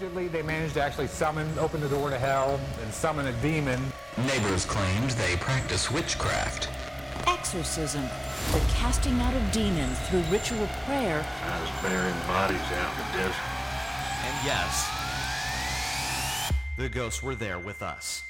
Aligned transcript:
Allegedly, 0.00 0.28
they 0.28 0.40
managed 0.40 0.74
to 0.74 0.82
actually 0.82 1.08
summon, 1.08 1.46
open 1.58 1.78
the 1.78 1.88
door 1.88 2.08
to 2.08 2.18
hell, 2.18 2.58
and 2.82 2.94
summon 2.94 3.26
a 3.26 3.32
demon. 3.42 3.78
Neighbors 4.26 4.64
claimed 4.64 5.10
they 5.10 5.36
practice 5.36 5.90
witchcraft. 5.90 6.70
Exorcism, 7.26 8.04
the 8.52 8.60
casting 8.70 9.20
out 9.20 9.34
of 9.34 9.52
demons 9.52 9.98
through 10.08 10.22
ritual 10.30 10.66
prayer. 10.86 11.22
I 11.44 11.60
was 11.60 11.70
burying 11.82 12.18
bodies 12.26 12.62
out 12.78 12.92
in 12.92 12.98
the 12.98 13.18
desert. 13.18 13.44
And 14.24 14.46
yes, 14.46 14.90
the 16.78 16.88
ghosts 16.88 17.22
were 17.22 17.34
there 17.34 17.58
with 17.58 17.82
us. 17.82 18.22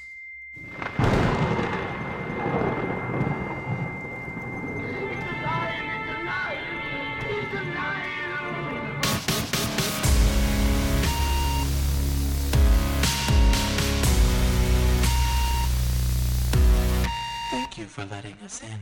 For 17.91 18.05
letting 18.05 18.35
us 18.45 18.61
in. 18.63 18.79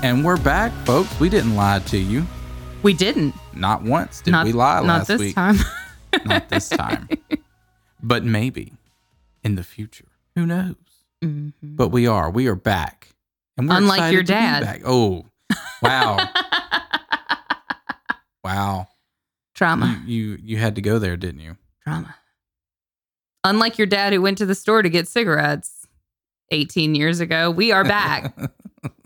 And 0.00 0.24
we're 0.24 0.36
back, 0.36 0.70
folks. 0.86 1.18
We 1.18 1.28
didn't 1.28 1.56
lie 1.56 1.80
to 1.80 1.98
you. 1.98 2.24
We 2.84 2.94
didn't. 2.94 3.34
Not 3.52 3.82
once 3.82 4.20
did 4.20 4.30
not, 4.30 4.46
we 4.46 4.52
lie 4.52 4.78
last 4.80 4.84
week. 4.84 4.86
not 4.86 4.96
last 4.98 5.08
this 5.08 5.20
week. 5.20 5.34
time. 5.34 5.56
Not 6.24 6.48
this 6.48 6.68
time. 6.68 7.08
but 8.02 8.24
maybe 8.24 8.72
in 9.44 9.56
the 9.56 9.62
future. 9.64 10.06
Who 10.36 10.46
knows? 10.46 10.74
Mhm. 11.22 11.52
But 11.62 11.88
we 11.88 12.06
are. 12.06 12.30
We 12.30 12.46
are 12.46 12.54
back. 12.54 13.08
And 13.56 13.68
we're 13.68 13.76
Unlike 13.76 14.12
your 14.12 14.22
dad. 14.22 14.62
back. 14.62 14.82
Oh, 14.86 15.26
wow. 15.82 16.28
wow. 18.44 18.88
Trauma. 19.54 20.02
You, 20.06 20.22
you 20.22 20.38
you 20.42 20.56
had 20.58 20.74
to 20.76 20.80
go 20.80 20.98
there, 20.98 21.16
didn't 21.16 21.40
you? 21.40 21.56
Trauma. 21.82 22.14
Unlike 23.44 23.78
your 23.78 23.86
dad 23.86 24.12
who 24.12 24.20
went 24.22 24.38
to 24.38 24.46
the 24.46 24.54
store 24.54 24.82
to 24.82 24.88
get 24.88 25.08
cigarettes 25.08 25.86
18 26.50 26.94
years 26.94 27.20
ago, 27.20 27.50
we 27.50 27.72
are 27.72 27.84
back 27.84 28.34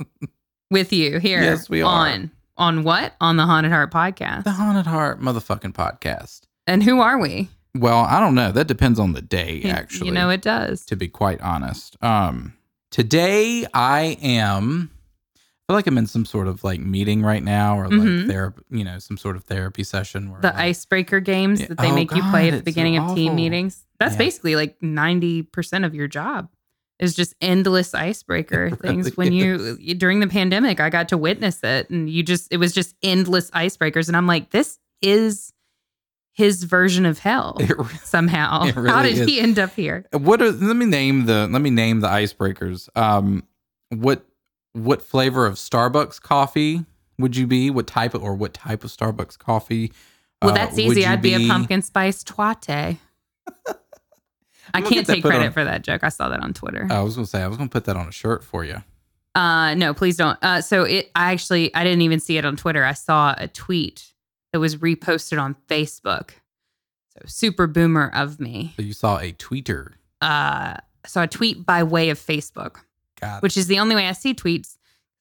with 0.70 0.92
you 0.92 1.19
here. 1.19 1.42
Yes, 1.42 1.69
we 1.70 1.83
are. 1.83 2.08
On 2.08 2.30
on 2.56 2.83
what? 2.84 3.14
On 3.20 3.36
the 3.36 3.44
Haunted 3.47 3.72
Heart 3.72 3.92
podcast. 3.92 4.44
The 4.44 4.52
Haunted 4.52 4.86
Heart 4.86 5.20
motherfucking 5.20 5.72
podcast. 5.72 6.42
And 6.67 6.83
who 6.83 7.00
are 7.00 7.19
we? 7.19 7.48
Well, 7.74 8.00
I 8.00 8.20
don't 8.20 8.34
know. 8.34 8.52
That 8.52 8.67
depends 8.69 8.98
on 8.98 9.12
the 9.14 9.22
day, 9.22 9.62
actually. 9.64 10.08
You 10.08 10.12
know 10.14 10.28
it 10.30 10.42
does. 10.42 10.84
to 10.86 10.96
be 10.96 11.08
quite 11.08 11.41
honest. 11.41 11.96
Um, 12.02 12.55
today 12.91 13.67
I 13.72 14.19
am. 14.22 14.91
I 15.68 15.72
feel 15.72 15.77
like 15.78 15.86
I'm 15.86 15.96
in 15.98 16.06
some 16.06 16.24
sort 16.24 16.48
of 16.48 16.64
like 16.64 16.80
meeting 16.80 17.22
right 17.22 17.42
now, 17.42 17.78
or 17.78 17.84
like 17.88 17.92
Mhm. 18.00 18.27
therapy, 18.28 18.62
you 18.70 18.84
know, 18.84 18.98
some 18.98 19.16
sort 19.16 19.36
of 19.36 19.44
therapy 19.44 19.84
session. 19.84 20.30
Where 20.30 20.41
The 20.41 20.48
like, 20.48 20.56
icebreaker 20.56 21.20
games 21.20 21.60
Yeah. 21.60 21.68
that 21.68 21.78
they 21.78 21.91
Oh, 21.91 21.94
make 21.94 22.12
you 22.14 22.22
play 22.30 22.48
at 22.50 22.56
the 22.58 22.62
beginning 22.64 22.98
of 22.98 23.14
team 23.14 23.36
meetings. 23.36 23.86
That's 24.00 24.14
Yeah. 24.14 24.18
basically 24.18 24.56
like 24.56 24.77
90% 24.83 25.84
of 25.84 25.94
your 25.94 26.08
job 26.08 26.48
is 26.98 27.14
just 27.14 27.34
endless 27.40 27.94
icebreaker 27.94 28.70
things. 28.70 29.05
really 29.06 29.14
when 29.16 29.33
you, 29.33 29.77
you- 29.80 29.94
during 29.94 30.18
the 30.20 30.27
pandemic, 30.27 30.80
I 30.80 30.90
got 30.90 31.08
to 31.10 31.16
witness 31.16 31.62
it 31.62 31.88
and 31.90 32.10
you 32.10 32.22
just, 32.24 32.48
it 32.52 32.56
was 32.56 32.72
just 32.72 32.96
endless 33.02 33.50
icebreakers. 33.52 34.08
And 34.08 34.16
I'm 34.16 34.27
like, 34.27 34.50
this 34.50 34.78
is 35.00 35.52
his 36.33 36.64
version 36.64 37.06
of 37.06 37.18
hell 37.20 37.56
It 37.60 37.70
somehow. 38.02 38.64
it 38.64 38.74
How 38.74 39.02
did 39.02 39.16
is. 39.18 39.28
he 39.28 39.38
end 39.38 39.58
up 39.60 39.74
here? 39.74 40.06
what 40.12 40.42
are? 40.42 40.50
Let 40.50 40.77
me 40.77 40.86
name 40.86 41.27
the. 41.27 41.46
Let 41.46 41.60
me 41.62 41.70
name 41.70 42.00
the 42.00 42.08
icebreakers. 42.08 42.88
Um, 42.96 43.44
what 43.90 44.24
what 44.72 45.02
flavor 45.02 45.46
of 45.46 45.55
Starbucks 45.55 46.20
coffee 46.20 46.84
would 47.18 47.36
you 47.36 47.46
be? 47.46 47.70
What 47.70 47.86
type 47.86 48.14
of, 48.14 48.22
or 48.22 48.34
what 48.34 48.55
type 48.55 48.84
of 48.84 48.90
Starbucks 48.90 49.38
coffee? 49.38 49.92
Well, 50.40 50.52
uh, 50.52 50.55
that's 50.55 50.77
would 50.77 50.80
easy. 50.80 51.06
I'd 51.06 51.22
be, 51.22 51.36
be? 51.36 51.46
a 51.46 51.48
pumpkin 51.48 51.83
spice 51.83 52.24
twate. 52.24 52.66
I 54.74 54.80
can't 54.80 55.06
take 55.06 55.22
credit 55.22 55.46
on- 55.46 55.52
for 55.52 55.64
that 55.64 55.82
joke. 55.82 56.05
I 56.05 56.08
saw 56.08 56.28
that 56.28 56.40
on 56.40 56.55
Twitter. 56.55 56.86
I 56.90 57.02
was 57.02 57.14
gonna 57.14 57.27
say 57.27 57.42
I 57.42 57.48
was 57.48 57.56
gonna 57.56 57.68
put 57.68 57.84
that 57.84 57.96
on 57.96 58.08
a 58.08 58.12
shirt 58.12 58.42
for 58.44 58.64
you. 58.64 58.82
Uh 59.34 59.74
no, 59.74 59.94
please 59.94 60.16
don't. 60.16 60.38
Uh 60.42 60.61
so 60.61 60.84
it 60.84 61.11
I 61.14 61.32
actually 61.32 61.74
I 61.74 61.84
didn't 61.84 62.02
even 62.02 62.20
see 62.20 62.38
it 62.38 62.44
on 62.44 62.56
Twitter. 62.56 62.84
I 62.84 62.92
saw 62.92 63.34
a 63.36 63.48
tweet 63.48 64.12
that 64.52 64.61
was 64.61 64.77
reposted 64.77 65.40
on 65.40 65.56
Facebook. 65.68 66.30
So 67.11 67.20
super 67.27 67.66
boomer 67.66 68.11
of 68.14 68.40
me. 68.40 68.72
So 68.77 68.82
you 68.82 68.92
saw 68.92 69.18
a 69.18 69.32
tweeter. 69.32 69.92
Uh 70.20 70.74
saw 71.05 71.22
a 71.24 71.28
tweet 71.28 71.66
by 71.66 71.82
way 71.82 72.11
of 72.11 72.18
Facebook, 72.18 72.77
Got 73.22 73.42
which 73.42 73.56
is 73.56 73.68
the 73.68 73.78
only 73.78 73.94
way 73.94 74.08
I 74.08 74.12
see 74.12 74.34
tweets. 74.34 74.77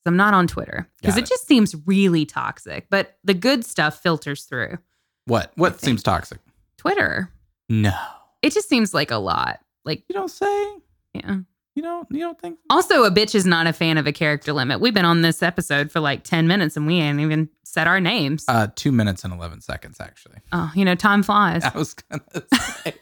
I'm 0.06 0.18
not 0.18 0.34
on 0.34 0.48
Twitter 0.48 0.88
because 1.00 1.16
it 1.16 1.26
it. 1.26 1.30
just 1.30 1.48
seems 1.48 1.76
really 1.86 2.26
toxic. 2.26 2.88
But 2.90 3.18
the 3.24 3.36
good 3.36 3.64
stuff 3.64 4.02
filters 4.02 4.44
through 4.46 4.80
what? 5.26 5.52
What 5.56 5.80
seems 5.80 6.02
toxic? 6.02 6.40
Twitter. 6.78 7.30
No, 7.70 7.94
It 8.42 8.52
just 8.54 8.68
seems 8.68 8.94
like 8.94 9.12
a 9.12 9.18
lot. 9.18 9.60
Like 9.86 10.04
you 10.10 10.14
don't 10.14 10.32
say. 10.32 10.68
yeah. 11.14 11.38
You 11.76 11.84
don't. 11.84 12.08
You 12.12 12.20
don't 12.20 12.40
think? 12.40 12.60
Also, 12.70 13.04
a 13.04 13.12
bitch 13.12 13.34
is 13.34 13.46
not 13.46 13.66
a 13.66 13.74
fan 13.74 13.98
of 13.98 14.06
a 14.06 14.12
character 14.12 14.52
limit. 14.52 14.82
We've 14.82 14.94
been 14.94 15.06
on 15.06 15.22
this 15.22 15.42
episode 15.42 15.90
for 15.92 16.00
like 16.02 16.24
10 16.24 16.46
minutes 16.48 16.76
and 16.76 16.86
we 16.86 16.96
ain't 16.96 17.20
even 17.22 17.50
said 17.64 17.88
our 17.88 18.02
names. 18.02 18.44
Uh, 18.48 18.68
two 18.76 18.92
minutes 18.92 19.24
and 19.24 19.34
eleven 19.34 19.62
seconds, 19.62 20.00
actually. 20.02 20.36
oh, 20.52 20.72
you 20.76 20.84
know, 20.84 20.96
time 20.96 21.24
flies. 21.24 21.64
I 21.74 21.78
was 21.78 21.94
gonna 21.94 22.22
say. 22.54 22.94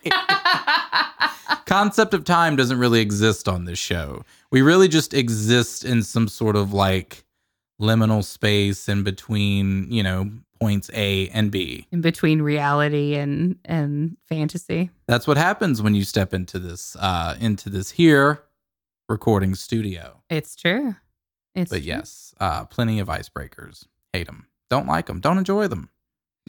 Concept 1.66 2.14
of 2.14 2.24
time 2.24 2.56
doesn't 2.56 2.78
really 2.78 3.02
exist 3.02 3.48
on 3.48 3.66
this 3.66 3.80
show. 3.80 4.24
We 4.52 4.62
really 4.62 4.88
just 4.88 5.14
exist 5.14 5.84
in 5.84 6.04
some 6.04 6.28
sort 6.28 6.56
of 6.56 6.72
like 6.74 7.24
liminal 7.82 8.24
space 8.24 8.88
in 8.88 9.04
between, 9.04 9.92
you 9.92 10.04
know, 10.04 10.32
points 10.60 10.92
A 10.94 11.30
and 11.30 11.50
B. 11.50 11.88
In 11.92 12.02
between 12.02 12.42
reality 12.42 13.16
and 13.16 13.58
and 13.66 14.18
fantasy. 14.28 14.92
That's 15.08 15.26
what 15.26 15.38
happens 15.38 15.82
when 15.82 15.96
you 15.96 16.04
step 16.04 16.34
into 16.34 16.60
this 16.60 16.96
uh 17.00 17.36
into 17.40 17.70
this 17.70 17.90
here 17.90 18.44
recording 19.10 19.56
studio. 19.56 20.22
It's 20.30 20.56
true. 20.56 20.96
It's 21.56 21.70
But 21.72 21.78
true. 21.80 21.86
yes, 21.88 22.34
uh 22.40 22.66
plenty 22.66 23.00
of 23.00 23.08
icebreakers. 23.08 23.86
Hate 24.14 24.28
them. 24.28 24.48
Don't 24.70 24.88
like 24.88 25.08
them. 25.08 25.20
Don't 25.20 25.38
enjoy 25.38 25.68
them. 25.68 25.90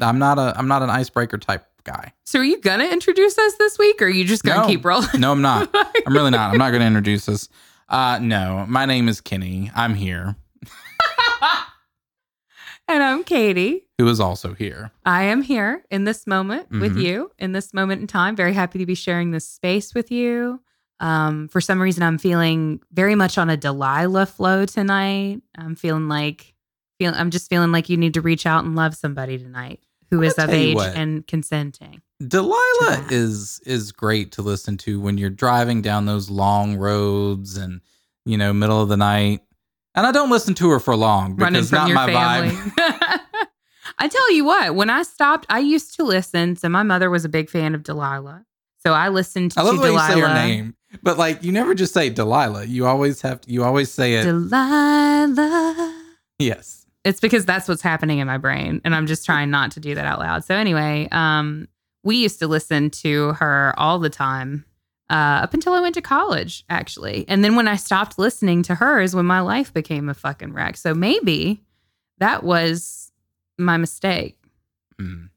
I'm 0.01 0.19
not 0.19 0.39
a 0.39 0.55
I'm 0.57 0.69
not 0.69 0.83
an 0.83 0.91
icebreaker 0.91 1.39
type 1.39 1.67
guy. 1.85 2.13
So 2.25 2.39
are 2.41 2.45
you 2.45 2.61
gonna 2.61 2.85
introduce 2.85 3.37
us 3.39 3.55
this 3.59 3.79
week 3.79 4.01
or 4.03 4.07
are 4.07 4.09
you 4.11 4.25
just 4.25 4.45
gonna 4.45 4.63
No. 4.63 4.67
keep 4.69 4.85
rolling? 4.85 5.09
No, 5.19 5.33
I'm 5.33 5.43
not. 5.43 5.69
I'm 6.07 6.13
really 6.15 6.31
not. 6.31 6.53
I'm 6.53 6.59
not 6.59 6.71
going 6.71 6.81
to 6.81 6.87
introduce 6.87 7.29
us. 7.29 7.49
Uh, 7.89 8.19
no, 8.23 8.65
my 8.69 8.85
name 8.87 9.09
is 9.09 9.21
Kenny. 9.21 9.71
I'm 9.75 9.95
here. 9.95 10.37
and 12.89 13.03
I'm 13.03 13.25
Katie. 13.25 13.87
Who 13.99 14.09
is 14.09 14.21
also 14.21 14.55
here? 14.55 14.91
I 15.05 15.25
am 15.25 15.43
here 15.43 15.85
in 15.91 16.05
this 16.05 16.27
moment 16.27 16.71
with 16.71 16.97
Mhm. 16.97 17.03
you, 17.03 17.31
in 17.39 17.53
this 17.53 17.73
moment 17.75 18.01
in 18.01 18.07
time. 18.07 18.37
Very 18.37 18.53
happy 18.53 18.79
to 18.79 18.87
be 18.87 18.95
sharing 18.95 19.31
this 19.31 19.49
space 19.49 19.95
with 19.95 20.11
you. 20.11 20.61
Um, 21.01 21.49
for 21.49 21.61
some 21.61 21.81
reason, 21.81 22.03
I'm 22.03 22.19
feeling 22.19 22.81
very 22.93 23.15
much 23.15 23.39
on 23.39 23.51
a 23.51 23.57
Delilah 23.57 24.27
flow 24.27 24.67
tonight. 24.67 25.41
I'm 25.57 25.75
feeling 25.75 26.09
like, 26.09 26.55
feel, 26.99 27.13
I'm 27.15 27.31
just 27.31 27.49
feeling 27.49 27.73
like 27.73 27.89
you 27.89 27.97
need 27.97 28.15
to 28.15 28.21
reach 28.21 28.47
out 28.47 28.65
and 28.65 28.77
love 28.77 28.95
somebody 28.95 29.39
tonight 29.39 29.81
who 30.11 30.23
is 30.23 30.35
of 30.35 30.51
age 30.51 30.75
what. 30.75 30.95
and 30.95 31.27
consenting. 31.27 32.03
Delilah 32.27 33.07
is 33.11 33.61
is 33.65 33.93
great 33.93 34.33
to 34.33 34.43
listen 34.43 34.77
to 34.79 35.01
when 35.01 35.17
you're 35.17 35.31
driving 35.31 35.81
down 35.81 36.05
those 36.05 36.29
long 36.29 36.77
roads 36.77 37.57
and 37.57 37.81
you 38.27 38.37
know 38.37 38.53
middle 38.53 38.83
of 38.83 38.89
the 38.89 38.97
night. 38.97 39.41
And 39.95 40.07
I 40.07 40.13
don't 40.13 40.31
listen 40.31 40.55
to 40.55 40.71
her 40.71 40.79
for 40.79 40.95
long 40.95 41.35
because 41.35 41.73
not 41.73 41.91
my 41.91 42.13
family. 42.13 42.55
vibe. 42.55 43.21
I 43.99 44.09
tell 44.09 44.33
you 44.33 44.45
what, 44.45 44.75
when 44.75 44.89
I 44.89 45.03
stopped, 45.03 45.47
I 45.49 45.59
used 45.59 45.97
to 45.97 46.05
listen. 46.05 46.57
So 46.57 46.69
my 46.69 46.83
mother 46.83 47.11
was 47.11 47.25
a 47.25 47.29
big 47.29 47.51
fan 47.51 47.75
of 47.75 47.83
Delilah. 47.83 48.45
So 48.79 48.93
I 48.93 49.09
listened 49.09 49.53
I 49.57 49.63
love 49.63 49.77
to 49.77 49.83
Delilah. 49.83 50.09
you 50.09 50.15
say 50.15 50.21
her 50.21 50.35
name, 50.35 50.75
but 51.03 51.19
like 51.19 51.43
you 51.43 51.53
never 51.53 51.75
just 51.75 51.93
say 51.95 52.11
Delilah. 52.11 52.65
You 52.67 52.87
always 52.87 53.21
have 53.23 53.41
to. 53.43 53.51
You 53.51 53.65
always 53.65 53.91
say 53.91 54.15
it. 54.15 54.25
Delilah. 54.25 55.95
yes. 56.39 56.87
it's 57.05 57.21
because 57.21 57.45
that's 57.47 57.69
what's 57.69 57.83
happening 57.83 58.19
in 58.19 58.27
my 58.27 58.37
brain 58.39 58.81
and 58.85 58.95
i'm 58.95 59.07
just 59.07 59.25
trying 59.25 59.51
not 59.51 59.71
to 59.73 59.81
do 59.81 59.95
that 59.95 60.05
out 60.07 60.19
loud 60.19 60.45
so 60.45 60.55
anyway 60.55 61.09
um 61.13 61.67
we 62.05 62.17
used 62.17 62.39
to 62.39 62.47
listen 62.47 62.91
to 62.91 63.33
her 63.35 63.73
all 63.79 63.99
the 63.99 64.11
time 64.11 64.65
uh, 65.11 65.41
up 65.43 65.55
until 65.55 65.73
i 65.73 65.81
went 65.81 65.95
to 65.95 66.03
college 66.03 66.65
actually 66.69 67.25
and 67.29 67.43
then 67.43 67.57
when 67.57 67.67
i 67.69 67.75
stopped 67.77 68.19
listening 68.19 68.63
to 68.63 68.75
her 68.75 69.01
is 69.01 69.15
when 69.15 69.25
my 69.27 69.41
life 69.41 69.73
became 69.73 70.09
a 70.11 70.15
fucking 70.15 70.53
wreck 70.53 70.77
so 70.77 70.93
maybe 70.95 71.63
that 72.19 72.43
was 72.45 73.11
my 73.59 73.77
mistake 73.79 74.37
Mm. 75.01 75.31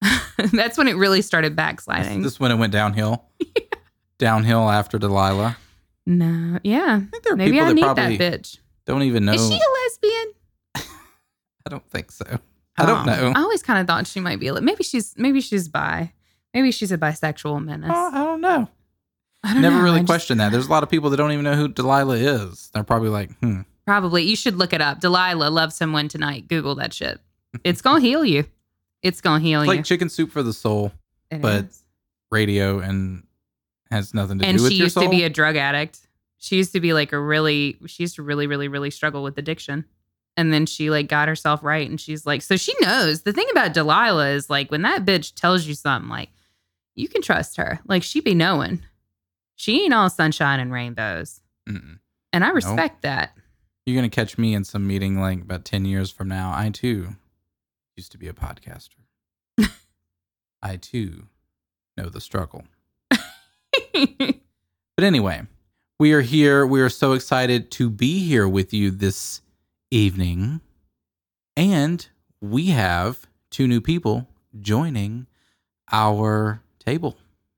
that's 0.52 0.78
when 0.78 0.86
it 0.86 0.94
really 0.94 1.22
started 1.22 1.56
backsliding 1.56 2.22
this 2.22 2.38
when 2.38 2.52
it 2.52 2.56
went 2.56 2.72
downhill. 2.72 3.24
Downhill 4.22 4.70
after 4.70 4.98
Delilah. 4.98 5.56
no 6.06 6.58
yeah 6.64 7.00
I 7.02 7.10
think 7.10 7.22
there 7.24 7.32
are 7.34 7.36
maybe 7.36 7.52
people 7.52 7.64
i 7.66 7.68
that 7.68 7.74
need 7.74 7.82
probably 7.82 8.16
that 8.18 8.40
bitch 8.42 8.58
don't 8.86 9.02
even 9.02 9.24
know. 9.24 9.32
is 9.34 9.48
she 9.48 9.54
a 9.54 9.70
lesbian 9.84 10.32
I 11.66 11.70
don't 11.70 11.88
think 11.90 12.10
so. 12.10 12.24
I 12.76 12.86
don't 12.86 13.02
Oh, 13.08 13.12
know. 13.30 13.32
I 13.36 13.40
always 13.42 13.62
kind 13.62 13.78
of 13.78 13.86
thought 13.86 14.06
she 14.08 14.18
might 14.18 14.40
be. 14.40 14.48
A, 14.48 14.60
maybe 14.60 14.82
she's 14.82 15.14
maybe 15.16 15.40
she's 15.40 15.68
bi. 15.68 16.12
Maybe 16.54 16.72
she's 16.72 16.90
a 16.90 16.98
bisexual 16.98 17.64
menace. 17.64 17.90
Oh, 17.94 18.10
I 18.12 18.24
don't 18.24 18.40
know. 18.40 18.68
I 19.44 19.52
don't 19.52 19.62
Never 19.62 19.76
know, 19.76 19.82
really 19.84 19.96
I 19.96 20.00
just- 20.00 20.08
questioned 20.08 20.40
that. 20.40 20.50
There's 20.52 20.66
a 20.66 20.70
lot 20.70 20.82
of 20.82 20.90
people 20.90 21.10
that 21.10 21.16
don't 21.18 21.30
even 21.32 21.44
know 21.44 21.54
who 21.54 21.68
Delilah 21.68 22.16
is. 22.16 22.70
They're 22.74 22.82
probably 22.82 23.10
like, 23.10 23.30
hmm. 23.38 23.60
Probably. 23.86 24.22
You 24.24 24.34
should 24.36 24.56
look 24.56 24.72
it 24.72 24.80
up. 24.80 24.98
Delilah 25.00 25.50
loves 25.50 25.76
someone 25.76 26.08
tonight. 26.08 26.48
Google 26.48 26.74
that 26.76 26.92
shit. 26.92 27.20
It's 27.64 27.80
gonna 27.82 28.00
heal 28.00 28.24
you. 28.24 28.44
It's 29.02 29.20
gonna 29.20 29.38
heal 29.40 29.60
It's 29.62 29.70
you. 29.70 29.76
like 29.76 29.84
chicken 29.84 30.08
soup 30.08 30.32
for 30.32 30.42
the 30.42 30.52
soul, 30.52 30.90
It 31.30 31.40
but 31.42 31.66
is. 31.66 31.82
radio 32.32 32.80
and 32.80 33.22
has 33.92 34.12
nothing 34.12 34.38
to 34.40 34.44
and 34.44 34.58
do 34.58 34.64
with 34.64 34.72
and 34.72 34.76
she 34.76 34.82
used 34.82 34.98
to 34.98 35.08
be 35.08 35.22
a 35.22 35.30
drug 35.30 35.56
addict. 35.56 36.00
She 36.38 36.56
used 36.56 36.72
to 36.72 36.80
be 36.80 36.92
like 36.92 37.12
a 37.12 37.20
really, 37.20 37.78
she 37.86 38.02
used 38.02 38.16
to 38.16 38.22
really, 38.22 38.48
really, 38.48 38.66
really 38.66 38.90
struggle 38.90 39.22
with 39.22 39.38
addiction. 39.38 39.84
And 40.36 40.52
then 40.52 40.66
she 40.66 40.90
like 40.90 41.08
got 41.08 41.28
herself 41.28 41.62
right. 41.62 41.88
And 41.88 42.00
she's 42.00 42.26
like, 42.26 42.42
so 42.42 42.56
she 42.56 42.74
knows. 42.80 43.22
The 43.22 43.32
thing 43.32 43.46
about 43.52 43.74
Delilah 43.74 44.30
is 44.30 44.50
like 44.50 44.70
when 44.70 44.82
that 44.82 45.04
bitch 45.04 45.34
tells 45.34 45.66
you 45.66 45.74
something, 45.74 46.10
like 46.10 46.30
you 46.94 47.06
can 47.06 47.22
trust 47.22 47.56
her. 47.58 47.80
Like 47.86 48.02
she 48.02 48.20
be 48.20 48.34
knowing. 48.34 48.82
She 49.54 49.84
ain't 49.84 49.94
all 49.94 50.10
sunshine 50.10 50.58
and 50.58 50.72
rainbows. 50.72 51.40
Mm-mm. 51.68 51.98
And 52.32 52.44
I 52.44 52.48
respect 52.48 53.02
that. 53.02 53.36
You're 53.86 53.96
gonna 53.96 54.08
catch 54.08 54.38
me 54.38 54.54
in 54.54 54.64
some 54.64 54.86
meeting 54.86 55.20
like 55.20 55.42
about 55.42 55.64
ten 55.64 55.84
years 55.84 56.10
from 56.10 56.28
now. 56.28 56.52
I 56.54 56.70
too 56.70 57.16
used 57.96 58.12
to 58.12 58.18
be 58.18 58.28
a 58.28 58.32
podcaster. 58.32 59.04
I 60.62 60.76
too 60.76 61.26
know 61.96 62.08
the 62.08 62.20
struggle. 62.20 62.64
But 63.92 65.04
anyway, 65.04 65.42
we 65.98 66.12
are 66.12 66.20
here. 66.20 66.66
We 66.66 66.80
are 66.80 66.90
so 66.90 67.12
excited 67.12 67.70
to 67.72 67.88
be 67.88 68.20
here 68.20 68.48
with 68.48 68.74
you 68.74 68.90
this 68.90 69.40
evening. 69.90 70.60
And 71.56 72.06
we 72.40 72.66
have 72.66 73.26
two 73.50 73.66
new 73.66 73.80
people 73.80 74.28
joining 74.60 75.26
our 75.90 76.62
table. 76.78 77.16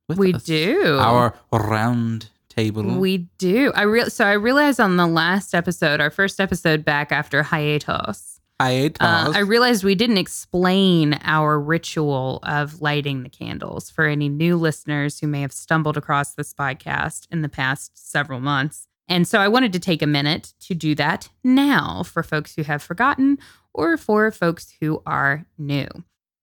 With 0.09 0.19
we 0.19 0.35
us. 0.35 0.45
do. 0.45 0.99
Our 1.01 1.35
round 1.53 2.31
table. 2.49 2.83
We 2.99 3.29
do. 3.39 3.73
I 3.75 3.83
real 3.83 4.11
so 4.11 4.25
I 4.25 4.33
realized 4.33 4.81
on 4.81 4.97
the 4.97 5.07
last 5.07 5.55
episode, 5.55 6.01
our 6.01 6.11
first 6.11 6.41
episode 6.41 6.85
back 6.85 7.13
after 7.13 7.43
hiatus, 7.43 8.34
hiatus. 8.61 9.01
uh, 9.01 9.33
I 9.35 9.41
realized 9.41 9.85
we 9.85 9.95
didn't 9.95 10.19
explain 10.19 11.19
our 11.23 11.61
ritual 11.61 12.41
of 12.43 12.81
lighting 12.81 13.23
the 13.23 13.29
candles 13.29 13.91
for 13.91 14.07
any 14.07 14.29
new 14.29 14.57
listeners 14.57 15.21
who 15.21 15.27
may 15.27 15.41
have 15.41 15.53
stumbled 15.53 15.97
across 15.97 16.35
this 16.35 16.55
podcast 16.55 17.27
in 17.31 17.43
the 17.43 17.49
past 17.49 17.93
several 17.95 18.41
months. 18.41 18.87
And 19.09 19.29
so 19.29 19.39
I 19.39 19.49
wanted 19.49 19.73
to 19.75 19.81
take 19.81 20.03
a 20.03 20.07
minute 20.07 20.55
to 20.61 20.75
do 20.75 20.95
that 20.95 21.29
now 21.43 22.03
for 22.05 22.23
folks 22.23 22.55
who 22.55 22.63
have 22.63 22.83
forgotten 22.83 23.39
or 23.75 23.97
for 23.97 24.31
folks 24.31 24.75
who 24.81 25.03
are 25.05 25.47
new. 25.59 25.89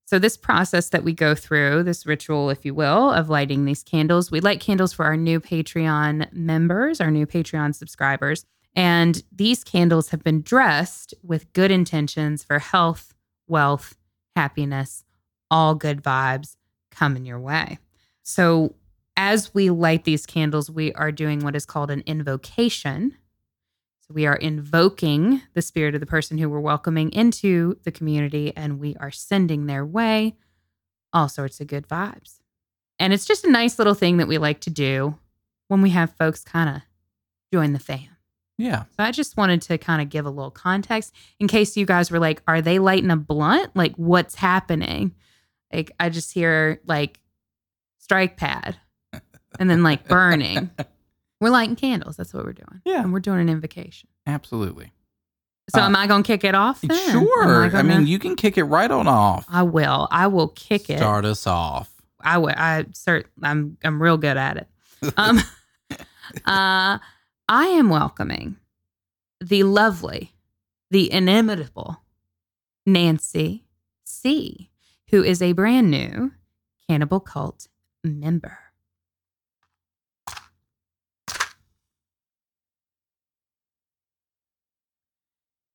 So, 0.06 0.20
this 0.20 0.36
process 0.36 0.90
that 0.90 1.06
we 1.06 1.14
go 1.14 1.34
through, 1.34 1.84
this 1.84 2.06
ritual, 2.06 2.50
if 2.50 2.66
you 2.66 2.74
will, 2.74 3.12
of 3.12 3.30
lighting 3.30 3.64
these 3.64 3.82
candles, 3.82 4.30
we 4.30 4.42
light 4.42 4.60
candles 4.60 4.92
for 4.92 5.06
our 5.06 5.16
new 5.16 5.40
Patreon 5.40 6.34
members, 6.34 7.00
our 7.00 7.10
new 7.10 7.26
Patreon 7.26 7.74
subscribers. 7.74 8.46
And 8.76 9.22
these 9.32 9.64
candles 9.64 10.10
have 10.10 10.24
been 10.24 10.42
dressed 10.42 11.14
with 11.24 11.52
good 11.54 11.72
intentions 11.72 12.44
for 12.44 12.60
health, 12.60 13.14
wealth, 13.48 13.96
happiness, 14.36 15.04
all 15.50 15.76
good 15.76 16.02
vibes 16.02 16.56
coming 16.90 17.26
your 17.26 17.40
way. 17.40 17.80
So, 18.24 18.76
as 19.18 19.54
we 19.54 19.70
light 19.70 20.06
these 20.06 20.26
candles, 20.26 20.72
we 20.72 20.94
are 20.94 21.12
doing 21.12 21.42
what 21.42 21.56
is 21.56 21.66
called 21.66 21.92
an 21.92 22.02
invocation. 22.06 23.18
So, 24.08 24.14
we 24.14 24.26
are 24.26 24.36
invoking 24.36 25.42
the 25.54 25.62
spirit 25.62 25.94
of 25.94 26.00
the 26.00 26.08
person 26.08 26.38
who 26.38 26.50
we're 26.50 26.62
welcoming 26.62 27.12
into 27.12 27.78
the 27.84 27.92
community, 27.92 28.54
and 28.56 28.80
we 28.80 28.96
are 28.98 29.12
sending 29.12 29.66
their 29.66 29.86
way 29.86 30.38
all 31.12 31.28
sorts 31.28 31.60
of 31.60 31.68
good 31.68 31.88
vibes. 31.88 32.40
And 33.00 33.12
it's 33.12 33.26
just 33.26 33.44
a 33.44 33.52
nice 33.52 33.78
little 33.78 33.96
thing 33.96 34.18
that 34.18 34.28
we 34.28 34.38
like 34.38 34.62
to 34.62 34.70
do 34.70 35.18
when 35.68 35.82
we 35.82 35.90
have 35.90 36.16
folks 36.16 36.44
kind 36.44 36.70
of 36.70 36.82
join 37.52 37.74
the 37.74 37.80
fam. 37.80 38.11
Yeah. 38.62 38.84
So 38.98 39.04
I 39.04 39.12
just 39.12 39.38
wanted 39.38 39.62
to 39.64 39.78
kind 39.78 40.02
of 40.02 40.10
give 40.10 40.26
a 40.26 40.30
little 40.30 40.52
context 40.52 41.14
in 41.40 41.48
case 41.48 41.76
you 41.76 41.86
guys 41.86 42.12
were 42.12 42.20
like, 42.20 42.42
are 42.48 42.62
they 42.62 42.80
lighting 42.80 43.12
a 43.12 43.16
blunt? 43.18 43.76
Like, 43.76 43.96
what's 43.96 44.36
happening? 44.36 45.14
Like, 45.74 45.92
I 46.00 46.10
just 46.10 46.34
hear 46.34 46.80
like 46.86 47.20
strike 48.00 48.38
pad 48.38 48.78
and 49.60 49.70
then 49.70 49.84
like 49.84 50.08
burning. 50.08 50.70
We're 51.42 51.50
lighting 51.50 51.76
candles. 51.76 52.18
That's 52.18 52.36
what 52.36 52.46
we're 52.46 52.54
doing. 52.54 52.82
Yeah. 52.86 53.02
And 53.02 53.12
we're 53.12 53.20
doing 53.20 53.40
an 53.40 53.50
invocation. 53.50 54.08
Absolutely. 54.28 54.92
So 55.74 55.82
Uh, 55.82 55.86
am 55.86 55.96
I 55.96 56.06
going 56.06 56.22
to 56.22 56.28
kick 56.28 56.44
it 56.44 56.54
off? 56.54 56.82
then? 56.82 56.96
Sure. 57.10 57.66
I, 57.66 57.70
gonna- 57.70 57.84
mean, 57.98 58.06
you 58.06 58.20
can 58.20 58.36
kick 58.36 58.60
it 58.60 58.66
right 58.66 58.92
on 58.92 59.08
off. 59.08 59.48
I 59.50 59.64
will. 59.64 60.08
I 60.12 60.28
will 60.28 60.50
kick 60.50 60.88
it. 60.92 61.00
Start 61.00 61.26
us 61.26 61.48
off. 61.48 61.90
I 62.20 62.38
would. 62.38 62.54
I 62.56 62.84
cert. 62.92 63.24
I'm. 63.42 63.76
I'm 63.84 64.00
real 64.00 64.18
good 64.18 64.38
at 64.38 64.58
it. 64.58 65.14
Um. 65.18 65.40
uh, 66.46 67.00
I 67.54 67.66
am 67.66 67.90
welcoming 67.90 68.56
the 69.42 69.64
lovely, 69.64 70.36
the 70.90 71.12
inimitable 71.12 72.02
Nancy 72.86 73.66
C, 74.06 74.70
who 75.10 75.22
is 75.22 75.42
a 75.42 75.52
brand 75.52 75.92
new 75.92 76.32
Cannibal 76.88 77.20
Cult 77.20 77.68
member. 78.06 78.58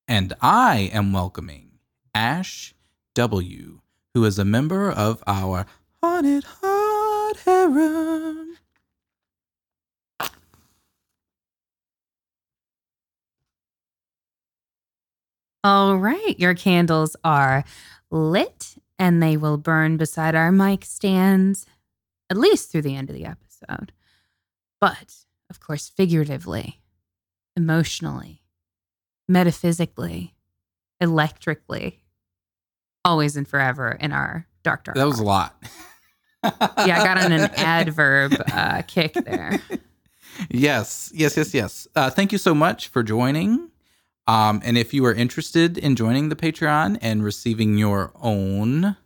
And 0.08 0.32
I 0.40 0.88
am 0.94 1.12
welcoming 1.12 1.72
Ash 2.14 2.74
W, 3.14 3.80
who 4.14 4.24
is 4.24 4.38
a 4.38 4.46
member 4.46 4.90
of 4.90 5.22
our 5.26 5.66
Haunted 6.02 6.44
Heart 6.44 7.36
Harem. 7.44 8.45
All 15.66 15.96
right, 15.96 16.38
your 16.38 16.54
candles 16.54 17.16
are 17.24 17.64
lit 18.12 18.76
and 19.00 19.20
they 19.20 19.36
will 19.36 19.56
burn 19.56 19.96
beside 19.96 20.36
our 20.36 20.52
mic 20.52 20.84
stands 20.84 21.66
at 22.30 22.36
least 22.36 22.70
through 22.70 22.82
the 22.82 22.94
end 22.94 23.10
of 23.10 23.16
the 23.16 23.24
episode. 23.24 23.90
But, 24.80 25.16
of 25.50 25.58
course, 25.58 25.88
figuratively, 25.88 26.82
emotionally, 27.56 28.42
metaphysically, 29.26 30.36
electrically, 31.00 32.04
always 33.04 33.36
and 33.36 33.48
forever 33.48 33.90
in 33.90 34.12
our 34.12 34.46
dark, 34.62 34.84
dark. 34.84 34.96
That 34.96 35.08
was 35.08 35.18
a 35.18 35.24
lot. 35.24 35.60
yeah, 36.44 36.52
I 36.78 36.86
got 37.04 37.18
on 37.18 37.32
an 37.32 37.40
adverb 37.56 38.34
uh, 38.52 38.82
kick 38.82 39.14
there. 39.14 39.60
yes, 40.48 41.10
yes, 41.12 41.36
yes, 41.36 41.52
yes. 41.52 41.88
Uh, 41.96 42.08
thank 42.08 42.30
you 42.30 42.38
so 42.38 42.54
much 42.54 42.86
for 42.86 43.02
joining. 43.02 43.72
Um, 44.28 44.60
and 44.64 44.76
if 44.76 44.92
you 44.92 45.04
are 45.06 45.14
interested 45.14 45.78
in 45.78 45.94
joining 45.96 46.28
the 46.30 46.36
Patreon 46.36 46.98
and 47.00 47.22
receiving 47.22 47.78
your 47.78 48.12
own 48.20 48.96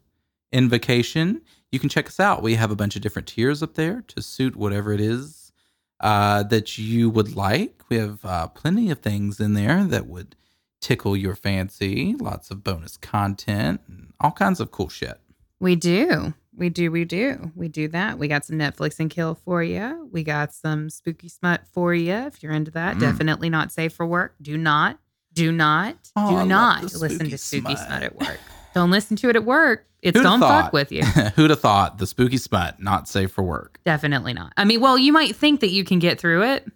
invocation, 0.53 1.43
you 1.71 1.79
can 1.79 1.89
check 1.89 2.07
us 2.07 2.19
out. 2.19 2.43
We 2.43 2.55
have 2.55 2.71
a 2.71 2.77
bunch 2.77 2.97
of 2.97 3.03
different 3.03 3.29
tiers 3.29 3.62
up 3.62 3.75
there 3.75 4.03
to 4.09 4.23
suit 4.23 4.57
whatever 4.57 4.93
it 4.93 5.00
is 5.00 5.53
uh, 6.00 6.43
that 6.45 6.79
you 6.79 7.11
would 7.11 7.37
like. 7.37 7.83
We 7.89 7.97
have 7.97 8.25
uh, 8.25 8.49
plenty 8.49 8.91
of 8.91 9.00
things 9.00 9.41
in 9.41 9.55
there 9.55 9.85
that 9.85 10.07
would 10.07 10.37
tickle 10.81 11.17
your 11.17 11.35
fancy, 11.35 12.15
lots 12.19 12.50
of 12.50 12.65
bonus 12.65 12.97
content, 12.97 13.81
and 13.87 14.12
all 14.21 14.31
kinds 14.33 14.61
of 14.61 14.71
cool 14.71 14.89
shit. 14.89 15.21
We 15.61 15.77
do. 15.77 16.33
We 16.57 16.71
do. 16.71 16.91
We 16.91 17.05
do. 17.05 17.53
We 17.55 17.69
do 17.69 17.87
that. 17.89 18.19
We 18.19 18.27
got 18.29 18.45
some 18.45 18.57
Netflix 18.59 18.99
and 18.99 19.11
kill 19.11 19.35
for 19.35 19.62
you. 19.62 20.09
We 20.11 20.25
got 20.25 20.53
some 20.55 20.89
spooky 20.91 21.29
smut 21.29 21.62
for 21.71 21.95
you. 21.95 22.12
If 22.15 22.43
you're 22.43 22.53
into 22.53 22.71
that, 22.73 22.97
Mm. 22.97 23.00
definitely 23.00 23.50
not 23.50 23.71
safe 23.71 23.93
for 23.93 24.07
work. 24.07 24.35
Do 24.43 24.57
not, 24.57 24.99
do 25.33 25.53
not, 25.53 25.97
Oh, 26.17 26.31
do 26.31 26.37
love 26.37 26.49
not 26.49 26.83
listen 26.95 27.31
to 27.31 27.39
spooky 27.39 27.77
smut. 27.77 27.79
smut 27.79 28.03
at 28.03 28.17
work. 28.19 28.39
Don't 28.75 28.91
listen 28.91 29.17
to 29.19 29.29
it 29.29 29.37
at 29.37 29.45
work. 29.45 29.87
It's 30.03 30.17
Who'da 30.17 30.25
gonna 30.29 30.47
fuck 30.47 30.73
with 30.73 30.91
you. 30.93 31.03
Who'd 31.37 31.51
have 31.51 31.61
thought 31.61 31.99
the 31.99 32.07
spooky 32.07 32.39
smut 32.39 32.81
not 32.83 33.09
safe 33.09 33.31
for 33.33 33.43
work? 33.43 33.79
definitely 33.85 34.33
not. 34.33 34.53
I 34.57 34.65
mean, 34.65 34.81
well, 34.81 34.97
you 34.97 35.13
might 35.13 35.37
think 35.37 35.61
that 35.61 35.71
you 35.71 35.85
can 35.85 35.99
get 35.99 36.19
through 36.21 36.43
it. 36.45 36.67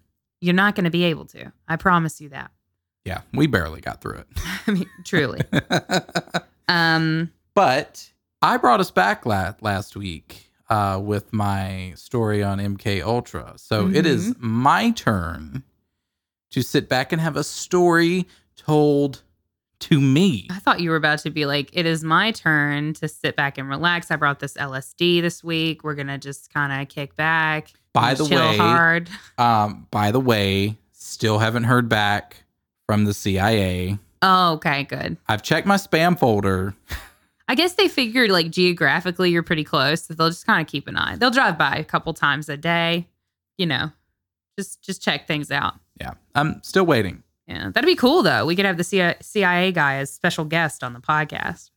You're 0.40 0.54
not 0.54 0.74
going 0.74 0.84
to 0.84 0.90
be 0.90 1.04
able 1.04 1.24
to. 1.26 1.52
I 1.66 1.76
promise 1.76 2.20
you 2.20 2.28
that. 2.30 2.50
Yeah, 3.04 3.20
we 3.32 3.46
barely 3.46 3.80
got 3.80 4.00
through 4.02 4.18
it. 4.18 4.26
I 4.66 4.70
mean, 4.72 4.90
truly. 5.04 5.40
Um, 6.68 7.30
but 7.54 8.10
I 8.40 8.56
brought 8.56 8.80
us 8.80 8.90
back 8.90 9.26
la- 9.26 9.52
last 9.60 9.96
week 9.96 10.50
uh, 10.70 10.98
with 11.02 11.32
my 11.32 11.92
story 11.96 12.42
on 12.42 12.58
MK 12.58 13.02
Ultra. 13.02 13.52
So 13.56 13.88
it 13.88 14.06
is 14.06 14.34
my 14.38 14.90
turn 14.92 15.62
to 16.52 16.62
sit 16.62 16.88
back 16.88 17.12
and 17.12 17.20
have 17.20 17.36
a 17.36 17.44
story 17.44 18.26
told 18.64 19.22
to 19.80 20.00
me. 20.00 20.46
I 20.50 20.58
thought 20.58 20.80
you 20.80 20.90
were 20.90 20.96
about 20.96 21.18
to 21.20 21.30
be 21.30 21.46
like, 21.46 21.70
it 21.72 21.86
is 21.86 22.02
my 22.02 22.30
turn 22.30 22.94
to 22.94 23.08
sit 23.08 23.36
back 23.36 23.58
and 23.58 23.68
relax. 23.68 24.10
I 24.10 24.16
brought 24.16 24.40
this 24.40 24.54
LSD 24.54 25.20
this 25.20 25.44
week. 25.44 25.84
We're 25.84 25.94
gonna 25.94 26.18
just 26.18 26.52
kind 26.52 26.80
of 26.80 26.88
kick 26.88 27.16
back. 27.16 27.72
By 27.92 28.14
the 28.14 28.24
way, 28.24 28.56
hard. 28.56 29.10
Um, 29.38 29.86
by 29.90 30.10
the 30.10 30.20
way, 30.20 30.78
still 30.92 31.38
haven't 31.38 31.64
heard 31.64 31.88
back 31.88 32.44
from 32.86 33.04
the 33.04 33.14
CIA. 33.14 33.98
Oh, 34.22 34.54
okay, 34.54 34.84
good. 34.84 35.16
I've 35.28 35.42
checked 35.42 35.66
my 35.66 35.76
spam 35.76 36.18
folder. 36.18 36.74
I 37.46 37.54
guess 37.54 37.74
they 37.74 37.88
figured 37.88 38.30
like 38.30 38.50
geographically 38.50 39.30
you're 39.30 39.42
pretty 39.42 39.64
close, 39.64 40.04
so 40.04 40.14
they'll 40.14 40.30
just 40.30 40.46
kind 40.46 40.62
of 40.62 40.66
keep 40.66 40.88
an 40.88 40.96
eye. 40.96 41.16
They'll 41.16 41.30
drive 41.30 41.58
by 41.58 41.76
a 41.76 41.84
couple 41.84 42.14
times 42.14 42.48
a 42.48 42.56
day, 42.56 43.06
you 43.58 43.66
know, 43.66 43.90
just 44.58 44.82
just 44.82 45.02
check 45.02 45.26
things 45.26 45.50
out. 45.50 45.74
Yeah. 46.00 46.14
I'm 46.34 46.62
still 46.62 46.86
waiting. 46.86 47.22
Yeah, 47.46 47.70
that'd 47.72 47.86
be 47.86 47.96
cool 47.96 48.22
though. 48.22 48.46
We 48.46 48.56
could 48.56 48.64
have 48.64 48.78
the 48.78 49.14
CIA, 49.20 49.72
guy 49.72 49.96
as 49.96 50.12
special 50.12 50.44
guest 50.44 50.82
on 50.82 50.92
the 50.92 51.00
podcast. 51.00 51.70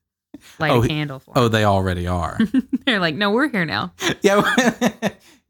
Light 0.59 0.71
Oh, 0.71 0.83
a 0.83 0.87
candle 0.87 1.19
for. 1.19 1.33
Oh, 1.35 1.47
they 1.47 1.63
already 1.63 2.05
are. 2.07 2.37
They're 2.85 2.99
like, 2.99 3.15
no, 3.15 3.31
we're 3.31 3.49
here 3.49 3.65
now. 3.65 3.91
yeah. 4.21 4.41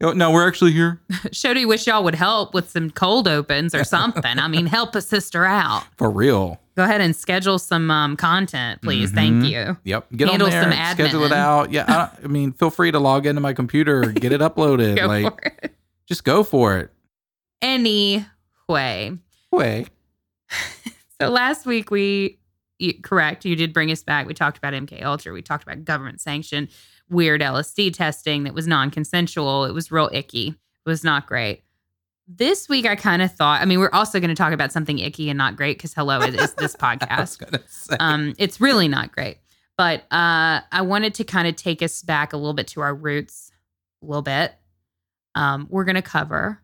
no, 0.00 0.30
we're 0.30 0.48
actually 0.48 0.72
here 0.72 1.00
Shody 1.10 1.66
wish 1.66 1.86
y'all 1.86 2.02
would 2.04 2.14
help 2.14 2.54
with 2.54 2.70
some 2.70 2.90
cold 2.90 3.28
opens 3.28 3.74
or 3.74 3.84
something. 3.84 4.38
I 4.38 4.48
mean, 4.48 4.66
help 4.66 4.94
a 4.94 5.02
sister 5.02 5.44
out. 5.44 5.84
for 5.96 6.10
real. 6.10 6.58
Go 6.74 6.84
ahead 6.84 7.00
and 7.00 7.14
schedule 7.14 7.58
some 7.58 7.90
um, 7.90 8.16
content, 8.16 8.80
please. 8.82 9.10
Mhm. 9.10 9.14
Thank 9.14 9.44
you. 9.46 9.76
Yep. 9.84 10.06
Get 10.16 10.28
Handle 10.28 10.46
on 10.46 10.52
there, 10.52 10.62
some 10.62 10.94
schedule 10.94 11.24
it 11.24 11.32
out. 11.32 11.72
Yeah. 11.72 11.84
I, 11.88 12.24
I 12.24 12.26
mean, 12.28 12.52
feel 12.52 12.70
free 12.70 12.90
to 12.92 12.98
log 13.00 13.26
into 13.26 13.40
my 13.40 13.52
computer, 13.52 14.02
get 14.12 14.32
it 14.32 14.40
uploaded. 14.40 15.04
Like, 15.06 15.58
it. 15.62 15.74
just 16.06 16.24
go 16.24 16.44
for 16.44 16.78
it. 16.78 16.90
Anyway, 17.60 19.18
Way. 19.50 19.86
so 21.20 21.28
last 21.28 21.66
week 21.66 21.90
we, 21.90 22.38
correct, 23.02 23.44
you 23.44 23.56
did 23.56 23.72
bring 23.72 23.90
us 23.90 24.02
back. 24.02 24.26
We 24.26 24.34
talked 24.34 24.58
about 24.58 24.72
MK 24.72 25.02
Ultra. 25.02 25.32
We 25.32 25.42
talked 25.42 25.64
about 25.64 25.84
government 25.84 26.20
sanctioned 26.20 26.68
weird 27.10 27.40
LSD 27.40 27.94
testing 27.94 28.44
that 28.44 28.54
was 28.54 28.66
non-consensual. 28.66 29.64
It 29.64 29.72
was 29.72 29.90
real 29.90 30.10
icky. 30.12 30.48
It 30.48 30.88
was 30.88 31.04
not 31.04 31.26
great. 31.26 31.62
This 32.26 32.68
week 32.68 32.86
I 32.86 32.96
kind 32.96 33.22
of 33.22 33.32
thought. 33.32 33.62
I 33.62 33.64
mean, 33.64 33.78
we're 33.78 33.90
also 33.92 34.20
going 34.20 34.28
to 34.28 34.34
talk 34.34 34.52
about 34.52 34.72
something 34.72 34.98
icky 34.98 35.30
and 35.30 35.38
not 35.38 35.56
great 35.56 35.78
because 35.78 35.94
hello, 35.94 36.20
it 36.20 36.34
is 36.34 36.52
this 36.54 36.76
podcast. 36.80 37.96
um, 38.00 38.34
it's 38.38 38.60
really 38.60 38.88
not 38.88 39.12
great. 39.12 39.38
But 39.76 40.00
uh, 40.10 40.60
I 40.72 40.82
wanted 40.82 41.14
to 41.14 41.24
kind 41.24 41.48
of 41.48 41.56
take 41.56 41.82
us 41.82 42.02
back 42.02 42.32
a 42.32 42.36
little 42.36 42.52
bit 42.52 42.66
to 42.68 42.80
our 42.80 42.94
roots, 42.94 43.50
a 44.02 44.06
little 44.06 44.22
bit. 44.22 44.52
Um, 45.34 45.68
we're 45.70 45.84
going 45.84 45.94
to 45.94 46.02
cover 46.02 46.60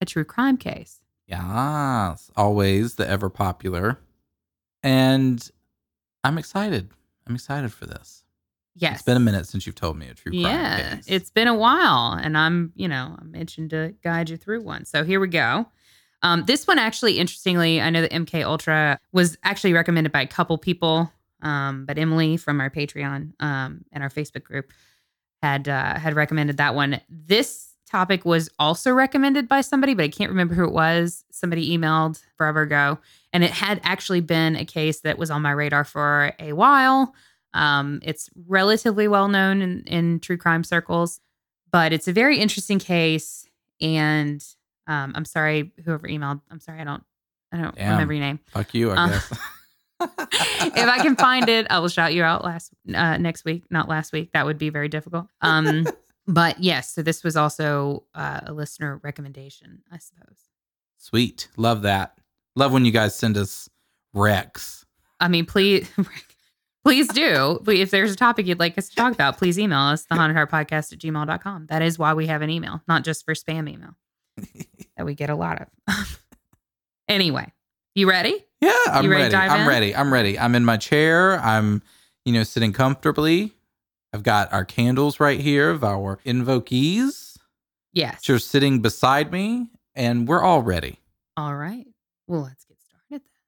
a 0.00 0.04
true 0.04 0.24
crime 0.24 0.56
case. 0.56 1.01
Yes, 1.26 2.30
always 2.36 2.96
the 2.96 3.08
ever 3.08 3.30
popular. 3.30 3.98
And 4.82 5.48
I'm 6.24 6.38
excited. 6.38 6.90
I'm 7.26 7.34
excited 7.34 7.72
for 7.72 7.86
this. 7.86 8.24
Yes, 8.74 8.94
It's 8.96 9.02
been 9.02 9.18
a 9.18 9.20
minute 9.20 9.46
since 9.46 9.66
you've 9.66 9.74
told 9.74 9.98
me 9.98 10.08
a 10.08 10.14
true 10.14 10.32
crime 10.32 10.42
Yeah, 10.42 10.94
case. 10.96 11.04
it's 11.06 11.30
been 11.30 11.46
a 11.46 11.54
while, 11.54 12.12
and 12.14 12.38
I'm, 12.38 12.72
you 12.74 12.88
know, 12.88 13.16
I'm 13.20 13.34
itching 13.34 13.68
to 13.68 13.94
guide 14.02 14.30
you 14.30 14.38
through 14.38 14.62
one. 14.62 14.86
So 14.86 15.04
here 15.04 15.20
we 15.20 15.28
go. 15.28 15.66
Um, 16.22 16.44
this 16.46 16.66
one 16.66 16.78
actually, 16.78 17.18
interestingly, 17.18 17.82
I 17.82 17.90
know 17.90 18.00
that 18.00 18.12
MK 18.12 18.42
Ultra 18.46 18.98
was 19.12 19.36
actually 19.42 19.74
recommended 19.74 20.10
by 20.10 20.22
a 20.22 20.26
couple 20.26 20.56
people, 20.56 21.12
um, 21.42 21.84
but 21.84 21.98
Emily 21.98 22.38
from 22.38 22.60
our 22.62 22.70
Patreon 22.70 23.32
um, 23.40 23.84
and 23.92 24.02
our 24.02 24.08
Facebook 24.08 24.42
group 24.44 24.72
had 25.42 25.68
uh, 25.68 25.98
had 25.98 26.14
recommended 26.14 26.56
that 26.56 26.74
one. 26.74 27.00
This 27.10 27.71
topic 27.92 28.24
was 28.24 28.48
also 28.58 28.90
recommended 28.92 29.46
by 29.46 29.60
somebody, 29.60 29.94
but 29.94 30.04
I 30.04 30.08
can't 30.08 30.30
remember 30.30 30.54
who 30.54 30.64
it 30.64 30.72
was. 30.72 31.24
Somebody 31.30 31.76
emailed 31.76 32.20
forever 32.36 32.62
ago, 32.62 32.98
and 33.32 33.44
it 33.44 33.50
had 33.52 33.80
actually 33.84 34.20
been 34.22 34.56
a 34.56 34.64
case 34.64 35.00
that 35.02 35.18
was 35.18 35.30
on 35.30 35.42
my 35.42 35.52
radar 35.52 35.84
for 35.84 36.32
a 36.40 36.52
while. 36.54 37.14
Um, 37.54 38.00
it's 38.02 38.30
relatively 38.48 39.06
well 39.08 39.28
known 39.28 39.60
in, 39.62 39.82
in 39.84 40.18
true 40.20 40.38
crime 40.38 40.64
circles, 40.64 41.20
but 41.70 41.92
it's 41.92 42.08
a 42.08 42.12
very 42.12 42.38
interesting 42.38 42.78
case. 42.78 43.46
And 43.80 44.42
um, 44.86 45.12
I'm 45.14 45.24
sorry, 45.26 45.70
whoever 45.84 46.08
emailed. 46.08 46.40
I'm 46.50 46.60
sorry, 46.60 46.80
I 46.80 46.84
don't, 46.84 47.02
I 47.52 47.58
don't 47.58 47.74
Damn. 47.76 47.92
remember 47.92 48.14
your 48.14 48.24
name. 48.24 48.40
Fuck 48.48 48.72
you, 48.74 48.90
I 48.90 48.94
Uh, 48.96 49.08
guess. 49.08 49.32
if 50.00 50.88
I 50.88 50.98
can 51.02 51.14
find 51.14 51.48
it, 51.48 51.66
I 51.70 51.78
will 51.78 51.88
shout 51.88 52.12
you 52.14 52.22
out 52.24 52.42
last 52.44 52.72
uh, 52.92 53.18
next 53.18 53.44
week, 53.44 53.64
not 53.70 53.88
last 53.88 54.12
week. 54.12 54.32
That 54.32 54.46
would 54.46 54.58
be 54.58 54.70
very 54.70 54.88
difficult. 54.88 55.26
Um, 55.42 55.86
but 56.32 56.58
yes, 56.60 56.94
so 56.94 57.02
this 57.02 57.22
was 57.22 57.36
also 57.36 58.04
uh, 58.14 58.40
a 58.46 58.52
listener 58.52 59.00
recommendation, 59.02 59.82
I 59.92 59.98
suppose. 59.98 60.38
Sweet. 60.96 61.48
Love 61.56 61.82
that. 61.82 62.16
Love 62.56 62.72
when 62.72 62.84
you 62.84 62.92
guys 62.92 63.14
send 63.14 63.36
us 63.36 63.68
Rex. 64.14 64.86
I 65.20 65.28
mean, 65.28 65.44
please, 65.46 65.90
please 66.84 67.08
do. 67.08 67.60
If 67.66 67.90
there's 67.90 68.12
a 68.12 68.16
topic 68.16 68.46
you'd 68.46 68.58
like 68.58 68.78
us 68.78 68.88
to 68.88 68.96
talk 68.96 69.12
about, 69.12 69.36
please 69.36 69.58
email 69.58 69.78
us, 69.80 70.04
the 70.04 70.14
haunted 70.14 70.36
heart 70.36 70.50
podcast 70.50 70.92
at 70.92 70.98
gmail.com. 70.98 71.66
That 71.66 71.82
is 71.82 71.98
why 71.98 72.14
we 72.14 72.26
have 72.28 72.40
an 72.42 72.50
email, 72.50 72.80
not 72.88 73.04
just 73.04 73.24
for 73.24 73.34
spam 73.34 73.68
email 73.70 73.90
that 74.96 75.04
we 75.04 75.14
get 75.14 75.28
a 75.30 75.34
lot 75.34 75.66
of. 75.88 76.20
anyway, 77.08 77.52
you 77.94 78.08
ready? 78.08 78.44
Yeah, 78.60 78.72
I'm 78.86 79.04
You 79.04 79.10
ready 79.10 79.34
ready. 79.34 79.36
I'm 79.36 79.60
in? 79.62 79.66
ready. 79.66 79.94
I'm 79.96 80.12
ready. 80.12 80.38
I'm 80.38 80.54
in 80.54 80.64
my 80.64 80.76
chair. 80.76 81.38
I'm, 81.40 81.82
you 82.24 82.32
know, 82.32 82.42
sitting 82.42 82.72
comfortably. 82.72 83.52
I've 84.12 84.22
got 84.22 84.52
our 84.52 84.64
candles 84.64 85.20
right 85.20 85.40
here 85.40 85.70
of 85.70 85.82
our 85.82 86.18
invokees. 86.26 87.36
Yes. 87.92 88.28
You're 88.28 88.38
sitting 88.38 88.80
beside 88.80 89.32
me, 89.32 89.68
and 89.94 90.28
we're 90.28 90.42
all 90.42 90.62
ready. 90.62 90.98
All 91.36 91.56
right. 91.56 91.86
Well, 92.26 92.42
let's 92.42 92.64
get 92.64 92.78
started 92.80 93.22
then. 93.24 93.40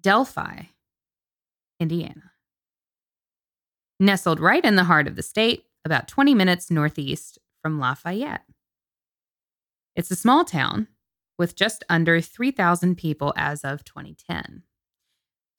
Delphi, 0.00 0.62
Indiana. 1.78 2.32
Nestled 4.00 4.40
right 4.40 4.64
in 4.64 4.74
the 4.74 4.84
heart 4.84 5.06
of 5.06 5.14
the 5.14 5.22
state, 5.22 5.64
about 5.84 6.08
20 6.08 6.34
minutes 6.34 6.70
northeast 6.70 7.38
from 7.60 7.78
Lafayette. 7.78 8.44
It's 9.94 10.10
a 10.10 10.16
small 10.16 10.44
town 10.44 10.88
with 11.38 11.54
just 11.54 11.84
under 11.88 12.20
3,000 12.20 12.96
people 12.96 13.32
as 13.36 13.62
of 13.64 13.84
2010. 13.84 14.62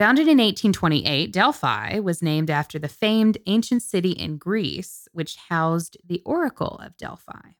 Founded 0.03 0.27
in 0.27 0.37
1828, 0.37 1.31
Delphi 1.31 1.99
was 1.99 2.21
named 2.21 2.49
after 2.49 2.77
the 2.77 2.89
famed 2.89 3.37
ancient 3.45 3.81
city 3.83 4.11
in 4.11 4.35
Greece, 4.35 5.07
which 5.13 5.37
housed 5.47 5.95
the 6.05 6.21
Oracle 6.25 6.77
of 6.83 6.97
Delphi. 6.97 7.51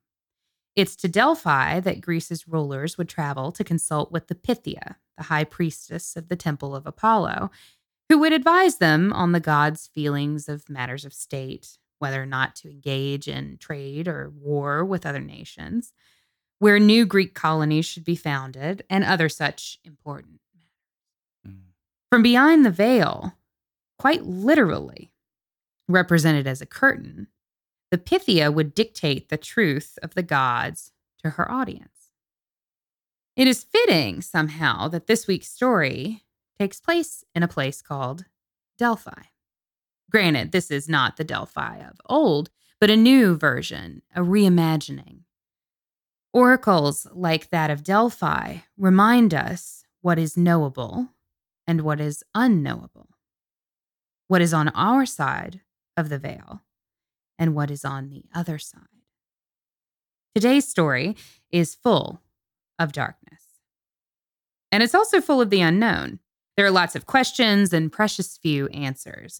It's 0.76 0.98
to 0.98 1.08
Delphi 1.08 1.80
that 1.80 2.02
Greece's 2.02 2.46
rulers 2.46 2.98
would 2.98 3.08
travel 3.08 3.54
to 3.54 3.64
consult 3.64 4.12
with 4.12 4.28
the 4.28 4.36
Pythia, 4.36 4.98
the 5.16 5.24
high 5.24 5.46
priestess 5.46 6.18
of 6.18 6.28
the 6.28 6.36
Temple 6.36 6.76
of 6.76 6.86
Apollo, 6.86 7.50
who 8.10 8.18
would 8.18 8.34
advise 8.34 8.76
them 8.76 9.14
on 9.14 9.32
the 9.32 9.40
god's 9.40 9.88
feelings 9.88 10.50
of 10.50 10.68
matters 10.68 11.06
of 11.06 11.14
state, 11.14 11.78
whether 12.00 12.22
or 12.22 12.26
not 12.26 12.58
to 12.58 12.70
engage 12.70 13.30
in 13.30 13.56
trade 13.56 14.06
or 14.06 14.30
war 14.30 14.84
with 14.84 15.06
other 15.06 15.22
nations, 15.22 15.94
where 16.60 16.78
new 16.78 17.06
Greek 17.06 17.36
colonies 17.36 17.86
should 17.86 18.04
be 18.04 18.18
founded, 18.18 18.84
and 18.90 19.06
other 19.06 19.30
such 19.30 19.80
important. 19.86 20.42
From 22.14 22.22
behind 22.22 22.64
the 22.64 22.70
veil, 22.70 23.34
quite 23.98 24.24
literally 24.24 25.16
represented 25.88 26.46
as 26.46 26.62
a 26.62 26.68
curtain, 26.68 27.26
the 27.90 27.98
Pythia 27.98 28.52
would 28.52 28.76
dictate 28.76 29.30
the 29.30 29.38
truth 29.38 29.98
of 30.04 30.14
the 30.14 30.22
gods 30.22 30.92
to 31.24 31.32
her 31.32 31.52
audience. 31.52 32.12
It 33.36 33.48
is 33.48 33.64
fitting 33.64 34.22
somehow 34.22 34.90
that 34.90 35.08
this 35.08 35.26
week's 35.26 35.50
story 35.50 36.22
takes 36.60 36.80
place 36.80 37.24
in 37.34 37.42
a 37.42 37.48
place 37.48 37.82
called 37.82 38.26
Delphi. 38.78 39.24
Granted, 40.12 40.52
this 40.52 40.70
is 40.70 40.88
not 40.88 41.18
the 41.18 41.24
Delphi 41.24 41.80
of 41.80 42.00
old, 42.06 42.52
but 42.80 42.92
a 42.92 42.96
new 42.96 43.36
version, 43.36 44.04
a 44.16 44.22
reimagining. 44.22 45.22
Oracles 46.32 47.08
like 47.12 47.50
that 47.50 47.72
of 47.72 47.84
Delphi 47.84 48.58
remind 48.78 49.34
us 49.34 49.84
what 50.02 50.20
is 50.20 50.38
knowable 50.38 51.10
and 51.68 51.82
what 51.82 52.00
is 52.00 52.24
unknowable, 52.36 53.10
what 54.28 54.42
is 54.42 54.54
on 54.54 54.70
our 54.70 55.06
side 55.06 55.62
of 55.96 56.10
the 56.10 56.20
veil 56.20 56.62
and 57.38 57.56
what 57.56 57.72
is 57.72 57.86
on 57.86 58.10
the 58.10 58.26
other 58.34 58.58
side. 58.58 58.82
Today's 60.36 60.68
story 60.68 61.16
is 61.52 61.76
full 61.76 62.22
of 62.80 62.92
darkness. 62.92 63.44
And 64.72 64.82
it's 64.82 64.96
also 64.96 65.22
full 65.22 65.40
of 65.40 65.52
the 65.52 65.62
unknown. 65.62 66.20
There 66.58 66.66
are 66.66 66.72
lots 66.72 66.96
of 66.96 67.06
questions 67.06 67.74
and 67.74 67.92
precious 67.92 68.38
few 68.38 68.68
answers. 68.70 69.40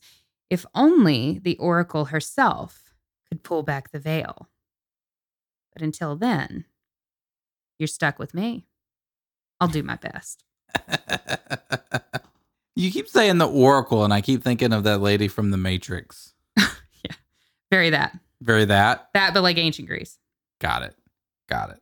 If 0.50 0.66
only 0.76 1.40
the 1.44 1.58
oracle 1.58 2.06
herself 2.06 2.94
could 3.28 3.44
pull 3.44 3.64
back 3.64 3.92
the 3.92 4.00
veil. 4.00 4.50
But 5.74 5.82
until 5.82 6.16
then, 6.16 6.66
you're 7.80 7.88
stuck 7.88 8.20
with 8.20 8.36
me. 8.36 8.68
I'll 9.60 9.68
do 9.68 9.82
my 9.82 9.96
best. 9.96 10.44
you 12.76 12.92
keep 12.92 13.08
saying 13.08 13.38
the 13.38 13.48
Oracle, 13.48 14.04
and 14.04 14.14
I 14.14 14.22
keep 14.22 14.44
thinking 14.44 14.74
of 14.74 14.84
that 14.84 15.00
lady 15.00 15.28
from 15.28 15.52
The 15.52 15.58
Matrix. 15.58 16.34
Yeah, 17.06 17.16
very 17.70 17.90
that. 17.90 18.18
Very 18.40 18.64
that. 18.66 19.10
That, 19.14 19.34
but 19.34 19.44
like 19.44 19.58
ancient 19.58 19.90
Greece. 19.90 20.18
Got 20.62 20.84
it. 20.84 20.96
Got 21.50 21.72
it. 21.72 21.80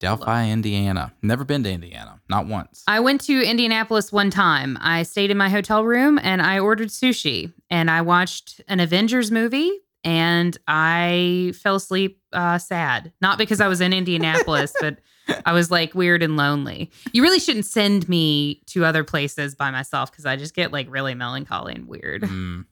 Delphi, 0.00 0.50
Indiana. 0.50 1.12
Never 1.22 1.44
been 1.44 1.62
to 1.64 1.70
Indiana. 1.70 2.20
Not 2.28 2.46
once. 2.46 2.84
I 2.86 3.00
went 3.00 3.20
to 3.22 3.42
Indianapolis 3.42 4.12
one 4.12 4.30
time. 4.30 4.78
I 4.80 5.02
stayed 5.02 5.30
in 5.30 5.36
my 5.36 5.48
hotel 5.48 5.84
room 5.84 6.20
and 6.22 6.40
I 6.40 6.58
ordered 6.58 6.88
sushi 6.88 7.52
and 7.70 7.90
I 7.90 8.02
watched 8.02 8.60
an 8.68 8.78
Avengers 8.78 9.30
movie 9.30 9.72
and 10.04 10.56
I 10.68 11.52
fell 11.60 11.76
asleep 11.76 12.20
uh, 12.32 12.58
sad. 12.58 13.12
Not 13.20 13.38
because 13.38 13.60
I 13.60 13.68
was 13.68 13.80
in 13.80 13.92
Indianapolis, 13.94 14.72
but 14.80 14.98
I 15.44 15.52
was 15.52 15.70
like 15.70 15.94
weird 15.94 16.22
and 16.22 16.36
lonely. 16.36 16.90
You 17.12 17.22
really 17.22 17.38
shouldn't 17.38 17.66
send 17.66 18.08
me 18.08 18.62
to 18.66 18.84
other 18.84 19.04
places 19.04 19.54
by 19.54 19.70
myself 19.70 20.10
because 20.10 20.26
I 20.26 20.36
just 20.36 20.54
get 20.54 20.72
like 20.72 20.86
really 20.90 21.14
melancholy 21.14 21.74
and 21.74 21.86
weird. 21.86 22.22
Mm. 22.22 22.64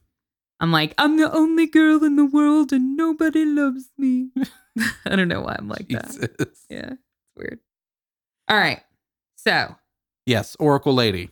I'm 0.59 0.71
like, 0.71 0.93
I'm 0.97 1.17
the 1.17 1.31
only 1.31 1.67
girl 1.67 2.03
in 2.03 2.15
the 2.15 2.25
world 2.25 2.71
and 2.71 2.97
nobody 2.97 3.45
loves 3.45 3.89
me. 3.97 4.31
I 5.05 5.15
don't 5.15 5.27
know 5.27 5.41
why 5.41 5.55
I'm 5.57 5.67
like 5.67 5.87
that. 5.89 6.55
Yeah, 6.69 6.93
it's 6.93 7.35
weird. 7.35 7.59
All 8.49 8.57
right. 8.57 8.81
So 9.35 9.75
Yes, 10.27 10.57
Oracle 10.59 10.93
Lady. 10.93 11.29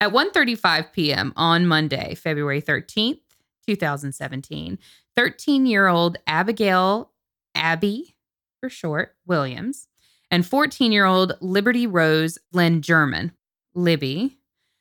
At 0.00 0.12
1:35 0.12 0.92
p.m. 0.94 1.34
on 1.36 1.66
Monday, 1.66 2.14
February 2.14 2.62
13th, 2.62 3.20
2017, 3.66 4.78
13-year-old 5.18 6.16
Abigail 6.26 7.10
Abby 7.54 8.16
for 8.58 8.70
short, 8.70 9.16
Williams, 9.26 9.86
and 10.30 10.44
14-year-old 10.44 11.34
Liberty 11.40 11.86
Rose 11.86 12.38
Lynn 12.52 12.82
German, 12.82 13.32
Libby, 13.74 14.38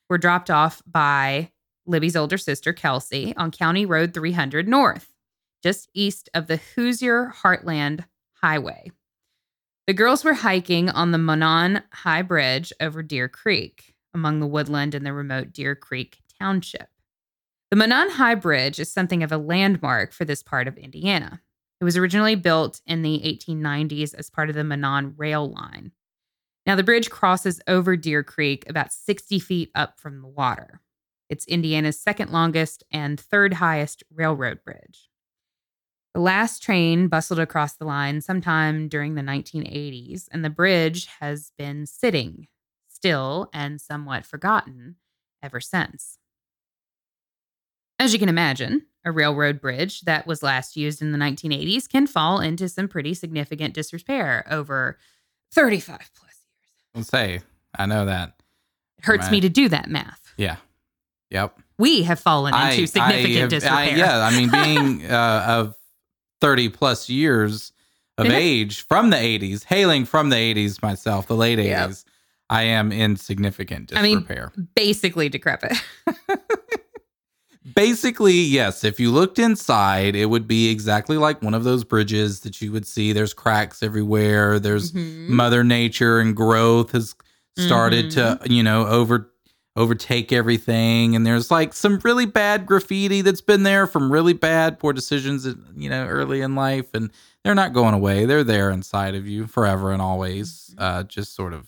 were 0.10 0.18
dropped 0.18 0.50
off 0.50 0.82
by 0.86 1.52
Libby's 1.86 2.16
older 2.16 2.38
sister 2.38 2.74
Kelsey 2.74 3.36
on 3.36 3.52
County 3.52 3.86
Road 3.86 4.14
300 4.14 4.68
North, 4.68 5.12
just 5.64 5.90
east 5.94 6.30
of 6.34 6.48
the 6.48 6.58
Hoosier 6.58 7.34
Heartland 7.44 8.06
Highway. 8.42 8.92
The 9.88 9.94
girls 9.94 10.24
were 10.24 10.36
hiking 10.36 10.90
on 10.90 11.12
the 11.12 11.18
Monon 11.18 11.82
High 11.92 12.22
Bridge 12.22 12.72
over 12.80 13.02
Deer 13.02 13.28
Creek 13.28 13.96
among 14.14 14.40
the 14.40 14.48
woodland 14.48 14.94
in 14.94 15.04
the 15.04 15.14
remote 15.14 15.52
Deer 15.52 15.76
Creek 15.76 16.20
Township. 16.40 16.90
The 17.72 17.76
Monon 17.76 18.12
High 18.12 18.36
Bridge 18.36 18.80
is 18.80 18.92
something 18.92 19.24
of 19.24 19.32
a 19.32 19.38
landmark 19.38 20.14
for 20.14 20.26
this 20.26 20.44
part 20.44 20.68
of 20.68 20.78
Indiana. 20.78 21.42
It 21.80 21.84
was 21.84 21.98
originally 21.98 22.36
built 22.36 22.82
in 22.86 23.02
the 23.02 23.20
1890s 23.20 24.14
as 24.14 24.30
part 24.30 24.50
of 24.50 24.56
the 24.56 24.64
Monon 24.64 25.14
Rail 25.18 25.50
Line. 25.50 25.92
Now, 26.66 26.76
the 26.76 26.84
bridge 26.84 27.10
crosses 27.10 27.62
over 27.68 27.96
Deer 27.96 28.24
Creek 28.24 28.70
about 28.70 28.92
60 28.92 29.40
feet 29.40 29.72
up 29.74 30.00
from 30.00 30.22
the 30.22 30.28
water. 30.28 30.82
It's 31.30 31.46
Indiana's 31.46 32.00
second 32.00 32.32
longest 32.32 32.84
and 32.92 33.20
third 33.20 33.56
highest 33.56 34.04
railroad 34.14 34.64
bridge. 34.64 35.10
The 36.14 36.20
last 36.20 36.62
train 36.62 37.08
bustled 37.08 37.40
across 37.40 37.76
the 37.76 37.86
line 37.86 38.22
sometime 38.22 38.90
during 38.90 39.16
the 39.16 39.22
1980s, 39.22 40.28
and 40.32 40.44
the 40.44 40.50
bridge 40.50 41.08
has 41.20 41.52
been 41.58 41.86
sitting 41.86 42.48
still 42.88 43.50
and 43.54 43.80
somewhat 43.80 44.26
forgotten 44.26 44.98
ever 45.42 45.62
since. 45.62 46.18
As 48.00 48.12
you 48.12 48.20
can 48.20 48.30
imagine, 48.30 48.86
a 49.06 49.12
railroad 49.12 49.62
bridge 49.62 50.02
that 50.02 50.28
was 50.28 50.44
last 50.44 50.76
used 50.76 51.02
in 51.02 51.12
the 51.12 51.18
1980s 51.18 51.88
can 51.88 52.06
fall 52.08 52.40
into 52.40 52.68
some 52.68 52.88
pretty 52.88 53.14
significant 53.14 53.74
disrepair 53.74 54.46
over 54.50 54.98
35 55.54 55.98
plus 55.98 56.10
years. 56.22 56.36
I'll 56.96 57.04
say, 57.04 57.42
I 57.78 57.86
know 57.86 58.06
that. 58.06 58.34
It 58.98 59.06
hurts 59.06 59.32
me 59.32 59.40
to 59.42 59.50
do 59.50 59.70
that 59.70 59.90
math. 59.90 60.34
Yeah. 60.38 60.58
Yep. 61.32 61.58
We 61.78 62.04
have 62.04 62.20
fallen 62.20 62.54
into 62.54 62.82
I- 62.82 62.86
significant 62.86 63.36
I 63.38 63.40
have- 63.40 63.50
disrepair. 63.50 63.78
I- 63.78 63.98
yeah, 63.98 64.20
I 64.26 64.32
mean, 64.38 64.50
being 65.00 65.10
uh, 65.10 65.46
of 65.48 65.76
30 66.42 66.70
plus 66.70 67.08
years 67.10 67.72
of 68.18 68.26
age 68.28 68.82
from 68.82 69.12
the 69.12 69.16
80s, 69.16 69.64
hailing 69.64 70.04
from 70.04 70.30
the 70.30 70.36
80s 70.36 70.82
myself, 70.82 71.28
the 71.28 71.36
late 71.38 71.58
80s, 71.58 71.66
Yep. 71.66 71.92
I 72.50 72.64
am 72.64 72.92
in 72.92 73.16
significant 73.16 73.94
I 73.96 74.02
mean- 74.02 74.20
disrepair. 74.20 74.52
Basically 74.76 75.30
decrepit. 75.30 75.78
Basically, 77.76 78.34
yes, 78.34 78.84
if 78.84 79.00
you 79.00 79.12
looked 79.12 79.40
inside, 79.40 80.16
it 80.16 80.28
would 80.28 80.48
be 80.48 80.70
exactly 80.70 81.18
like 81.18 81.42
one 81.42 81.54
of 81.54 81.64
those 81.64 81.84
bridges 81.84 82.42
that 82.42 82.62
you 82.62 82.72
would 82.72 82.88
see. 82.88 83.12
There's 83.14 83.34
cracks 83.34 83.84
everywhere. 83.84 84.60
There's 84.60 84.92
Mhm. 84.92 85.30
mother 85.30 85.64
nature 85.64 86.20
and 86.20 86.36
growth 86.36 86.92
has 86.94 87.16
started 87.58 88.12
to 88.12 88.20
Mm-hmm. 88.42 88.52
you 88.54 88.64
know 88.64 88.88
over 88.88 89.30
overtake 89.76 90.32
everything 90.34 91.16
and 91.16 91.26
there's 91.28 91.52
like 91.52 91.74
some 91.74 92.00
really 92.04 92.26
bad 92.26 92.66
graffiti 92.66 93.22
that's 93.22 93.42
been 93.42 93.64
there 93.64 93.86
from 93.88 94.12
really 94.12 94.34
bad 94.34 94.78
poor 94.80 94.92
decisions 94.94 95.46
you 95.76 95.90
know 95.90 96.06
early 96.06 96.42
in 96.42 96.56
life 96.56 96.88
and 96.94 97.12
they're 97.44 97.56
not 97.56 97.72
going 97.74 97.94
away 97.94 98.26
they're 98.26 98.44
there 98.44 98.70
inside 98.72 99.14
of 99.16 99.28
you 99.28 99.46
forever 99.48 99.92
and 99.92 100.02
always 100.02 100.72
Mm-hmm. 100.76 100.84
uh 100.84 101.04
just 101.04 101.34
sort 101.36 101.54
of 101.54 101.68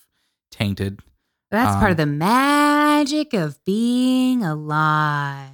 tainted 0.49 0.99
That's 1.51 1.73
part 1.75 1.85
Um, 1.85 1.91
of 1.91 1.97
the 1.97 2.05
magic 2.05 3.33
of 3.33 3.63
being 3.65 4.43
alive. 4.43 5.49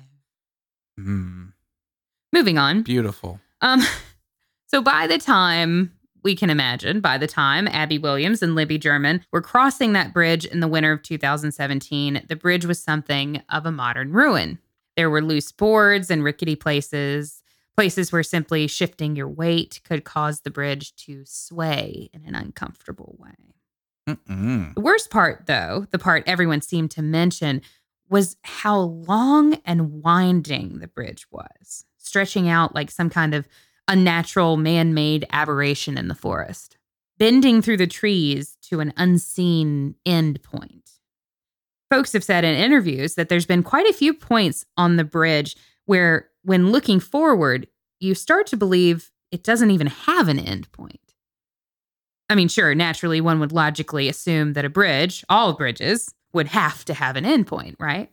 Mm, 0.99 1.51
Moving 2.33 2.57
on. 2.57 2.83
beautiful 2.83 3.39
Um, 3.61 3.81
so 4.67 4.81
by 4.81 5.07
the 5.07 5.17
time 5.17 5.93
we 6.23 6.35
can 6.35 6.49
imagine, 6.49 6.99
by 6.99 7.17
the 7.17 7.27
time 7.27 7.67
Abby 7.69 7.97
Williams 7.97 8.41
and 8.41 8.53
Libby 8.55 8.77
German 8.77 9.23
were 9.31 9.41
crossing 9.41 9.93
that 9.93 10.13
bridge 10.13 10.45
in 10.45 10.59
the 10.59 10.67
winter 10.67 10.91
of 10.91 11.03
2017, 11.03 12.25
the 12.27 12.35
bridge 12.35 12.65
was 12.65 12.83
something 12.83 13.41
of 13.49 13.65
a 13.65 13.71
modern 13.71 14.11
ruin. 14.11 14.59
There 14.97 15.09
were 15.09 15.21
loose 15.21 15.51
boards 15.51 16.11
and 16.11 16.23
rickety 16.23 16.55
places, 16.55 17.41
places 17.77 18.11
where 18.11 18.23
simply 18.23 18.67
shifting 18.67 19.15
your 19.15 19.29
weight 19.29 19.79
could 19.83 20.03
cause 20.03 20.41
the 20.41 20.49
bridge 20.49 20.95
to 20.95 21.23
sway 21.25 22.09
in 22.11 22.25
an 22.25 22.35
uncomfortable 22.35 23.15
way. 23.19 23.53
Mm-mm. 24.09 24.73
The 24.73 24.81
worst 24.81 25.09
part, 25.09 25.45
though, 25.45 25.85
the 25.91 25.99
part 25.99 26.23
everyone 26.25 26.61
seemed 26.61 26.91
to 26.91 27.01
mention, 27.01 27.61
was 28.09 28.37
how 28.43 28.79
long 28.79 29.55
and 29.65 30.01
winding 30.01 30.79
the 30.79 30.87
bridge 30.87 31.25
was, 31.31 31.85
stretching 31.97 32.47
out 32.47 32.73
like 32.73 32.89
some 32.89 33.09
kind 33.09 33.33
of 33.33 33.47
unnatural 33.87 34.57
man 34.57 34.93
made 34.93 35.25
aberration 35.31 35.97
in 35.97 36.07
the 36.07 36.15
forest, 36.15 36.77
bending 37.17 37.61
through 37.61 37.77
the 37.77 37.87
trees 37.87 38.57
to 38.61 38.79
an 38.79 38.93
unseen 38.97 39.95
end 40.05 40.41
point. 40.43 40.91
Folks 41.89 42.13
have 42.13 42.23
said 42.23 42.43
in 42.43 42.55
interviews 42.55 43.15
that 43.15 43.29
there's 43.29 43.45
been 43.45 43.63
quite 43.63 43.87
a 43.87 43.93
few 43.93 44.13
points 44.13 44.65
on 44.75 44.97
the 44.97 45.05
bridge 45.05 45.55
where, 45.85 46.29
when 46.43 46.71
looking 46.71 46.99
forward, 46.99 47.67
you 47.99 48.13
start 48.13 48.47
to 48.47 48.57
believe 48.57 49.11
it 49.31 49.43
doesn't 49.43 49.71
even 49.71 49.87
have 49.87 50.27
an 50.27 50.39
end 50.39 50.71
point. 50.71 50.99
I 52.29 52.35
mean, 52.35 52.49
sure, 52.49 52.75
naturally, 52.75 53.21
one 53.21 53.39
would 53.39 53.53
logically 53.53 54.09
assume 54.09 54.53
that 54.53 54.65
a 54.65 54.69
bridge, 54.69 55.23
all 55.29 55.53
bridges, 55.53 56.13
would 56.37 56.47
have 56.47 56.85
to 56.85 56.93
have 56.93 57.15
an 57.17 57.25
endpoint, 57.25 57.75
right? 57.79 58.09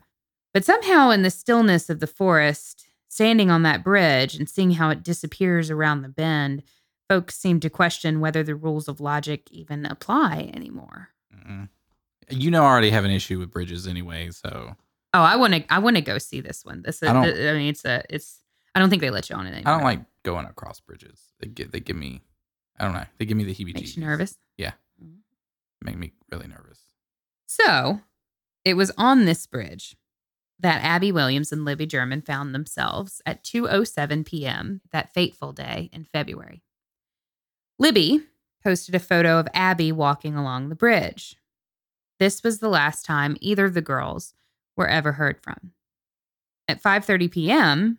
But 0.52 0.64
somehow, 0.64 1.10
in 1.10 1.22
the 1.22 1.30
stillness 1.30 1.88
of 1.88 2.00
the 2.00 2.06
forest, 2.06 2.84
standing 3.08 3.50
on 3.50 3.62
that 3.62 3.84
bridge 3.84 4.34
and 4.34 4.48
seeing 4.48 4.72
how 4.72 4.90
it 4.90 5.02
disappears 5.02 5.70
around 5.70 6.02
the 6.02 6.08
bend, 6.08 6.62
folks 7.08 7.36
seem 7.36 7.60
to 7.60 7.70
question 7.70 8.20
whether 8.20 8.42
the 8.42 8.54
rules 8.56 8.88
of 8.88 9.00
logic 9.00 9.48
even 9.50 9.86
apply 9.86 10.50
anymore. 10.54 11.10
Mm-mm. 11.34 11.68
you 12.30 12.50
know 12.50 12.62
i 12.62 12.66
already 12.66 12.90
have 12.90 13.04
an 13.04 13.10
issue 13.10 13.38
with 13.38 13.50
bridges 13.50 13.86
anyway 13.86 14.30
so 14.30 14.74
Oh, 15.16 15.20
I 15.22 15.36
want 15.36 15.54
to. 15.54 15.72
I 15.72 15.78
want 15.78 15.94
to 15.94 16.02
go 16.02 16.18
see 16.18 16.40
this 16.40 16.64
one. 16.64 16.82
This 16.82 16.96
is. 17.00 17.08
I 17.08 17.10
I, 17.10 17.12
don't- 17.12 17.48
I 17.48 17.52
mean, 17.52 17.68
it's 17.68 17.84
a. 17.84 18.02
It's. 18.10 18.40
I 18.74 18.80
don't 18.80 18.90
think 18.90 19.00
they 19.00 19.10
let 19.10 19.30
you 19.30 19.36
on 19.36 19.46
it 19.46 19.52
anymore. 19.54 19.72
i 19.72 19.76
don't 19.76 19.84
like 19.84 20.00
going 20.24 20.44
across 20.46 20.80
bridges 20.80 21.20
they 21.38 21.46
give, 21.46 21.70
they 21.70 21.78
give 21.78 21.94
me 21.94 22.20
i 22.80 22.84
don't 22.84 22.94
know 22.94 23.04
they 23.18 23.24
give 23.24 23.36
me 23.36 23.44
the 23.44 23.54
heebie-jeebies. 23.54 23.74
Makes 23.74 23.96
you 23.96 24.02
nervous. 24.04 24.36
Yeah. 24.58 24.72
Mm-hmm. 25.00 25.18
Make 25.86 25.98
me 25.98 26.12
really 26.32 26.48
nervous 26.48 26.80
So, 27.46 28.00
it 28.64 28.74
was 28.74 28.90
on 28.96 29.24
this 29.24 29.46
bridge 29.46 29.96
that 30.58 30.82
Abby 30.82 31.12
Williams 31.12 31.52
and 31.52 31.64
Libby 31.64 31.86
German 31.86 32.22
found 32.22 32.54
themselves 32.54 33.20
at 33.26 33.44
2:07 33.44 34.24
p.m. 34.24 34.80
that 34.92 35.12
fateful 35.12 35.52
day 35.52 35.90
in 35.92 36.04
February. 36.04 36.62
Libby 37.78 38.22
posted 38.62 38.94
a 38.94 39.00
photo 39.00 39.38
of 39.38 39.48
Abby 39.52 39.92
walking 39.92 40.36
along 40.36 40.68
the 40.68 40.74
bridge. 40.74 41.36
This 42.18 42.42
was 42.42 42.60
the 42.60 42.68
last 42.68 43.04
time 43.04 43.36
either 43.40 43.66
of 43.66 43.74
the 43.74 43.82
girls 43.82 44.32
were 44.76 44.88
ever 44.88 45.12
heard 45.12 45.42
from. 45.42 45.72
At 46.66 46.82
5:30 46.82 47.30
p.m., 47.30 47.98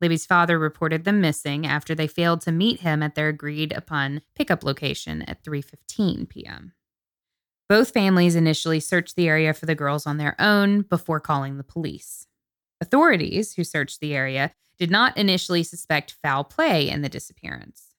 Libby's 0.00 0.26
father 0.26 0.58
reported 0.58 1.04
them 1.04 1.20
missing 1.20 1.66
after 1.66 1.94
they 1.94 2.06
failed 2.06 2.40
to 2.42 2.52
meet 2.52 2.80
him 2.80 3.02
at 3.02 3.14
their 3.14 3.28
agreed 3.28 3.72
upon 3.72 4.22
pickup 4.34 4.62
location 4.62 5.22
at 5.22 5.42
3:15 5.42 6.28
p.m. 6.28 6.72
Both 7.68 7.92
families 7.92 8.36
initially 8.36 8.80
searched 8.80 9.16
the 9.16 9.28
area 9.28 9.52
for 9.52 9.66
the 9.66 9.74
girls 9.74 10.06
on 10.06 10.18
their 10.18 10.40
own 10.40 10.82
before 10.82 11.20
calling 11.20 11.56
the 11.56 11.64
police. 11.64 12.26
Authorities 12.80 13.54
who 13.54 13.64
searched 13.64 14.00
the 14.00 14.14
area 14.14 14.52
did 14.78 14.90
not 14.90 15.16
initially 15.16 15.62
suspect 15.62 16.16
foul 16.22 16.44
play 16.44 16.88
in 16.88 17.02
the 17.02 17.08
disappearance. 17.08 17.94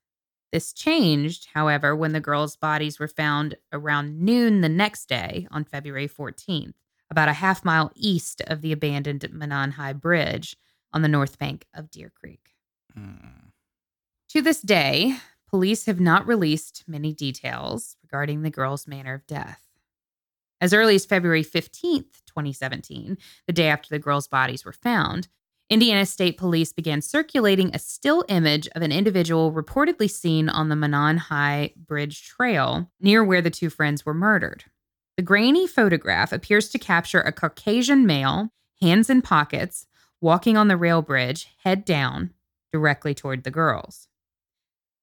This 0.53 0.71
changed, 0.71 1.49
however, 1.53 1.95
when 1.95 2.13
the 2.13 2.21
girls' 2.21 2.56
bodies 2.56 2.99
were 2.99 3.08
found 3.08 3.56
around 3.73 4.21
noon 4.21 4.62
the 4.62 4.69
next 4.69 5.10
day 5.10 5.47
on 5.51 5.65
February 5.65 6.08
14th, 6.08 6.73
about 7.10 7.30
a 7.30 7.34
half 7.34 7.65
mile 7.65 7.91
east 7.95 8.41
of 8.47 8.62
the 8.62 8.71
abandoned 8.71 9.27
Monon 9.34 9.71
High 9.71 9.93
Bridge 9.93 10.56
on 10.93 11.01
the 11.01 11.08
north 11.08 11.38
bank 11.38 11.65
of 11.73 11.91
Deer 11.91 12.12
Creek. 12.15 12.51
Mm. 12.97 13.51
To 14.30 14.41
this 14.41 14.62
day, 14.62 15.17
police 15.50 15.86
have 15.86 16.00
not 16.00 16.28
released 16.28 16.84
many 16.88 17.14
details 17.14 17.96
regarding 18.04 18.42
the 18.42 18.50
girl's 18.50 18.88
manner 18.88 19.14
of 19.14 19.28
death. 19.28 19.64
As 20.60 20.74
early 20.74 20.96
as 20.96 21.06
February 21.06 21.44
15th, 21.44 22.22
2017, 22.26 23.18
the 23.46 23.54
day 23.54 23.68
after 23.68 23.90
the 23.90 24.00
girls' 24.00 24.28
bodies 24.28 24.66
were 24.66 24.74
found, 24.74 25.28
Indiana 25.70 26.06
State 26.06 26.38
Police 26.38 26.72
began 26.72 27.02
circulating 27.02 27.72
a 27.74 27.80
still 27.80 28.24
image 28.30 28.68
of 28.70 28.82
an 28.82 28.92
individual 28.92 29.52
reportedly 29.52 30.10
seen 30.10 30.48
on 30.48 30.70
the 30.70 30.76
Monon 30.76 31.18
High 31.18 31.74
Bridge 31.76 32.26
Trail 32.26 32.90
near 33.02 33.24
where 33.24 33.42
the 33.42 33.50
two 33.50 33.70
friends 33.70 34.06
were 34.06 34.14
murdered. 34.14 34.64
The 35.18 35.24
grainy 35.24 35.68
photograph 35.68 36.32
appears 36.32 36.70
to 36.70 36.80
capture 36.80 37.20
a 37.20 37.34
Caucasian 37.34 38.06
male, 38.06 38.52
hands 38.82 39.10
in 39.10 39.22
pockets, 39.22 39.88
walking 40.22 40.56
on 40.56 40.70
the 40.70 40.78
rail 40.78 41.02
bridge, 41.02 41.48
head 41.64 41.84
down, 41.84 42.32
directly 42.72 43.14
toward 43.14 43.44
the 43.44 43.52
girls. 43.52 44.07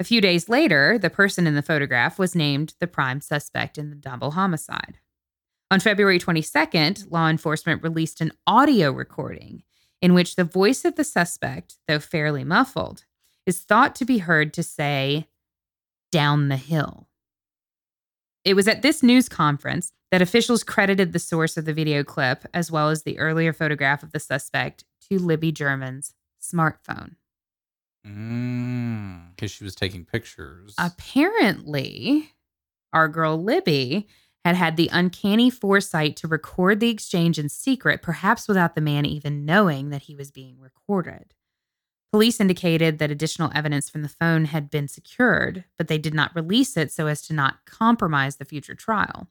A 0.01 0.05
few 0.05 0.21
days 0.21 0.49
later, 0.49 0.99
the 0.99 1.11
person 1.11 1.47
in 1.47 1.55
the 1.55 1.63
photograph 1.63 2.19
was 2.19 2.35
named 2.35 2.75
the 2.81 2.87
prime 2.87 3.21
suspect 3.21 3.79
in 3.79 3.91
the 3.91 3.97
double 3.97 4.33
homicide. 4.33 4.99
On 5.71 5.81
February 5.81 6.19
22nd, 6.19 7.11
law 7.11 7.29
enforcement 7.29 7.83
released 7.83 8.21
an 8.21 8.33
audio 8.47 8.91
recording 8.91 9.63
in 10.03 10.13
which 10.13 10.37
the 10.37 10.45
voice 10.45 10.85
of 10.85 10.97
the 10.97 11.05
suspect, 11.05 11.77
though 11.89 11.99
fairly 11.99 12.45
muffled, 12.45 13.05
is 13.47 13.61
thought 13.61 13.95
to 13.95 14.05
be 14.05 14.19
heard 14.19 14.53
to 14.55 14.63
say, 14.63 15.29
down 16.13 16.49
the 16.49 16.57
hill. 16.57 17.09
It 18.45 18.55
was 18.55 18.69
at 18.69 18.83
this 18.83 19.03
news 19.03 19.29
conference 19.29 19.91
that 20.11 20.23
officials 20.23 20.63
credited 20.63 21.13
the 21.13 21.19
source 21.19 21.57
of 21.57 21.65
the 21.65 21.73
video 21.73 22.05
clip, 22.05 22.45
as 22.53 22.71
well 22.71 22.91
as 22.91 23.03
the 23.03 23.19
earlier 23.19 23.53
photograph 23.53 24.03
of 24.03 24.13
the 24.13 24.21
suspect, 24.21 24.85
to 25.11 25.19
Libby 25.19 25.51
German's 25.51 26.15
smartphone. 26.41 27.17
Mm. 28.07 29.31
Because 29.31 29.51
she 29.51 29.65
was 29.65 29.75
taking 29.75 30.05
pictures. 30.05 30.75
Apparently, 30.79 32.31
our 32.93 33.09
girl 33.09 33.43
Libby 33.43 34.07
had 34.45 34.57
had 34.57 34.77
the 34.77 34.91
uncanny 34.93 35.49
foresight 35.49 36.17
to 36.17 36.29
record 36.29 36.81
the 36.81 36.91
exchange 36.91 37.39
in 37.39 37.49
secret, 37.49 38.03
perhaps 38.03 38.47
without 38.47 38.75
the 38.75 38.81
man 38.81 39.07
even 39.07 39.47
knowing 39.47 39.89
that 39.91 40.03
he 40.03 40.15
was 40.15 40.31
being 40.31 40.61
recorded. 40.61 41.33
Police 42.13 42.41
indicated 42.41 42.99
that 42.99 43.11
additional 43.11 43.51
evidence 43.55 43.91
from 43.91 44.03
the 44.03 44.09
phone 44.09 44.45
had 44.45 44.71
been 44.71 44.87
secured, 44.87 45.65
but 45.77 45.89
they 45.89 45.99
did 45.99 46.15
not 46.15 46.35
release 46.37 46.77
it 46.77 46.93
so 46.93 47.07
as 47.07 47.23
to 47.23 47.33
not 47.33 47.65
compromise 47.65 48.37
the 48.37 48.45
future 48.45 48.75
trial. 48.75 49.29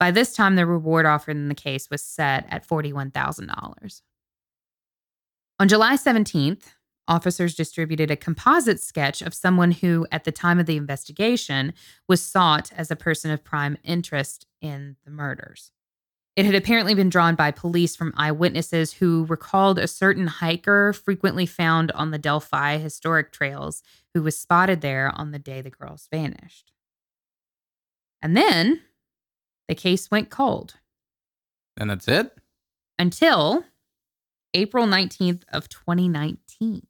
By 0.00 0.10
this 0.10 0.34
time, 0.34 0.56
the 0.56 0.66
reward 0.66 1.06
offered 1.06 1.36
in 1.36 1.48
the 1.48 1.54
case 1.54 1.88
was 1.90 2.02
set 2.02 2.46
at 2.48 2.66
$41,000. 2.66 4.02
On 5.60 5.68
July 5.68 5.94
17th, 5.94 6.62
officers 7.06 7.54
distributed 7.54 8.10
a 8.10 8.16
composite 8.16 8.80
sketch 8.80 9.22
of 9.22 9.34
someone 9.34 9.70
who, 9.72 10.06
at 10.10 10.24
the 10.24 10.32
time 10.32 10.58
of 10.58 10.66
the 10.66 10.76
investigation, 10.76 11.72
was 12.08 12.22
sought 12.22 12.72
as 12.76 12.90
a 12.90 12.96
person 12.96 13.30
of 13.30 13.44
prime 13.44 13.76
interest 13.84 14.46
in 14.60 14.96
the 15.04 15.10
murders. 15.10 15.70
It 16.36 16.46
had 16.46 16.54
apparently 16.56 16.94
been 16.94 17.10
drawn 17.10 17.36
by 17.36 17.52
police 17.52 17.94
from 17.94 18.12
eyewitnesses 18.16 18.94
who 18.94 19.24
recalled 19.26 19.78
a 19.78 19.86
certain 19.86 20.26
hiker 20.26 20.92
frequently 20.92 21.46
found 21.46 21.92
on 21.92 22.10
the 22.10 22.18
Delphi 22.18 22.78
historic 22.78 23.30
trails 23.30 23.82
who 24.14 24.22
was 24.22 24.38
spotted 24.38 24.80
there 24.80 25.12
on 25.14 25.30
the 25.30 25.38
day 25.38 25.60
the 25.60 25.70
girls 25.70 26.08
vanished. 26.10 26.72
And 28.20 28.36
then 28.36 28.80
the 29.68 29.74
case 29.76 30.10
went 30.10 30.30
cold 30.30 30.74
and 31.76 31.90
that's 31.90 32.08
it? 32.08 32.36
until 32.98 33.64
April 34.54 34.86
19th 34.86 35.42
of 35.52 35.68
2019 35.68 36.86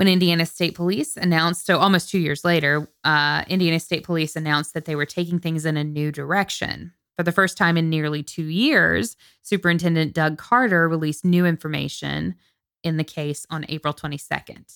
when 0.00 0.08
Indiana 0.08 0.46
State 0.46 0.74
Police 0.74 1.18
announced 1.18 1.66
so 1.66 1.76
almost 1.76 2.08
2 2.08 2.18
years 2.18 2.42
later 2.42 2.88
uh, 3.04 3.44
Indiana 3.48 3.78
State 3.78 4.02
Police 4.02 4.34
announced 4.34 4.72
that 4.72 4.86
they 4.86 4.96
were 4.96 5.04
taking 5.04 5.38
things 5.38 5.66
in 5.66 5.76
a 5.76 5.84
new 5.84 6.10
direction. 6.10 6.94
For 7.18 7.22
the 7.22 7.32
first 7.32 7.58
time 7.58 7.76
in 7.76 7.90
nearly 7.90 8.22
2 8.22 8.44
years, 8.44 9.14
Superintendent 9.42 10.14
Doug 10.14 10.38
Carter 10.38 10.88
released 10.88 11.22
new 11.22 11.44
information 11.44 12.36
in 12.82 12.96
the 12.96 13.04
case 13.04 13.44
on 13.50 13.66
April 13.68 13.92
22nd, 13.92 14.68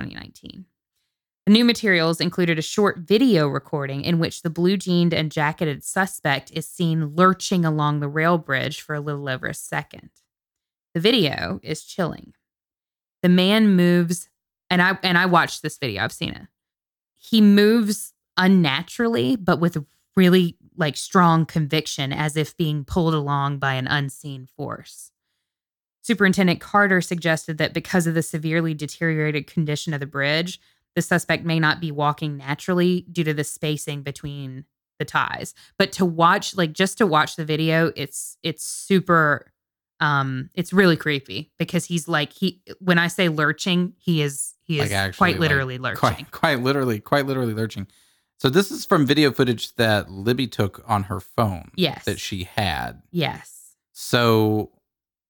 2019. 0.00 0.64
The 1.46 1.52
new 1.52 1.64
materials 1.64 2.20
included 2.20 2.58
a 2.58 2.62
short 2.62 2.98
video 2.98 3.46
recording 3.46 4.02
in 4.02 4.18
which 4.18 4.42
the 4.42 4.50
blue 4.50 4.76
jeaned 4.76 5.14
and 5.14 5.30
jacketed 5.30 5.84
suspect 5.84 6.50
is 6.50 6.66
seen 6.66 7.14
lurching 7.14 7.64
along 7.64 8.00
the 8.00 8.08
rail 8.08 8.36
bridge 8.36 8.80
for 8.80 8.96
a 8.96 9.00
little 9.00 9.28
over 9.28 9.46
a 9.46 9.54
second. 9.54 10.10
The 10.92 11.00
video 11.00 11.60
is 11.62 11.84
chilling. 11.84 12.32
The 13.22 13.28
man 13.28 13.76
moves, 13.76 14.28
and 14.72 14.80
I 14.80 14.98
and 15.02 15.18
I 15.18 15.26
watched 15.26 15.62
this 15.62 15.76
video. 15.76 16.02
I've 16.02 16.12
seen 16.12 16.30
it. 16.30 16.46
He 17.18 17.42
moves 17.42 18.14
unnaturally, 18.38 19.36
but 19.36 19.60
with 19.60 19.84
really 20.16 20.56
like 20.78 20.96
strong 20.96 21.44
conviction, 21.44 22.10
as 22.10 22.38
if 22.38 22.56
being 22.56 22.82
pulled 22.82 23.12
along 23.12 23.58
by 23.58 23.74
an 23.74 23.86
unseen 23.86 24.48
force. 24.56 25.12
Superintendent 26.00 26.60
Carter 26.60 27.02
suggested 27.02 27.58
that 27.58 27.74
because 27.74 28.06
of 28.06 28.14
the 28.14 28.22
severely 28.22 28.72
deteriorated 28.72 29.46
condition 29.46 29.92
of 29.92 30.00
the 30.00 30.06
bridge, 30.06 30.58
the 30.96 31.02
suspect 31.02 31.44
may 31.44 31.60
not 31.60 31.78
be 31.78 31.92
walking 31.92 32.38
naturally 32.38 33.06
due 33.12 33.24
to 33.24 33.34
the 33.34 33.44
spacing 33.44 34.02
between 34.02 34.64
the 34.98 35.04
ties. 35.04 35.54
But 35.76 35.92
to 35.92 36.06
watch, 36.06 36.56
like 36.56 36.72
just 36.72 36.96
to 36.98 37.06
watch 37.06 37.36
the 37.36 37.44
video, 37.44 37.92
it's 37.94 38.38
it's 38.42 38.64
super 38.64 39.51
um 40.02 40.50
it's 40.54 40.72
really 40.72 40.96
creepy 40.96 41.50
because 41.58 41.86
he's 41.86 42.08
like 42.08 42.32
he 42.32 42.60
when 42.80 42.98
I 42.98 43.08
say 43.08 43.28
lurching, 43.28 43.94
he 43.96 44.20
is 44.20 44.54
he 44.62 44.80
is 44.80 44.90
Like, 44.90 44.92
actually, 44.92 45.18
quite 45.18 45.34
like, 45.34 45.40
literally 45.40 45.78
lurching. 45.78 45.98
Quite, 45.98 46.30
quite 46.32 46.60
literally, 46.60 47.00
quite 47.00 47.26
literally 47.26 47.54
lurching. 47.54 47.86
So 48.38 48.48
this 48.48 48.70
is 48.70 48.84
from 48.84 49.06
video 49.06 49.30
footage 49.30 49.74
that 49.76 50.10
Libby 50.10 50.48
took 50.48 50.82
on 50.86 51.04
her 51.04 51.20
phone. 51.20 51.70
Yes. 51.76 52.04
That 52.04 52.18
she 52.18 52.44
had. 52.44 53.02
Yes. 53.12 53.76
So 53.92 54.72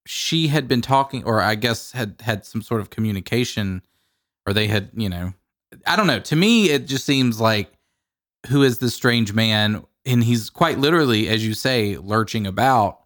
she 0.07 0.49
had 0.49 0.67
been 0.67 0.81
talking, 0.81 1.25
or 1.25 1.41
I 1.41 1.55
guess 1.55 1.93
had 1.93 2.23
had 2.23 2.47
some 2.47 2.63
sort 2.63 2.81
of 2.81 2.91
communication, 2.91 3.83
or 4.47 4.53
they 4.55 4.67
had, 4.67 4.91
you 4.95 5.09
know, 5.09 5.35
I 5.87 5.97
don't 5.97 6.07
know. 6.07 6.21
To 6.21 6.37
me, 6.37 6.71
it 6.71 6.87
just 6.87 7.05
seems 7.05 7.41
like 7.41 7.73
who 8.49 8.63
is 8.63 8.79
this 8.79 8.95
strange 8.95 9.33
man? 9.33 9.85
And 10.05 10.25
he's 10.25 10.51
quite 10.51 10.79
literally, 10.79 11.29
as 11.29 11.47
you 11.47 11.55
say, 11.55 11.97
lurching 11.99 12.47
about. 12.47 13.02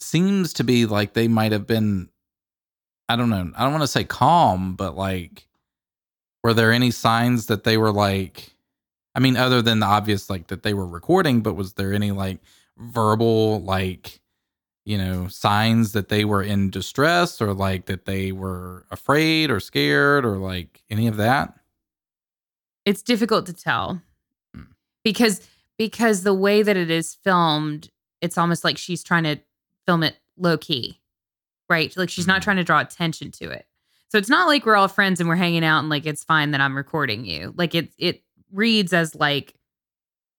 Seems 0.00 0.52
to 0.54 0.64
be 0.64 0.86
like 0.86 1.12
they 1.12 1.28
might 1.28 1.52
have 1.52 1.66
been, 1.66 2.08
I 3.08 3.16
don't 3.16 3.30
know, 3.30 3.50
I 3.56 3.62
don't 3.64 3.72
want 3.72 3.82
to 3.82 3.88
say 3.88 4.04
calm, 4.04 4.74
but 4.76 4.96
like, 4.96 5.48
were 6.44 6.54
there 6.54 6.72
any 6.72 6.90
signs 6.90 7.46
that 7.46 7.64
they 7.64 7.76
were 7.76 7.90
like, 7.92 8.54
I 9.14 9.20
mean, 9.20 9.36
other 9.36 9.60
than 9.60 9.80
the 9.80 9.86
obvious, 9.86 10.30
like 10.30 10.46
that 10.48 10.62
they 10.62 10.72
were 10.74 10.86
recording, 10.86 11.40
but 11.40 11.54
was 11.54 11.72
there 11.74 11.92
any 11.92 12.12
like 12.12 12.38
verbal, 12.76 13.60
like, 13.62 14.20
you 14.84 14.96
know, 14.96 15.26
signs 15.26 15.92
that 15.92 16.08
they 16.08 16.24
were 16.24 16.42
in 16.42 16.70
distress 16.70 17.42
or 17.42 17.52
like 17.52 17.86
that 17.86 18.04
they 18.04 18.30
were 18.30 18.86
afraid 18.90 19.50
or 19.50 19.58
scared 19.58 20.24
or 20.24 20.36
like 20.38 20.82
any 20.88 21.08
of 21.08 21.16
that? 21.16 21.54
It's 22.84 23.02
difficult 23.02 23.46
to 23.46 23.52
tell 23.52 24.00
Hmm. 24.54 24.62
because 25.04 25.46
because 25.76 26.22
the 26.22 26.34
way 26.34 26.62
that 26.62 26.76
it 26.76 26.90
is 26.90 27.14
filmed, 27.14 27.90
it's 28.20 28.38
almost 28.38 28.64
like 28.64 28.78
she's 28.78 29.02
trying 29.02 29.24
to 29.24 29.38
film 29.88 30.02
it 30.02 30.18
low 30.36 30.58
key, 30.58 31.00
right? 31.70 31.96
Like 31.96 32.10
she's 32.10 32.26
not 32.26 32.40
Mhm. 32.40 32.44
trying 32.44 32.56
to 32.58 32.64
draw 32.64 32.78
attention 32.80 33.30
to 33.32 33.48
it. 33.50 33.66
So 34.10 34.18
it's 34.18 34.28
not 34.28 34.46
like 34.46 34.66
we're 34.66 34.76
all 34.76 34.86
friends 34.88 35.18
and 35.18 35.28
we're 35.28 35.36
hanging 35.36 35.64
out 35.64 35.78
and 35.78 35.88
like 35.88 36.04
it's 36.04 36.22
fine 36.24 36.50
that 36.50 36.60
I'm 36.60 36.76
recording 36.76 37.24
you. 37.24 37.54
Like 37.56 37.74
it 37.74 37.92
it 37.96 38.22
reads 38.52 38.92
as 38.92 39.14
like 39.14 39.54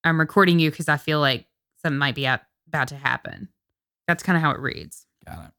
I'm 0.03 0.19
recording 0.19 0.59
you 0.59 0.69
because 0.69 0.87
I 0.87 0.97
feel 0.97 1.19
like 1.19 1.47
something 1.81 1.97
might 1.97 2.13
be 2.15 2.27
out, 2.27 2.41
about 2.67 2.89
to 2.89 2.95
happen. 2.95 3.49
That's 4.07 4.21
kind 4.21 4.37
of 4.37 4.43
how 4.43 4.51
it 4.51 4.59
reads. 4.59 5.07
Got 5.25 5.45
it. 5.45 5.51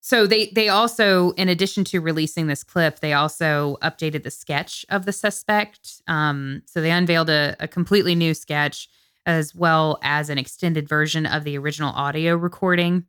So 0.00 0.26
they 0.26 0.46
they 0.52 0.68
also, 0.68 1.30
in 1.32 1.48
addition 1.48 1.84
to 1.84 2.00
releasing 2.00 2.48
this 2.48 2.64
clip, 2.64 2.98
they 2.98 3.12
also 3.12 3.76
updated 3.82 4.24
the 4.24 4.32
sketch 4.32 4.84
of 4.90 5.04
the 5.06 5.12
suspect. 5.12 6.02
Um, 6.08 6.62
so 6.66 6.80
they 6.80 6.90
unveiled 6.90 7.30
a, 7.30 7.54
a 7.60 7.68
completely 7.68 8.16
new 8.16 8.34
sketch 8.34 8.88
as 9.26 9.54
well 9.54 10.00
as 10.02 10.28
an 10.28 10.38
extended 10.38 10.88
version 10.88 11.24
of 11.26 11.44
the 11.44 11.56
original 11.56 11.92
audio 11.92 12.34
recording, 12.34 13.04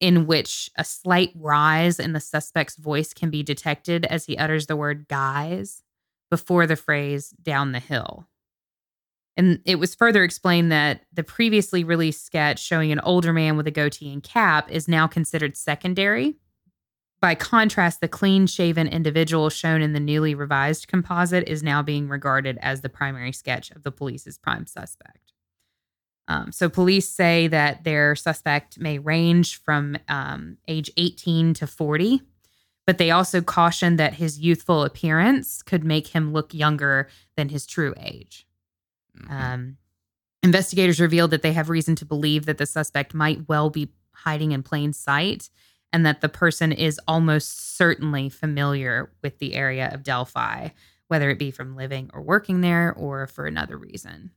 in 0.00 0.26
which 0.26 0.70
a 0.76 0.84
slight 0.84 1.32
rise 1.34 1.98
in 1.98 2.12
the 2.12 2.20
suspect's 2.20 2.76
voice 2.76 3.14
can 3.14 3.30
be 3.30 3.42
detected 3.42 4.04
as 4.06 4.26
he 4.26 4.36
utters 4.36 4.66
the 4.66 4.76
word 4.76 5.08
"guys" 5.08 5.82
before 6.30 6.66
the 6.66 6.76
phrase 6.76 7.30
"down 7.42 7.72
the 7.72 7.80
hill." 7.80 8.26
And 9.36 9.60
it 9.64 9.76
was 9.76 9.94
further 9.94 10.22
explained 10.22 10.70
that 10.70 11.02
the 11.12 11.24
previously 11.24 11.82
released 11.82 12.24
sketch 12.24 12.62
showing 12.62 12.92
an 12.92 13.00
older 13.00 13.32
man 13.32 13.56
with 13.56 13.66
a 13.66 13.72
goatee 13.72 14.12
and 14.12 14.22
cap 14.22 14.70
is 14.70 14.86
now 14.86 15.06
considered 15.06 15.56
secondary. 15.56 16.36
By 17.20 17.34
contrast, 17.34 18.00
the 18.00 18.08
clean 18.08 18.46
shaven 18.46 18.86
individual 18.86 19.48
shown 19.48 19.80
in 19.80 19.92
the 19.92 20.00
newly 20.00 20.34
revised 20.34 20.88
composite 20.88 21.48
is 21.48 21.62
now 21.62 21.82
being 21.82 22.08
regarded 22.08 22.58
as 22.60 22.82
the 22.82 22.88
primary 22.88 23.32
sketch 23.32 23.70
of 23.70 23.82
the 23.82 23.90
police's 23.90 24.38
prime 24.38 24.66
suspect. 24.66 25.23
Um, 26.26 26.52
so, 26.52 26.68
police 26.68 27.08
say 27.08 27.48
that 27.48 27.84
their 27.84 28.16
suspect 28.16 28.78
may 28.78 28.98
range 28.98 29.60
from 29.60 29.96
um, 30.08 30.56
age 30.68 30.90
18 30.96 31.54
to 31.54 31.66
40, 31.66 32.22
but 32.86 32.98
they 32.98 33.10
also 33.10 33.42
caution 33.42 33.96
that 33.96 34.14
his 34.14 34.38
youthful 34.38 34.84
appearance 34.84 35.62
could 35.62 35.84
make 35.84 36.08
him 36.08 36.32
look 36.32 36.54
younger 36.54 37.08
than 37.36 37.50
his 37.50 37.66
true 37.66 37.94
age. 38.00 38.46
Mhm. 39.18 39.30
Um, 39.30 39.76
investigators 40.42 41.00
revealed 41.00 41.30
that 41.32 41.42
they 41.42 41.52
have 41.52 41.70
reason 41.70 41.96
to 41.96 42.04
believe 42.06 42.46
that 42.46 42.58
the 42.58 42.66
suspect 42.66 43.14
might 43.14 43.48
well 43.48 43.70
be 43.70 43.92
hiding 44.12 44.52
in 44.52 44.62
plain 44.62 44.92
sight 44.92 45.50
and 45.92 46.04
that 46.06 46.20
the 46.20 46.28
person 46.28 46.72
is 46.72 47.00
almost 47.06 47.76
certainly 47.76 48.28
familiar 48.28 49.12
with 49.22 49.38
the 49.38 49.54
area 49.54 49.90
of 49.92 50.02
Delphi, 50.02 50.70
whether 51.08 51.30
it 51.30 51.38
be 51.38 51.50
from 51.50 51.76
living 51.76 52.10
or 52.12 52.22
working 52.22 52.60
there 52.60 52.92
or 52.94 53.26
for 53.26 53.46
another 53.46 53.76
reason. 53.78 54.30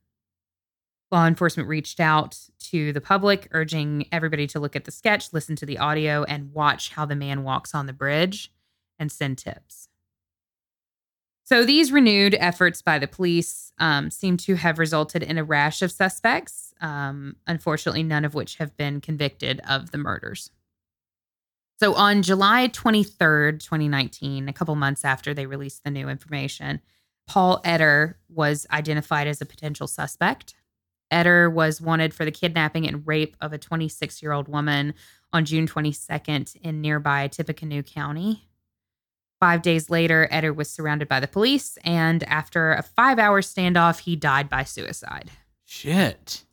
Law 1.11 1.25
enforcement 1.25 1.69
reached 1.69 1.99
out 1.99 2.37
to 2.59 2.91
the 2.91 2.99
public, 2.99 3.47
urging 3.51 4.07
everybody 4.11 4.45
to 4.47 4.59
look 4.59 4.75
at 4.75 4.85
the 4.85 4.91
sketch, 4.91 5.31
listen 5.31 5.55
to 5.55 5.65
the 5.65 5.77
audio, 5.77 6.23
and 6.23 6.53
watch 6.53 6.89
how 6.91 7.05
the 7.05 7.15
man 7.15 7.43
walks 7.43 7.73
on 7.73 7.85
the 7.85 7.93
bridge 7.93 8.51
and 8.99 9.11
send 9.11 9.37
tips. 9.37 9.87
So 11.45 11.63
these 11.63 11.93
renewed 11.93 12.35
efforts 12.37 12.81
by 12.81 12.99
the 12.99 13.07
police 13.07 13.71
um, 13.79 14.11
seem 14.11 14.35
to 14.37 14.55
have 14.55 14.79
resulted 14.79 15.23
in 15.23 15.37
a 15.37 15.45
rash 15.45 15.81
of 15.81 15.93
suspects, 15.93 16.73
um, 16.81 17.37
unfortunately, 17.47 18.03
none 18.03 18.25
of 18.25 18.33
which 18.33 18.57
have 18.57 18.75
been 18.75 18.99
convicted 18.99 19.61
of 19.67 19.91
the 19.91 19.97
murders. 19.97 20.51
So 21.79 21.93
on 21.93 22.21
July 22.21 22.67
23rd, 22.67 23.59
2019, 23.59 24.49
a 24.49 24.53
couple 24.53 24.75
months 24.75 25.05
after 25.05 25.33
they 25.33 25.45
released 25.45 25.85
the 25.85 25.91
new 25.91 26.09
information, 26.09 26.81
Paul 27.27 27.61
Etter 27.63 28.15
was 28.27 28.67
identified 28.71 29.27
as 29.27 29.41
a 29.41 29.45
potential 29.45 29.87
suspect. 29.87 30.55
Etter 31.11 31.51
was 31.51 31.81
wanted 31.81 32.13
for 32.13 32.25
the 32.25 32.31
kidnapping 32.31 32.87
and 32.87 33.05
rape 33.07 33.35
of 33.41 33.53
a 33.53 33.57
26 33.57 34.21
year 34.21 34.31
old 34.31 34.47
woman 34.47 34.93
on 35.33 35.45
June 35.45 35.67
22nd 35.67 36.55
in 36.57 36.81
nearby 36.81 37.27
Tippecanoe 37.27 37.83
County. 37.83 38.47
Five 39.39 39.61
days 39.61 39.89
later, 39.89 40.27
Etter 40.31 40.55
was 40.55 40.69
surrounded 40.69 41.07
by 41.07 41.19
the 41.19 41.27
police, 41.27 41.77
and 41.83 42.23
after 42.23 42.71
a 42.73 42.81
five 42.81 43.19
hour 43.19 43.41
standoff, 43.41 43.99
he 43.99 44.15
died 44.15 44.49
by 44.49 44.63
suicide. 44.63 45.29
Shit. 45.63 46.43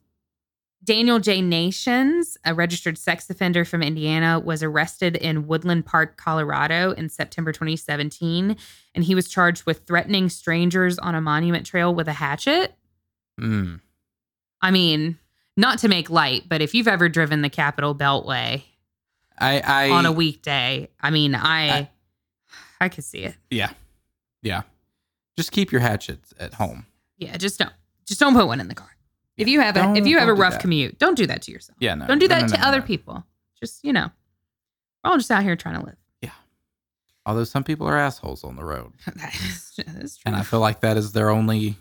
Daniel 0.85 1.19
J. 1.19 1.41
Nations, 1.41 2.37
a 2.45 2.53
registered 2.53 2.99
sex 2.99 3.31
offender 3.31 3.65
from 3.65 3.83
Indiana, 3.83 4.39
was 4.39 4.63
arrested 4.63 5.17
in 5.17 5.47
Woodland 5.47 5.87
Park, 5.87 6.19
Colorado 6.19 6.91
in 6.93 7.09
September 7.09 7.53
2017, 7.53 8.55
and 8.95 9.05
he 9.05 9.15
was 9.15 9.31
charged 9.31 9.65
with 9.65 9.87
threatening 9.87 10.29
strangers 10.29 10.99
on 10.99 11.15
a 11.15 11.23
monument 11.23 11.65
trail 11.65 11.95
with 11.95 12.07
a 12.07 12.13
hatchet. 12.13 12.75
Mm. 13.41 13.81
I 14.65 14.71
mean, 14.71 15.19
not 15.57 15.79
to 15.81 15.89
make 15.89 16.09
light, 16.09 16.45
but 16.49 16.63
if 16.63 16.75
you've 16.75 16.89
ever 16.89 17.09
driven 17.09 17.43
the 17.43 17.51
Capitol 17.51 17.95
Beltway 17.95 18.63
I, 19.39 19.61
I 19.61 19.91
on 19.91 20.07
a 20.07 20.13
weekday, 20.13 20.89
I 21.01 21.11
mean, 21.11 21.35
I 21.35 21.71
I- 21.71 21.91
I 22.81 22.89
could 22.89 23.05
see 23.05 23.19
it. 23.19 23.37
Yeah. 23.51 23.71
Yeah. 24.43 24.63
Just 25.37 25.53
keep 25.53 25.71
your 25.71 25.81
hatchets 25.81 26.33
at 26.39 26.55
home. 26.55 26.87
Yeah, 27.19 27.37
just 27.37 27.59
don't 27.59 27.73
just 28.07 28.21
don't 28.21 28.35
put 28.35 28.47
one 28.47 28.61
in 28.61 28.69
the 28.69 28.75
car. 28.75 28.91
If 29.37 29.49
you 29.49 29.61
have 29.61 29.77
a 29.77 29.95
if 29.97 30.07
you 30.07 30.19
have 30.19 30.29
a 30.29 30.35
rough 30.35 30.59
commute, 30.59 30.99
don't 30.99 31.17
do 31.17 31.27
that 31.27 31.43
to 31.43 31.53
yourself. 31.53 31.77
Yeah, 31.81 31.95
no. 31.95 32.07
don't 32.07 32.19
do 32.19 32.29
no, 32.29 32.35
that 32.35 32.43
no, 32.43 32.49
to 32.49 32.55
no, 32.55 32.63
no, 32.63 32.69
other 32.69 32.83
people. 32.83 33.25
Just, 33.61 33.85
you 33.85 33.93
know. 33.93 34.11
We're 35.03 35.11
all 35.11 35.19
just 35.19 35.31
out 35.31 35.43
here 35.43 35.57
trying 35.57 35.79
to 35.81 35.85
live. 35.87 35.97
Yeah. 36.23 36.31
Although 37.27 37.45
some 37.45 37.65
people 37.65 37.87
are 37.87 37.99
assholes 37.99 38.45
on 38.45 38.57
the 38.57 38.65
road. 38.65 38.93
that 39.17 39.35
is, 39.35 39.73
that 39.77 40.03
is 40.03 40.17
true. 40.17 40.23
And 40.27 40.37
I 40.37 40.43
feel 40.43 40.61
like 40.61 40.81
that 40.81 40.97
is 40.97 41.13
their 41.13 41.31
only 41.31 41.77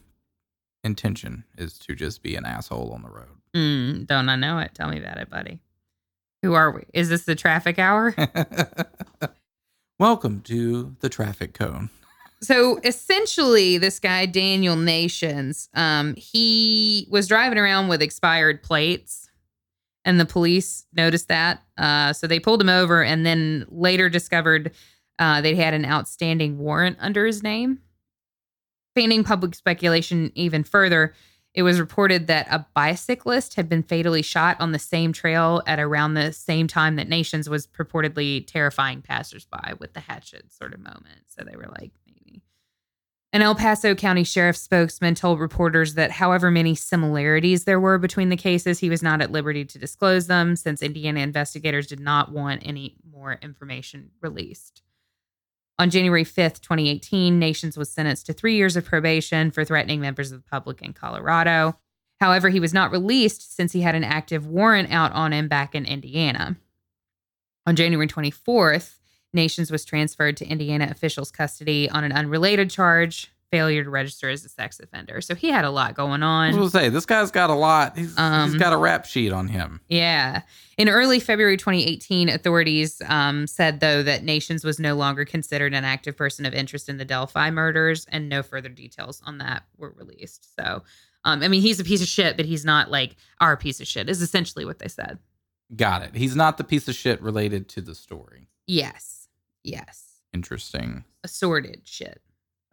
intention 0.84 1.44
is 1.58 1.78
to 1.80 1.96
just 1.96 2.22
be 2.22 2.36
an 2.36 2.46
asshole 2.46 2.92
on 2.94 3.04
the 3.04 3.10
road. 3.10 3.28
Mm, 3.56 4.08
don't 4.08 4.30
I 4.30 4.36
know 4.36 4.60
it? 4.60 4.72
Tell 4.74 4.90
me 4.90 5.00
about 5.00 5.18
it, 5.18 5.30
buddy. 5.30 5.60
Who 6.42 6.54
are 6.54 6.72
we? 6.72 6.84
Is 6.94 7.10
this 7.10 7.24
the 7.24 7.36
traffic 7.36 7.80
hour? 7.80 8.14
Welcome 10.00 10.42
to 10.42 10.96
the 11.00 11.10
traffic 11.10 11.54
cone. 11.54 11.90
so 12.42 12.80
essentially, 12.84 13.78
this 13.78 14.00
guy 14.00 14.26
Daniel 14.26 14.76
Nations, 14.76 15.70
um, 15.74 16.16
he 16.16 17.08
was 17.10 17.28
driving 17.28 17.58
around 17.58 17.88
with 17.88 18.02
expired 18.02 18.62
plates, 18.64 19.30
and 20.04 20.20
the 20.20 20.26
police 20.26 20.86
noticed 20.94 21.30
that. 21.30 21.64
Uh, 21.78 22.12
so 22.12 22.28
they 22.28 22.40
pulled 22.40 22.62
him 22.62 22.70
over, 22.70 23.02
and 23.04 23.26
then 23.26 23.66
later 23.70 24.10
discovered 24.10 24.72
uh, 25.20 25.40
they 25.40 25.56
had 25.56 25.74
an 25.74 25.86
outstanding 25.86 26.58
warrant 26.58 26.98
under 27.00 27.26
his 27.26 27.42
name. 27.44 27.80
Fanning 28.96 29.24
public 29.24 29.56
speculation 29.56 30.32
even 30.36 30.64
further, 30.64 31.14
it 31.54 31.64
was 31.64 31.80
reported 31.80 32.28
that 32.28 32.48
a 32.50 32.66
bicyclist 32.74 33.56
had 33.56 33.70
been 33.70 33.84
fatally 33.84 34.22
shot 34.22 34.58
on 34.60 34.72
the 34.72 34.80
same 34.80 35.14
trail 35.14 35.62
at 35.68 35.80
around 35.80 36.16
the 36.16 36.34
same 36.34 36.68
time 36.68 36.96
that 36.96 37.08
Nations 37.08 37.48
was 37.48 37.68
purportedly 37.68 38.46
terrifying 38.48 39.02
passersby 39.02 39.74
with 39.80 39.94
the 39.94 40.00
hatchet 40.00 40.52
sort 40.52 40.74
of 40.74 40.80
moment. 40.80 41.26
So 41.28 41.44
they 41.44 41.56
were 41.56 41.72
like, 41.80 41.92
maybe. 42.08 42.42
An 43.32 43.42
El 43.42 43.56
Paso 43.56 43.96
County 43.96 44.24
Sheriff 44.24 44.58
spokesman 44.58 45.16
told 45.16 45.40
reporters 45.40 45.96
that 45.96 46.12
however 46.12 46.52
many 46.52 46.76
similarities 46.76 47.64
there 47.64 47.80
were 47.80 47.98
between 47.98 48.30
the 48.30 48.38
cases, 48.38 48.80
he 48.80 48.90
was 48.90 49.02
not 49.02 49.22
at 49.22 49.32
liberty 49.32 49.66
to 49.66 49.80
disclose 49.80 50.28
them 50.28 50.56
since 50.56 50.84
Indiana 50.84 51.20
investigators 51.20 51.88
did 51.88 52.00
not 52.00 52.32
want 52.32 52.62
any 52.64 52.96
more 53.12 53.40
information 53.42 54.12
released. 54.22 54.84
On 55.80 55.90
January 55.90 56.24
5th, 56.24 56.62
2018, 56.62 57.40
Nations 57.40 57.78
was 57.78 57.92
sentenced 57.92 58.28
to 58.28 58.34
three 58.34 58.56
years 58.56 58.76
of 58.76 58.86
probation 58.86 59.50
for 59.50 59.66
threatening 59.66 60.00
members 60.00 60.32
of 60.32 60.40
the 60.44 60.50
public 60.50 60.82
in 60.82 60.94
Colorado. 60.94 61.78
However, 62.20 62.50
he 62.50 62.60
was 62.60 62.74
not 62.74 62.92
released 62.92 63.56
since 63.56 63.74
he 63.74 63.82
had 63.82 63.96
an 63.96 64.04
active 64.04 64.46
warrant 64.46 64.92
out 64.92 65.12
on 65.14 65.34
him 65.34 65.48
back 65.48 65.74
in 65.74 65.86
Indiana. 65.86 66.58
On 67.66 67.76
January 67.76 68.08
24th, 68.08 68.98
Nations 69.34 69.72
was 69.72 69.84
transferred 69.84 70.38
to 70.38 70.48
Indiana 70.48 70.88
officials' 70.92 71.32
custody 71.32 71.90
on 71.90 72.04
an 72.04 72.12
unrelated 72.12 72.70
charge 72.70 73.32
failure 73.54 73.84
to 73.84 73.90
register 73.92 74.30
as 74.30 74.44
a 74.44 74.50
sex 74.50 74.80
offender. 74.80 75.22
So 75.22 75.36
he 75.36 75.50
had 75.50 75.64
a 75.64 75.70
lot 75.70 75.94
going 75.94 76.24
on. 76.24 76.46
I 76.46 76.48
was 76.48 76.56
on. 76.56 76.60
gonna 76.62 76.86
say 76.86 76.90
this 76.90 77.06
guy's 77.06 77.30
got 77.30 77.52
a 77.52 77.54
lot. 77.54 77.96
He's, 77.96 78.18
Um, 78.18 78.50
he's 78.50 78.60
got 78.60 78.74
a 78.74 78.78
rap 78.78 79.06
sheet 79.06 79.32
on 79.32 79.48
him. 79.48 79.80
Yeah. 79.90 80.42
In 80.76 80.90
early 80.90 81.20
February 81.20 81.56
2018, 81.56 82.30
authorities 82.30 83.00
um, 83.06 83.46
said, 83.46 83.80
though, 83.80 84.02
that 84.02 84.24
Nations 84.24 84.64
was 84.64 84.80
no 84.80 84.96
longer 84.96 85.24
considered 85.24 85.76
an 85.76 85.84
active 85.86 86.18
person 86.18 86.48
of 86.48 86.56
interest 86.56 86.90
in 86.90 86.98
the 86.98 87.06
Delphi 87.06 87.52
murders, 87.52 88.08
and 88.10 88.28
no 88.28 88.42
further 88.42 88.70
details 88.70 89.22
on 89.24 89.38
that 89.38 89.66
were 89.78 89.92
released. 89.92 90.56
So, 90.56 90.82
um, 91.24 91.44
I 91.44 91.48
mean, 91.48 91.62
he's 91.62 91.80
a 91.80 91.84
piece 91.84 92.02
of 92.02 92.08
shit, 92.08 92.36
but 92.38 92.48
he's 92.48 92.66
not 92.66 92.90
like 92.90 93.16
our 93.40 93.56
piece 93.56 93.80
of 93.80 93.86
shit, 93.86 94.10
is 94.10 94.24
essentially 94.24 94.66
what 94.66 94.80
they 94.80 94.88
said. 94.88 95.20
Got 95.76 96.02
it. 96.02 96.16
He's 96.16 96.36
not 96.36 96.58
the 96.58 96.64
piece 96.64 96.88
of 96.88 96.96
shit 96.96 97.22
related 97.22 97.70
to 97.70 97.82
the 97.82 97.94
story. 97.94 98.48
Yes. 98.66 99.28
Yes. 99.64 100.22
Interesting. 100.34 101.04
Assorted 101.24 101.82
shit. 101.86 102.20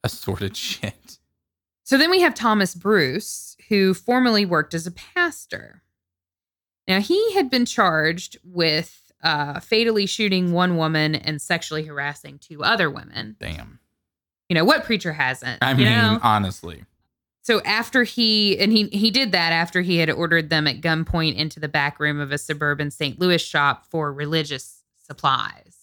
Assorted 0.05 0.57
shit. 0.57 1.19
So 1.85 1.99
then 1.99 2.11
we 2.11 2.21
have 2.21 2.35
Thomas 2.35 2.75
Bruce, 2.75 3.57
who 3.69 3.95
formerly 3.95 4.47
worked 4.47 4.75
as 4.75 4.87
a 4.87 4.93
pastor. 4.93 5.83
Now, 6.87 7.01
he 7.01 7.35
had 7.35 7.51
been 7.51 7.67
charged 7.67 8.39
with 8.45 9.13
uh, 9.23 9.61
fatally 9.61 10.07
shooting 10.07 10.53
one 10.53 10.77
woman 10.77 11.15
and 11.15 11.41
sexually 11.41 11.85
harassing 11.85 12.39
two 12.39 12.63
other 12.63 12.89
women. 12.89 13.37
Damn. 13.39 13.81
You 14.49 14.55
know, 14.55 14.65
what 14.65 14.85
preacher 14.85 15.13
hasn't? 15.13 15.63
I 15.63 15.75
mean, 15.75 15.87
know? 15.87 16.19
honestly. 16.23 16.85
So 17.43 17.61
after 17.63 18.05
he 18.05 18.59
and 18.59 18.73
he 18.73 18.89
he 18.89 19.11
did 19.11 19.33
that 19.33 19.53
after 19.53 19.81
he 19.81 19.97
had 19.97 20.11
ordered 20.11 20.51
them 20.51 20.67
at 20.67 20.81
gunpoint 20.81 21.37
into 21.37 21.59
the 21.59 21.69
back 21.69 21.99
room 21.99 22.21
of 22.21 22.33
a 22.33 22.39
suburban 22.39 22.91
St. 22.91 23.19
Louis 23.19 23.43
shop 23.43 23.87
for 23.87 24.13
religious 24.13 24.83
supplies. 25.03 25.77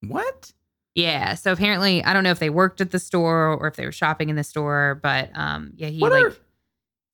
What? 0.00 0.52
Yeah. 0.94 1.34
So 1.34 1.52
apparently, 1.52 2.04
I 2.04 2.12
don't 2.12 2.22
know 2.24 2.30
if 2.30 2.38
they 2.38 2.50
worked 2.50 2.80
at 2.80 2.90
the 2.90 2.98
store 2.98 3.48
or 3.54 3.66
if 3.66 3.76
they 3.76 3.84
were 3.86 3.92
shopping 3.92 4.28
in 4.28 4.36
the 4.36 4.44
store, 4.44 5.00
but 5.02 5.30
um, 5.34 5.72
yeah, 5.76 5.88
he 5.88 5.98
What 6.00 6.12
like 6.12 6.24
are- 6.26 6.36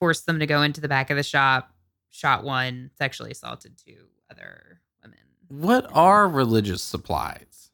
forced 0.00 0.26
them 0.26 0.38
to 0.40 0.46
go 0.46 0.62
into 0.62 0.80
the 0.80 0.88
back 0.88 1.10
of 1.10 1.16
the 1.16 1.22
shop, 1.22 1.72
shot 2.10 2.44
one, 2.44 2.90
sexually 2.98 3.30
assaulted 3.30 3.76
two 3.78 4.06
other 4.30 4.80
women. 5.02 5.18
What 5.48 5.88
are 5.92 6.28
religious 6.28 6.82
supplies? 6.82 7.70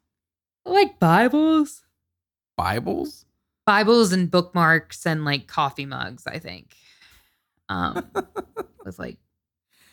Like 0.67 0.99
Bibles, 0.99 1.83
Bibles? 2.57 3.25
Bibles 3.67 4.13
and 4.13 4.31
bookmarks 4.31 5.07
and 5.07 5.25
like 5.25 5.47
coffee 5.47 5.87
mugs. 5.87 6.27
I 6.27 6.39
think. 6.39 6.75
Um, 7.71 8.11
with 8.85 8.99
like, 8.99 9.17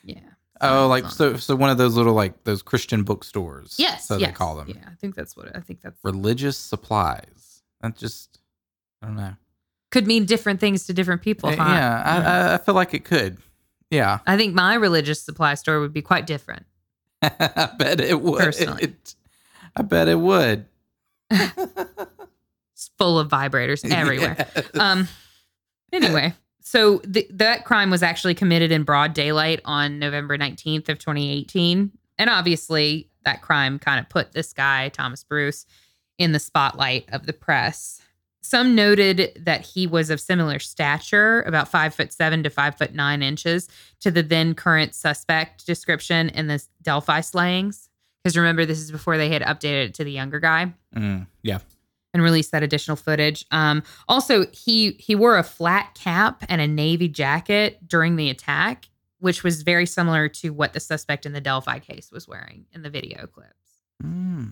yeah. 0.03 0.19
Oh, 0.61 0.87
like 0.87 1.05
so 1.07 1.35
so 1.37 1.55
one 1.55 1.69
of 1.69 1.77
those 1.77 1.95
little 1.95 2.13
like 2.13 2.43
those 2.43 2.61
Christian 2.61 3.03
bookstores. 3.03 3.75
Yes, 3.77 4.07
So 4.07 4.17
yes. 4.17 4.29
they 4.29 4.33
call 4.33 4.55
them. 4.57 4.69
Yeah, 4.69 4.87
I 4.89 4.95
think 4.95 5.15
that's 5.15 5.35
what 5.35 5.55
I 5.55 5.59
think 5.59 5.81
that's 5.81 5.99
Religious 6.03 6.57
supplies. 6.57 7.63
That 7.81 7.95
just 7.97 8.39
I 9.01 9.07
don't 9.07 9.15
know. 9.15 9.35
could 9.89 10.05
mean 10.07 10.25
different 10.25 10.59
things 10.59 10.85
to 10.87 10.93
different 10.93 11.21
people. 11.21 11.49
Uh, 11.49 11.55
huh? 11.55 11.73
yeah, 11.73 12.03
I, 12.05 12.17
I 12.51 12.53
I 12.53 12.57
feel 12.57 12.75
like 12.75 12.93
it 12.93 13.03
could. 13.05 13.37
Yeah. 13.89 14.19
I 14.25 14.37
think 14.37 14.53
my 14.53 14.75
religious 14.75 15.21
supply 15.21 15.55
store 15.55 15.79
would 15.81 15.93
be 15.93 16.01
quite 16.01 16.25
different. 16.25 16.65
I 17.21 17.69
bet 17.77 17.99
it 17.99 18.21
would. 18.21 18.39
Personally. 18.39 18.95
I 19.75 19.81
bet 19.81 20.07
it 20.07 20.19
would. 20.19 20.65
It's 22.73 22.89
full 22.97 23.19
of 23.19 23.29
vibrators 23.29 23.87
everywhere. 23.89 24.35
Yes. 24.55 24.65
Um. 24.73 25.07
Anyway, 25.93 26.33
so 26.61 26.99
th- 26.99 27.27
that 27.31 27.65
crime 27.65 27.89
was 27.89 28.03
actually 28.03 28.35
committed 28.35 28.71
in 28.71 28.83
broad 28.83 29.13
daylight 29.13 29.61
on 29.65 29.99
November 29.99 30.37
nineteenth 30.37 30.89
of 30.89 30.99
twenty 30.99 31.31
eighteen, 31.31 31.91
and 32.17 32.29
obviously 32.29 33.09
that 33.25 33.41
crime 33.41 33.79
kind 33.79 33.99
of 33.99 34.09
put 34.09 34.31
this 34.31 34.53
guy 34.53 34.89
Thomas 34.89 35.23
Bruce 35.23 35.65
in 36.17 36.31
the 36.31 36.39
spotlight 36.39 37.05
of 37.11 37.25
the 37.25 37.33
press. 37.33 38.01
Some 38.43 38.73
noted 38.73 39.39
that 39.45 39.61
he 39.61 39.85
was 39.85 40.09
of 40.09 40.19
similar 40.19 40.57
stature, 40.57 41.41
about 41.43 41.67
five 41.67 41.93
foot 41.93 42.11
seven 42.11 42.41
to 42.43 42.49
five 42.49 42.75
foot 42.75 42.93
nine 42.93 43.21
inches, 43.21 43.69
to 43.99 44.09
the 44.09 44.23
then 44.23 44.55
current 44.55 44.95
suspect 44.95 45.65
description 45.65 46.29
in 46.29 46.47
the 46.47 46.63
Delphi 46.81 47.21
slayings. 47.21 47.87
Because 48.23 48.37
remember, 48.37 48.65
this 48.65 48.79
is 48.79 48.91
before 48.91 49.17
they 49.17 49.29
had 49.29 49.41
updated 49.41 49.85
it 49.85 49.93
to 49.95 50.03
the 50.03 50.11
younger 50.11 50.39
guy 50.39 50.73
Mm, 50.95 51.27
yeah. 51.41 51.59
And 52.13 52.23
released 52.23 52.51
that 52.51 52.63
additional 52.63 52.97
footage. 52.97 53.45
Um, 53.51 53.83
also, 54.07 54.45
he 54.51 54.91
he 54.99 55.15
wore 55.15 55.37
a 55.37 55.43
flat 55.43 55.95
cap 55.95 56.43
and 56.49 56.61
a 56.61 56.67
navy 56.67 57.07
jacket 57.07 57.87
during 57.87 58.15
the 58.15 58.29
attack, 58.29 58.89
which 59.19 59.43
was 59.43 59.63
very 59.63 59.85
similar 59.85 60.27
to 60.27 60.49
what 60.51 60.73
the 60.73 60.79
suspect 60.79 61.25
in 61.25 61.33
the 61.33 61.41
Delphi 61.41 61.79
case 61.79 62.11
was 62.11 62.27
wearing 62.27 62.65
in 62.73 62.81
the 62.81 62.89
video 62.89 63.27
clips. 63.27 63.55
Mm. 64.03 64.51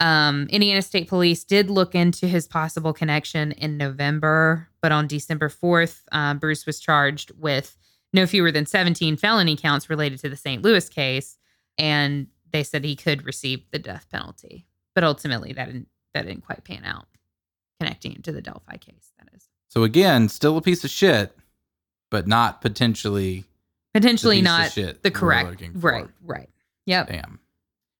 Um, 0.00 0.46
Indiana 0.50 0.82
State 0.82 1.08
Police 1.08 1.42
did 1.44 1.70
look 1.70 1.94
into 1.94 2.28
his 2.28 2.46
possible 2.46 2.92
connection 2.92 3.52
in 3.52 3.76
November, 3.76 4.68
but 4.80 4.92
on 4.92 5.08
December 5.08 5.48
4th, 5.48 6.02
uh, 6.12 6.34
Bruce 6.34 6.66
was 6.66 6.78
charged 6.78 7.32
with 7.36 7.76
no 8.12 8.26
fewer 8.26 8.52
than 8.52 8.64
17 8.64 9.16
felony 9.16 9.56
counts 9.56 9.90
related 9.90 10.20
to 10.20 10.28
the 10.28 10.36
St. 10.36 10.62
Louis 10.62 10.88
case, 10.88 11.36
and 11.76 12.28
they 12.52 12.62
said 12.62 12.84
he 12.84 12.96
could 12.96 13.26
receive 13.26 13.64
the 13.72 13.78
death 13.78 14.06
penalty. 14.10 14.66
But 14.94 15.04
ultimately, 15.04 15.52
that 15.52 15.66
didn't 15.66 15.88
that 16.22 16.28
didn't 16.28 16.44
quite 16.44 16.64
pan 16.64 16.84
out, 16.84 17.06
connecting 17.80 18.20
to 18.22 18.32
the 18.32 18.40
Delphi 18.42 18.76
case. 18.76 19.12
That 19.18 19.28
is 19.34 19.48
So 19.68 19.84
again, 19.84 20.28
still 20.28 20.56
a 20.56 20.60
piece 20.62 20.84
of 20.84 20.90
shit, 20.90 21.36
but 22.10 22.26
not 22.26 22.60
potentially 22.60 23.44
potentially 23.94 24.40
not 24.42 24.72
shit 24.72 25.02
the 25.02 25.10
correct. 25.10 25.62
Right, 25.74 26.06
right. 26.24 26.48
Yep. 26.86 27.08
damn. 27.08 27.40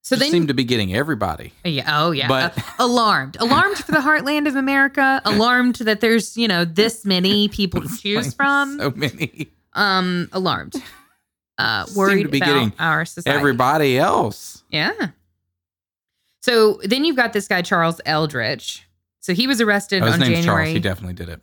So 0.02 0.16
Just 0.16 0.24
then 0.26 0.30
seem 0.32 0.46
to 0.46 0.54
be 0.54 0.64
getting 0.64 0.94
everybody. 0.94 1.52
Yeah. 1.64 1.84
Oh, 1.98 2.12
yeah. 2.12 2.28
But- 2.28 2.56
Uh, 2.56 2.62
alarmed. 2.78 3.36
Alarmed 3.40 3.76
for 3.76 3.92
the 3.92 3.98
heartland 3.98 4.48
of 4.48 4.56
America. 4.56 5.20
Alarmed 5.26 5.74
that 5.76 6.00
there's, 6.00 6.34
you 6.36 6.48
know, 6.48 6.64
this 6.64 7.04
many 7.04 7.48
people 7.48 7.82
to 7.82 7.88
choose 8.02 8.32
from. 8.32 8.78
So 8.78 8.90
many. 8.96 9.48
Um, 9.74 10.30
alarmed. 10.32 10.76
Uh, 11.58 11.84
Seem 11.84 11.92
to 11.94 11.98
worried 11.98 12.30
be 12.30 12.38
about 12.38 12.46
getting 12.46 12.72
our 12.78 13.04
society. 13.04 13.36
Everybody 13.38 13.98
else. 13.98 14.62
Yeah. 14.70 14.92
So 16.40 16.80
then 16.84 17.04
you've 17.04 17.16
got 17.16 17.32
this 17.32 17.48
guy 17.48 17.62
Charles 17.62 18.00
Eldridge. 18.06 18.86
So 19.20 19.34
he 19.34 19.46
was 19.46 19.60
arrested 19.60 20.02
Oh, 20.02 20.06
his 20.06 20.14
on 20.14 20.20
name's 20.20 20.44
Charles. 20.44 20.68
He 20.68 20.78
definitely 20.80 21.14
did 21.14 21.28
it. 21.28 21.40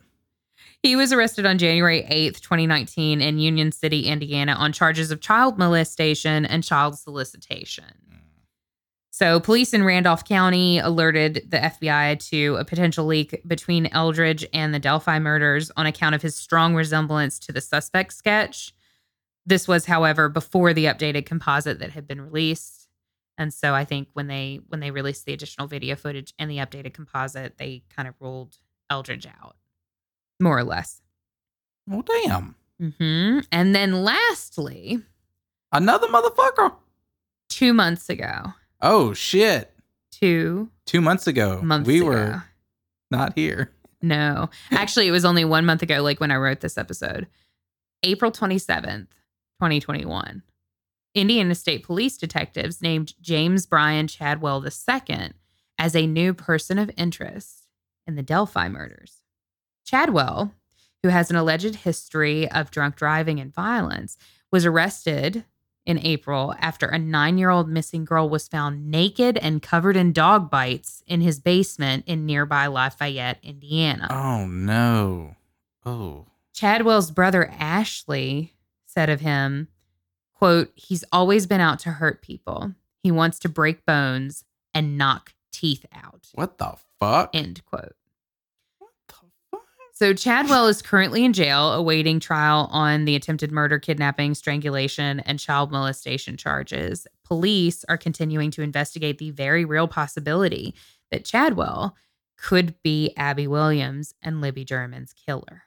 He 0.82 0.96
was 0.96 1.12
arrested 1.12 1.46
on 1.46 1.58
January 1.58 2.02
8th, 2.02 2.40
2019 2.40 3.20
in 3.20 3.38
Union 3.38 3.72
City, 3.72 4.06
Indiana 4.06 4.52
on 4.52 4.72
charges 4.72 5.10
of 5.10 5.20
child 5.20 5.58
molestation 5.58 6.44
and 6.46 6.62
child 6.62 6.98
solicitation. 6.98 7.84
So, 9.10 9.40
police 9.40 9.72
in 9.72 9.82
Randolph 9.82 10.26
County 10.26 10.78
alerted 10.78 11.46
the 11.48 11.56
FBI 11.56 12.18
to 12.28 12.56
a 12.56 12.66
potential 12.66 13.06
leak 13.06 13.40
between 13.46 13.86
Eldridge 13.86 14.46
and 14.52 14.74
the 14.74 14.78
Delphi 14.78 15.18
murders 15.18 15.70
on 15.74 15.86
account 15.86 16.14
of 16.14 16.20
his 16.20 16.36
strong 16.36 16.74
resemblance 16.74 17.38
to 17.38 17.52
the 17.52 17.62
suspect 17.62 18.12
sketch. 18.12 18.74
This 19.46 19.66
was, 19.66 19.86
however, 19.86 20.28
before 20.28 20.74
the 20.74 20.84
updated 20.84 21.24
composite 21.24 21.78
that 21.78 21.92
had 21.92 22.06
been 22.06 22.20
released. 22.20 22.75
And 23.38 23.52
so 23.52 23.74
I 23.74 23.84
think 23.84 24.08
when 24.14 24.26
they 24.28 24.60
when 24.68 24.80
they 24.80 24.90
released 24.90 25.26
the 25.26 25.32
additional 25.32 25.66
video 25.66 25.94
footage 25.96 26.32
and 26.38 26.50
the 26.50 26.56
updated 26.58 26.94
composite, 26.94 27.58
they 27.58 27.82
kind 27.94 28.08
of 28.08 28.14
ruled 28.20 28.56
Eldridge 28.90 29.26
out, 29.26 29.56
more 30.40 30.56
or 30.58 30.64
less. 30.64 31.02
Well, 31.86 32.02
damn. 32.02 32.54
hmm 32.80 33.40
And 33.52 33.74
then 33.74 34.02
lastly, 34.04 35.00
Another 35.72 36.06
motherfucker. 36.08 36.74
two 37.48 37.72
months 37.74 38.08
ago, 38.08 38.52
Oh 38.80 39.12
shit. 39.12 39.72
two 40.10 40.70
Two 40.86 41.00
months 41.00 41.26
ago, 41.26 41.60
months 41.62 41.86
we 41.86 41.98
ago. 41.98 42.06
were 42.06 42.44
not 43.10 43.34
here. 43.34 43.72
No, 44.02 44.50
actually, 44.70 45.08
it 45.08 45.12
was 45.12 45.24
only 45.24 45.44
one 45.44 45.66
month 45.66 45.82
ago, 45.82 46.00
like 46.02 46.20
when 46.20 46.30
I 46.30 46.36
wrote 46.36 46.60
this 46.60 46.78
episode. 46.78 47.26
April 48.02 48.30
27th, 48.30 49.08
2021. 49.60 50.42
Indiana 51.16 51.54
State 51.54 51.82
Police 51.82 52.18
detectives 52.18 52.82
named 52.82 53.14
James 53.22 53.64
Bryan 53.64 54.06
Chadwell 54.06 54.62
II 54.64 55.32
as 55.78 55.96
a 55.96 56.06
new 56.06 56.34
person 56.34 56.78
of 56.78 56.90
interest 56.96 57.66
in 58.06 58.16
the 58.16 58.22
Delphi 58.22 58.68
murders. 58.68 59.22
Chadwell, 59.84 60.52
who 61.02 61.08
has 61.08 61.30
an 61.30 61.36
alleged 61.36 61.76
history 61.76 62.50
of 62.50 62.70
drunk 62.70 62.96
driving 62.96 63.40
and 63.40 63.54
violence, 63.54 64.18
was 64.52 64.66
arrested 64.66 65.44
in 65.86 65.98
April 66.04 66.54
after 66.58 66.86
a 66.86 66.98
nine 66.98 67.38
year 67.38 67.48
old 67.48 67.68
missing 67.68 68.04
girl 68.04 68.28
was 68.28 68.46
found 68.46 68.90
naked 68.90 69.38
and 69.38 69.62
covered 69.62 69.96
in 69.96 70.12
dog 70.12 70.50
bites 70.50 71.02
in 71.06 71.22
his 71.22 71.40
basement 71.40 72.04
in 72.06 72.26
nearby 72.26 72.66
Lafayette, 72.66 73.38
Indiana. 73.42 74.08
Oh 74.10 74.46
no. 74.46 75.36
Oh. 75.86 76.26
Chadwell's 76.52 77.10
brother 77.10 77.50
Ashley 77.58 78.54
said 78.84 79.08
of 79.08 79.20
him, 79.20 79.68
quote, 80.38 80.72
he's 80.74 81.04
always 81.12 81.46
been 81.46 81.60
out 81.60 81.78
to 81.80 81.90
hurt 81.90 82.22
people. 82.22 82.72
He 83.02 83.10
wants 83.10 83.38
to 83.40 83.48
break 83.48 83.84
bones 83.86 84.44
and 84.74 84.98
knock 84.98 85.34
teeth 85.52 85.86
out. 85.92 86.28
What 86.34 86.58
the 86.58 86.74
fuck? 87.00 87.30
End 87.34 87.64
quote. 87.64 87.94
what 88.78 88.90
the 89.08 89.14
fuck? 89.50 89.62
So 89.94 90.12
Chadwell 90.12 90.66
is 90.66 90.82
currently 90.82 91.24
in 91.24 91.32
jail 91.32 91.72
awaiting 91.72 92.20
trial 92.20 92.68
on 92.70 93.06
the 93.06 93.16
attempted 93.16 93.50
murder, 93.50 93.78
kidnapping, 93.78 94.34
strangulation, 94.34 95.20
and 95.20 95.38
child 95.38 95.72
molestation 95.72 96.36
charges. 96.36 97.06
Police 97.24 97.84
are 97.88 97.96
continuing 97.96 98.50
to 98.52 98.62
investigate 98.62 99.18
the 99.18 99.30
very 99.30 99.64
real 99.64 99.88
possibility 99.88 100.74
that 101.10 101.24
Chadwell 101.24 101.96
could 102.36 102.74
be 102.82 103.14
Abby 103.16 103.46
Williams 103.46 104.12
and 104.20 104.42
Libby 104.42 104.64
German's 104.64 105.14
killer. 105.14 105.62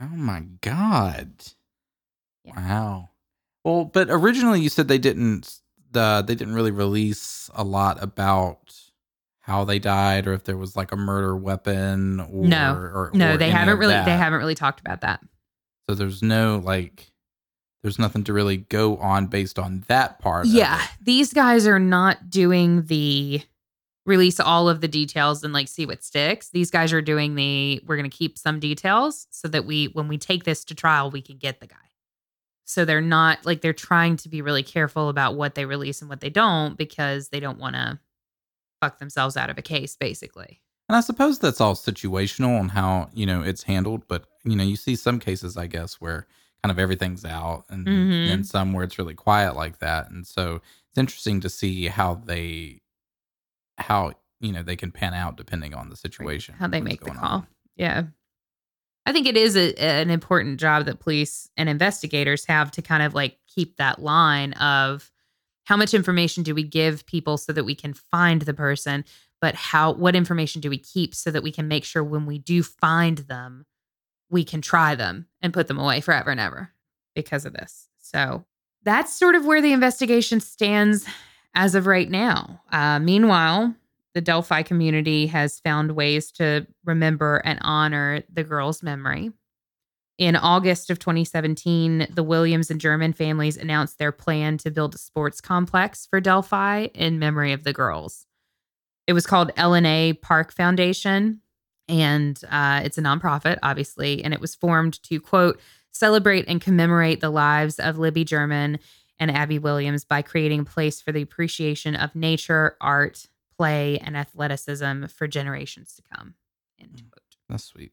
Oh 0.00 0.16
my 0.16 0.44
god. 0.62 1.30
Yeah. 2.44 2.54
Wow. 2.56 3.10
Well, 3.64 3.86
but 3.86 4.08
originally 4.10 4.60
you 4.60 4.68
said 4.68 4.88
they 4.88 4.98
didn't 4.98 5.58
the 5.92 6.22
they 6.26 6.34
didn't 6.34 6.54
really 6.54 6.70
release 6.70 7.50
a 7.54 7.64
lot 7.64 8.02
about 8.02 8.74
how 9.40 9.64
they 9.64 9.78
died 9.78 10.26
or 10.26 10.32
if 10.32 10.44
there 10.44 10.56
was 10.56 10.76
like 10.76 10.92
a 10.92 10.96
murder 10.96 11.36
weapon 11.36 12.20
or 12.20 12.46
No. 12.46 12.74
or, 12.74 13.10
No, 13.14 13.34
or 13.34 13.36
they 13.36 13.50
haven't 13.50 13.78
really 13.78 13.94
they 13.94 14.16
haven't 14.16 14.38
really 14.38 14.54
talked 14.54 14.80
about 14.80 15.00
that. 15.02 15.20
So 15.88 15.94
there's 15.94 16.22
no 16.22 16.60
like 16.64 17.12
there's 17.82 17.98
nothing 17.98 18.24
to 18.24 18.32
really 18.32 18.56
go 18.56 18.96
on 18.96 19.26
based 19.26 19.58
on 19.58 19.84
that 19.88 20.18
part. 20.18 20.46
Yeah, 20.46 20.82
these 21.02 21.32
guys 21.34 21.66
are 21.66 21.78
not 21.78 22.30
doing 22.30 22.86
the 22.86 23.42
release 24.06 24.40
all 24.40 24.68
of 24.68 24.80
the 24.80 24.88
details 24.88 25.44
and 25.44 25.52
like 25.52 25.68
see 25.68 25.84
what 25.86 26.02
sticks. 26.02 26.48
These 26.50 26.70
guys 26.70 26.92
are 26.92 27.02
doing 27.02 27.34
the 27.34 27.82
we're 27.86 27.96
going 27.96 28.10
to 28.10 28.16
keep 28.16 28.38
some 28.38 28.60
details 28.60 29.26
so 29.30 29.48
that 29.48 29.66
we 29.66 29.86
when 29.86 30.08
we 30.08 30.16
take 30.18 30.44
this 30.44 30.64
to 30.64 30.74
trial 30.74 31.10
we 31.10 31.20
can 31.22 31.36
get 31.36 31.60
the 31.60 31.66
guy. 31.66 31.76
So 32.64 32.84
they're 32.84 33.00
not 33.00 33.44
like 33.44 33.60
they're 33.60 33.72
trying 33.72 34.16
to 34.18 34.28
be 34.28 34.40
really 34.42 34.62
careful 34.62 35.08
about 35.08 35.34
what 35.36 35.54
they 35.54 35.64
release 35.66 36.00
and 36.00 36.08
what 36.08 36.20
they 36.20 36.30
don't 36.30 36.76
because 36.78 37.28
they 37.28 37.40
don't 37.40 37.58
want 37.58 37.76
to 37.76 37.98
fuck 38.80 38.98
themselves 38.98 39.36
out 39.36 39.50
of 39.50 39.58
a 39.58 39.62
case 39.62 39.96
basically. 39.96 40.60
And 40.88 40.96
I 40.96 41.00
suppose 41.00 41.38
that's 41.38 41.60
all 41.60 41.74
situational 41.74 42.58
on 42.60 42.68
how, 42.70 43.08
you 43.14 43.26
know, 43.26 43.42
it's 43.42 43.62
handled, 43.62 44.06
but 44.08 44.24
you 44.44 44.56
know, 44.56 44.64
you 44.64 44.76
see 44.76 44.96
some 44.96 45.18
cases 45.18 45.56
I 45.56 45.66
guess 45.66 45.94
where 46.00 46.26
kind 46.62 46.70
of 46.70 46.78
everything's 46.78 47.24
out 47.24 47.64
and 47.68 47.86
Mhm. 47.86 48.30
and 48.32 48.46
some 48.46 48.72
where 48.72 48.84
it's 48.84 48.98
really 48.98 49.14
quiet 49.14 49.54
like 49.56 49.78
that. 49.80 50.10
And 50.10 50.26
so 50.26 50.56
it's 50.88 50.98
interesting 50.98 51.40
to 51.42 51.48
see 51.50 51.86
how 51.88 52.14
they 52.14 52.80
how, 53.78 54.12
you 54.40 54.52
know, 54.52 54.62
they 54.62 54.76
can 54.76 54.90
pan 54.92 55.14
out 55.14 55.36
depending 55.36 55.74
on 55.74 55.90
the 55.90 55.96
situation. 55.96 56.54
How 56.58 56.68
they 56.68 56.80
make 56.80 57.00
the 57.04 57.10
call. 57.10 57.24
on. 57.24 57.46
Yeah. 57.76 58.04
I 59.06 59.12
think 59.12 59.26
it 59.26 59.36
is 59.36 59.56
a, 59.56 59.74
an 59.76 60.10
important 60.10 60.58
job 60.58 60.86
that 60.86 61.00
police 61.00 61.50
and 61.56 61.68
investigators 61.68 62.46
have 62.46 62.70
to 62.72 62.82
kind 62.82 63.02
of 63.02 63.14
like 63.14 63.38
keep 63.46 63.76
that 63.76 63.98
line 63.98 64.52
of 64.54 65.10
how 65.64 65.76
much 65.76 65.94
information 65.94 66.42
do 66.42 66.54
we 66.54 66.62
give 66.62 67.06
people 67.06 67.36
so 67.36 67.52
that 67.52 67.64
we 67.64 67.74
can 67.74 67.94
find 67.94 68.42
the 68.42 68.54
person, 68.54 69.04
but 69.40 69.54
how 69.54 69.92
what 69.92 70.16
information 70.16 70.60
do 70.60 70.70
we 70.70 70.78
keep 70.78 71.14
so 71.14 71.30
that 71.30 71.42
we 71.42 71.52
can 71.52 71.68
make 71.68 71.84
sure 71.84 72.04
when 72.04 72.26
we 72.26 72.38
do 72.38 72.62
find 72.62 73.18
them, 73.18 73.66
we 74.30 74.44
can 74.44 74.60
try 74.60 74.94
them 74.94 75.26
and 75.42 75.52
put 75.52 75.68
them 75.68 75.78
away 75.78 76.00
forever 76.00 76.30
and 76.30 76.40
ever 76.40 76.70
because 77.14 77.44
of 77.44 77.52
this. 77.52 77.88
So 77.98 78.44
that's 78.82 79.12
sort 79.12 79.34
of 79.34 79.44
where 79.44 79.62
the 79.62 79.72
investigation 79.72 80.40
stands 80.40 81.06
as 81.54 81.74
of 81.74 81.86
right 81.86 82.10
now. 82.10 82.62
Uh, 82.70 82.98
meanwhile, 82.98 83.74
the 84.14 84.20
Delphi 84.20 84.62
community 84.62 85.26
has 85.26 85.60
found 85.60 85.92
ways 85.92 86.30
to 86.32 86.66
remember 86.84 87.42
and 87.44 87.58
honor 87.62 88.22
the 88.32 88.44
girl's 88.44 88.82
memory. 88.82 89.32
In 90.16 90.36
August 90.36 90.90
of 90.90 91.00
2017, 91.00 92.06
the 92.14 92.22
Williams 92.22 92.70
and 92.70 92.80
German 92.80 93.12
families 93.12 93.56
announced 93.56 93.98
their 93.98 94.12
plan 94.12 94.56
to 94.58 94.70
build 94.70 94.94
a 94.94 94.98
sports 94.98 95.40
complex 95.40 96.06
for 96.06 96.20
Delphi 96.20 96.86
in 96.94 97.18
memory 97.18 97.52
of 97.52 97.64
the 97.64 97.72
girls. 97.72 98.26
It 99.08 99.12
was 99.12 99.26
called 99.26 99.52
LNA 99.56 100.22
Park 100.22 100.52
Foundation, 100.52 101.40
and 101.88 102.40
uh, 102.48 102.82
it's 102.84 102.96
a 102.96 103.02
nonprofit, 103.02 103.58
obviously, 103.64 104.22
and 104.22 104.32
it 104.32 104.40
was 104.40 104.54
formed 104.54 105.02
to, 105.02 105.20
quote, 105.20 105.60
celebrate 105.90 106.44
and 106.46 106.60
commemorate 106.60 107.20
the 107.20 107.30
lives 107.30 107.80
of 107.80 107.98
Libby 107.98 108.24
German 108.24 108.78
and 109.18 109.32
Abby 109.32 109.58
Williams 109.58 110.04
by 110.04 110.22
creating 110.22 110.60
a 110.60 110.64
place 110.64 111.00
for 111.00 111.10
the 111.10 111.22
appreciation 111.22 111.96
of 111.96 112.14
nature, 112.14 112.76
art, 112.80 113.26
play, 113.56 113.98
and 113.98 114.16
athleticism 114.16 115.06
for 115.06 115.26
generations 115.26 115.94
to 115.94 116.02
come. 116.16 116.34
End 116.80 116.90
mm. 116.92 117.10
quote. 117.10 117.36
That's 117.48 117.64
sweet. 117.64 117.92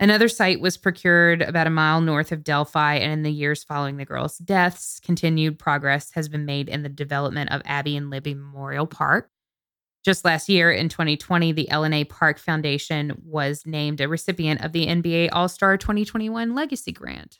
Another 0.00 0.28
site 0.28 0.60
was 0.60 0.76
procured 0.76 1.40
about 1.40 1.68
a 1.68 1.70
mile 1.70 2.00
north 2.00 2.32
of 2.32 2.42
Delphi, 2.42 2.96
and 2.96 3.12
in 3.12 3.22
the 3.22 3.30
years 3.30 3.62
following 3.62 3.96
the 3.96 4.04
girls' 4.04 4.38
deaths, 4.38 5.00
continued 5.00 5.58
progress 5.58 6.10
has 6.12 6.28
been 6.28 6.44
made 6.44 6.68
in 6.68 6.82
the 6.82 6.88
development 6.88 7.52
of 7.52 7.62
Abby 7.64 7.96
and 7.96 8.10
Libby 8.10 8.34
Memorial 8.34 8.86
Park. 8.86 9.30
Just 10.04 10.24
last 10.24 10.48
year, 10.48 10.70
in 10.70 10.88
2020, 10.88 11.52
the 11.52 11.68
LNA 11.70 12.08
Park 12.08 12.38
Foundation 12.38 13.22
was 13.24 13.64
named 13.64 14.00
a 14.00 14.08
recipient 14.08 14.62
of 14.62 14.72
the 14.72 14.86
NBA 14.86 15.30
All 15.32 15.48
Star 15.48 15.78
2021 15.78 16.54
Legacy 16.54 16.92
Grant. 16.92 17.38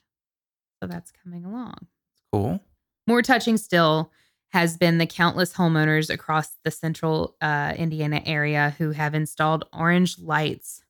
So 0.81 0.87
that's 0.87 1.11
coming 1.11 1.45
along. 1.45 1.89
Cool. 2.33 2.61
More 3.07 3.21
touching 3.21 3.57
still 3.57 4.11
has 4.55 4.77
been 4.77 4.99
the 4.99 5.07
countless 5.07 5.55
homeowners 5.55 6.09
across 6.09 6.51
the 6.63 6.71
central 6.71 7.35
uh, 7.41 7.75
Indiana 7.77 8.23
area 8.25 8.73
who 8.79 8.93
have 8.93 9.13
installed 9.13 9.65
orange 9.73 10.17
lights 10.21 10.85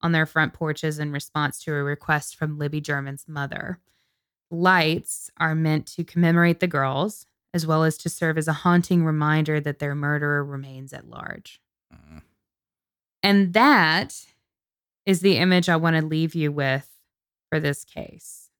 on 0.00 0.12
their 0.12 0.24
front 0.24 0.52
porches 0.52 1.00
in 1.00 1.10
response 1.10 1.58
to 1.58 1.74
a 1.74 1.82
request 1.82 2.36
from 2.36 2.58
Libby 2.58 2.80
German's 2.80 3.26
mother. 3.26 3.80
Lights 4.52 5.32
are 5.36 5.56
meant 5.56 5.84
to 5.88 6.04
commemorate 6.04 6.60
the 6.60 6.68
girls, 6.68 7.26
as 7.52 7.66
well 7.66 7.82
as 7.82 7.98
to 7.98 8.08
serve 8.08 8.38
as 8.38 8.46
a 8.46 8.52
haunting 8.52 9.04
reminder 9.04 9.58
that 9.58 9.80
their 9.80 9.96
murderer 9.96 10.44
remains 10.44 10.92
at 10.92 11.10
large. 11.10 11.60
Mm. 11.92 12.22
And 13.24 13.52
that 13.52 14.14
is 15.06 15.22
the 15.22 15.38
image 15.38 15.68
I 15.68 15.74
want 15.74 15.96
to 15.96 16.06
leave 16.06 16.36
you 16.36 16.52
with 16.52 16.88
for 17.50 17.58
this 17.58 17.82
case. 17.82 18.50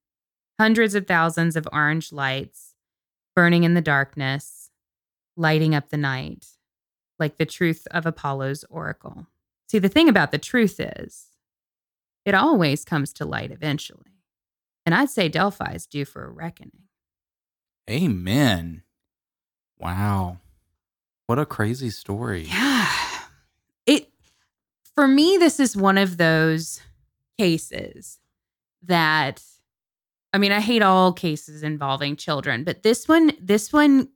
Hundreds 0.59 0.97
of 0.97 1.07
thousands 1.07 1.55
of 1.55 1.69
orange 1.73 2.11
lights 2.11 2.68
burning 3.39 3.63
in 3.63 3.75
the 3.75 3.81
darkness, 3.81 4.69
lighting 5.37 5.73
up 5.73 5.91
the 5.91 5.97
night, 5.97 6.45
like 7.21 7.39
the 7.39 7.47
truth 7.47 7.87
of 7.93 8.05
Apollo's 8.05 8.65
oracle. 8.69 9.29
See, 9.69 9.79
the 9.79 9.89
thing 9.89 10.09
about 10.09 10.33
the 10.33 10.39
truth 10.39 10.81
is, 10.81 11.29
it 12.25 12.35
always 12.35 12.85
comes 12.85 13.13
to 13.13 13.25
light 13.25 13.53
eventually. 13.53 14.25
And 14.85 14.93
I'd 14.93 15.11
say 15.11 15.29
Delphi 15.29 15.71
is 15.73 15.87
due 15.87 16.05
for 16.05 16.25
a 16.25 16.29
reckoning. 16.29 16.89
Amen. 17.89 18.83
Wow. 19.79 20.39
What 21.27 21.39
a 21.39 21.47
crazy 21.47 21.91
story. 21.91 22.49
Yeah. 22.49 22.91
It 23.87 24.11
for 24.97 25.07
me 25.07 25.37
this 25.39 25.61
is 25.61 25.77
one 25.77 25.97
of 25.97 26.17
those 26.17 26.81
cases 27.39 28.19
that 28.83 29.45
I 30.33 30.39
mean, 30.39 30.53
I 30.53 30.61
hate 30.61 30.83
all 30.83 31.13
cases 31.13 31.63
involving 31.63 32.17
children, 32.17 32.65
but 32.65 32.83
this 32.83 33.09
one 33.09 33.33
this 33.41 33.73
one 33.73 34.09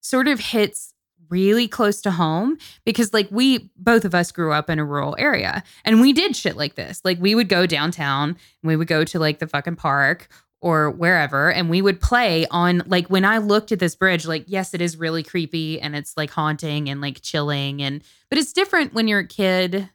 sort 0.00 0.28
of 0.28 0.40
hits 0.40 0.92
really 1.32 1.66
close 1.66 2.02
to 2.02 2.10
home 2.10 2.58
because 2.84 3.14
like 3.14 3.26
we 3.30 3.70
both 3.76 4.04
of 4.04 4.14
us 4.14 4.30
grew 4.30 4.52
up 4.52 4.68
in 4.68 4.78
a 4.78 4.84
rural 4.84 5.16
area 5.18 5.64
and 5.84 6.00
we 6.00 6.12
did 6.12 6.36
shit 6.36 6.56
like 6.56 6.74
this. 6.74 7.00
Like 7.04 7.18
we 7.20 7.34
would 7.34 7.48
go 7.48 7.64
downtown 7.64 8.30
and 8.30 8.38
we 8.64 8.76
would 8.76 8.88
go 8.88 9.02
to 9.04 9.18
like 9.18 9.38
the 9.38 9.46
fucking 9.46 9.76
park 9.76 10.28
or 10.60 10.90
wherever 10.90 11.50
and 11.50 11.70
we 11.70 11.80
would 11.80 12.00
play 12.00 12.46
on 12.50 12.82
like 12.86 13.08
when 13.08 13.24
I 13.24 13.38
looked 13.38 13.72
at 13.72 13.78
this 13.78 13.94
bridge 13.96 14.26
like 14.26 14.44
yes 14.46 14.74
it 14.74 14.80
is 14.80 14.96
really 14.96 15.22
creepy 15.22 15.80
and 15.80 15.96
it's 15.96 16.16
like 16.16 16.30
haunting 16.30 16.88
and 16.88 17.00
like 17.00 17.20
chilling 17.22 17.82
and 17.82 18.02
but 18.28 18.38
it's 18.38 18.52
different 18.52 18.94
when 18.94 19.08
you're 19.08 19.20
a 19.20 19.26
kid 19.26 19.88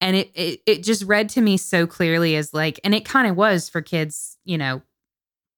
and 0.00 0.16
it 0.16 0.30
it, 0.34 0.60
it 0.64 0.82
just 0.82 1.04
read 1.04 1.28
to 1.30 1.40
me 1.40 1.56
so 1.56 1.86
clearly 1.86 2.36
as 2.36 2.54
like 2.54 2.78
and 2.84 2.94
it 2.94 3.04
kind 3.04 3.28
of 3.28 3.36
was 3.36 3.68
for 3.68 3.82
kids, 3.82 4.38
you 4.44 4.56
know, 4.56 4.80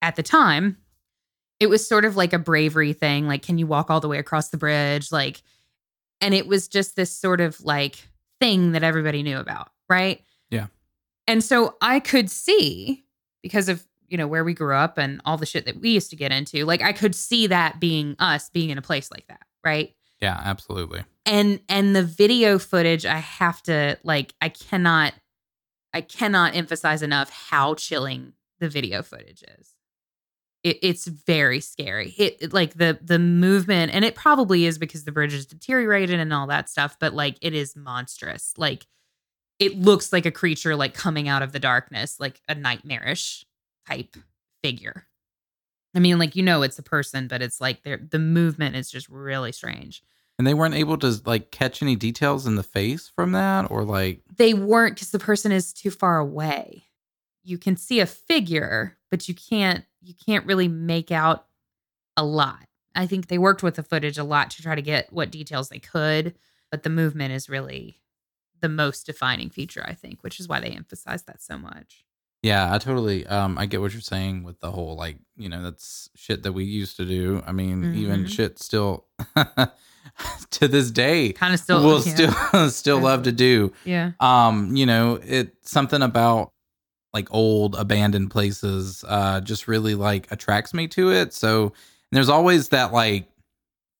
at 0.06 0.16
the 0.16 0.22
time. 0.22 0.76
It 1.58 1.68
was 1.68 1.86
sort 1.86 2.04
of 2.04 2.16
like 2.16 2.32
a 2.32 2.38
bravery 2.38 2.92
thing 2.92 3.26
like 3.26 3.42
can 3.42 3.56
you 3.58 3.66
walk 3.66 3.90
all 3.90 4.00
the 4.00 4.08
way 4.08 4.18
across 4.18 4.50
the 4.50 4.58
bridge 4.58 5.10
like 5.10 5.42
and 6.20 6.34
it 6.34 6.46
was 6.46 6.68
just 6.68 6.96
this 6.96 7.10
sort 7.10 7.40
of 7.40 7.60
like 7.62 8.08
thing 8.40 8.72
that 8.72 8.82
everybody 8.82 9.22
knew 9.22 9.38
about, 9.38 9.70
right? 9.88 10.22
Yeah. 10.50 10.66
And 11.26 11.42
so 11.42 11.76
I 11.80 12.00
could 12.00 12.30
see 12.30 13.04
because 13.42 13.68
of 13.68 13.86
you 14.08 14.16
know 14.16 14.26
where 14.28 14.44
we 14.44 14.54
grew 14.54 14.74
up 14.74 14.98
and 14.98 15.20
all 15.24 15.36
the 15.36 15.46
shit 15.46 15.64
that 15.66 15.80
we 15.80 15.90
used 15.90 16.10
to 16.10 16.16
get 16.16 16.30
into 16.30 16.64
like 16.64 16.80
i 16.80 16.92
could 16.92 17.12
see 17.12 17.48
that 17.48 17.80
being 17.80 18.14
us 18.20 18.48
being 18.50 18.70
in 18.70 18.78
a 18.78 18.82
place 18.82 19.10
like 19.10 19.26
that 19.26 19.40
right 19.64 19.96
Yeah, 20.20 20.40
absolutely. 20.44 21.02
and 21.24 21.58
and 21.68 21.96
the 21.96 22.04
video 22.04 22.60
footage 22.60 23.04
i 23.04 23.16
have 23.18 23.60
to 23.64 23.98
like 24.04 24.32
i 24.40 24.48
cannot 24.48 25.12
i 25.92 26.00
cannot 26.02 26.54
emphasize 26.54 27.02
enough 27.02 27.30
how 27.30 27.74
chilling 27.74 28.32
the 28.60 28.68
video 28.68 29.02
footage 29.02 29.42
is 29.58 29.74
it, 30.66 30.78
it's 30.82 31.06
very 31.06 31.60
scary. 31.60 32.14
It 32.18 32.36
it- 32.40 32.52
like 32.52 32.74
the 32.74 32.98
the 33.02 33.18
movement 33.18 33.92
and 33.94 34.04
it 34.04 34.14
probably 34.14 34.64
is 34.66 34.78
because 34.78 35.04
the 35.04 35.12
bridge 35.12 35.34
is 35.34 35.46
deteriorated 35.46 36.18
and 36.18 36.32
all 36.32 36.46
that 36.48 36.68
stuff 36.68 36.96
but 36.98 37.14
like 37.14 37.36
it 37.40 37.54
is 37.54 37.76
monstrous. 37.76 38.52
Like 38.56 38.86
it 39.58 39.78
looks 39.78 40.12
like 40.12 40.26
a 40.26 40.30
creature 40.30 40.76
like 40.76 40.92
coming 40.94 41.28
out 41.28 41.42
of 41.42 41.52
the 41.52 41.58
darkness 41.60 42.18
like 42.20 42.40
a 42.48 42.54
nightmarish 42.54 43.46
type 43.88 44.16
figure. 44.62 45.06
I 45.94 45.98
mean 46.00 46.18
like 46.18 46.36
you 46.36 46.42
know 46.42 46.62
it's 46.62 46.78
a 46.78 46.82
person 46.82 47.28
but 47.28 47.42
it's 47.42 47.60
like 47.60 47.82
the 47.84 48.18
movement 48.18 48.76
is 48.76 48.90
just 48.90 49.08
really 49.08 49.52
strange. 49.52 50.02
And 50.38 50.46
they 50.46 50.52
weren't 50.54 50.74
able 50.74 50.98
to 50.98 51.18
like 51.24 51.50
catch 51.50 51.80
any 51.82 51.96
details 51.96 52.46
in 52.46 52.56
the 52.56 52.62
face 52.62 53.08
from 53.14 53.32
that 53.32 53.70
or 53.70 53.84
like 53.84 54.20
they 54.36 54.52
weren't 54.52 54.96
because 54.96 55.10
the 55.10 55.18
person 55.18 55.52
is 55.52 55.72
too 55.72 55.90
far 55.90 56.18
away. 56.18 56.84
You 57.42 57.58
can 57.58 57.76
see 57.76 58.00
a 58.00 58.06
figure, 58.06 58.98
but 59.10 59.28
you 59.28 59.34
can't 59.34 59.84
you 60.06 60.14
can't 60.26 60.46
really 60.46 60.68
make 60.68 61.10
out 61.10 61.46
a 62.16 62.24
lot. 62.24 62.60
I 62.94 63.06
think 63.06 63.26
they 63.28 63.38
worked 63.38 63.62
with 63.62 63.74
the 63.74 63.82
footage 63.82 64.16
a 64.18 64.24
lot 64.24 64.50
to 64.52 64.62
try 64.62 64.74
to 64.74 64.82
get 64.82 65.12
what 65.12 65.30
details 65.30 65.68
they 65.68 65.78
could, 65.80 66.34
but 66.70 66.82
the 66.82 66.90
movement 66.90 67.32
is 67.32 67.48
really 67.48 68.00
the 68.60 68.68
most 68.70 69.04
defining 69.04 69.50
feature, 69.50 69.84
I 69.86 69.92
think, 69.94 70.22
which 70.22 70.40
is 70.40 70.48
why 70.48 70.60
they 70.60 70.70
emphasize 70.70 71.24
that 71.24 71.42
so 71.42 71.58
much. 71.58 72.04
Yeah, 72.42 72.72
I 72.72 72.78
totally 72.78 73.26
um 73.26 73.58
I 73.58 73.66
get 73.66 73.80
what 73.80 73.92
you're 73.92 74.00
saying 74.00 74.44
with 74.44 74.60
the 74.60 74.70
whole 74.70 74.96
like, 74.96 75.18
you 75.36 75.48
know, 75.48 75.62
that's 75.62 76.08
shit 76.14 76.42
that 76.44 76.52
we 76.52 76.64
used 76.64 76.96
to 76.98 77.04
do. 77.04 77.42
I 77.46 77.52
mean, 77.52 77.94
even 77.96 78.24
Mhm. 78.24 78.28
shit 78.28 78.58
still 78.58 79.06
to 80.52 80.68
this 80.68 80.90
day 80.90 81.32
Kind 81.32 81.54
of 81.54 81.60
still 81.60 81.84
we'll 81.84 82.00
yeah. 82.06 82.14
still 82.14 82.70
still 82.70 83.00
love 83.00 83.24
to 83.24 83.32
do. 83.32 83.72
yeah. 83.84 84.12
Um, 84.20 84.76
you 84.76 84.86
know, 84.86 85.18
it's 85.22 85.70
something 85.70 86.02
about 86.02 86.52
like 87.16 87.28
old 87.32 87.74
abandoned 87.76 88.30
places 88.30 89.04
uh 89.08 89.40
just 89.40 89.66
really 89.68 89.94
like 89.94 90.30
attracts 90.30 90.72
me 90.74 90.86
to 90.88 91.10
it. 91.10 91.32
So 91.32 91.72
there's 92.12 92.28
always 92.28 92.68
that 92.68 92.92
like 92.92 93.28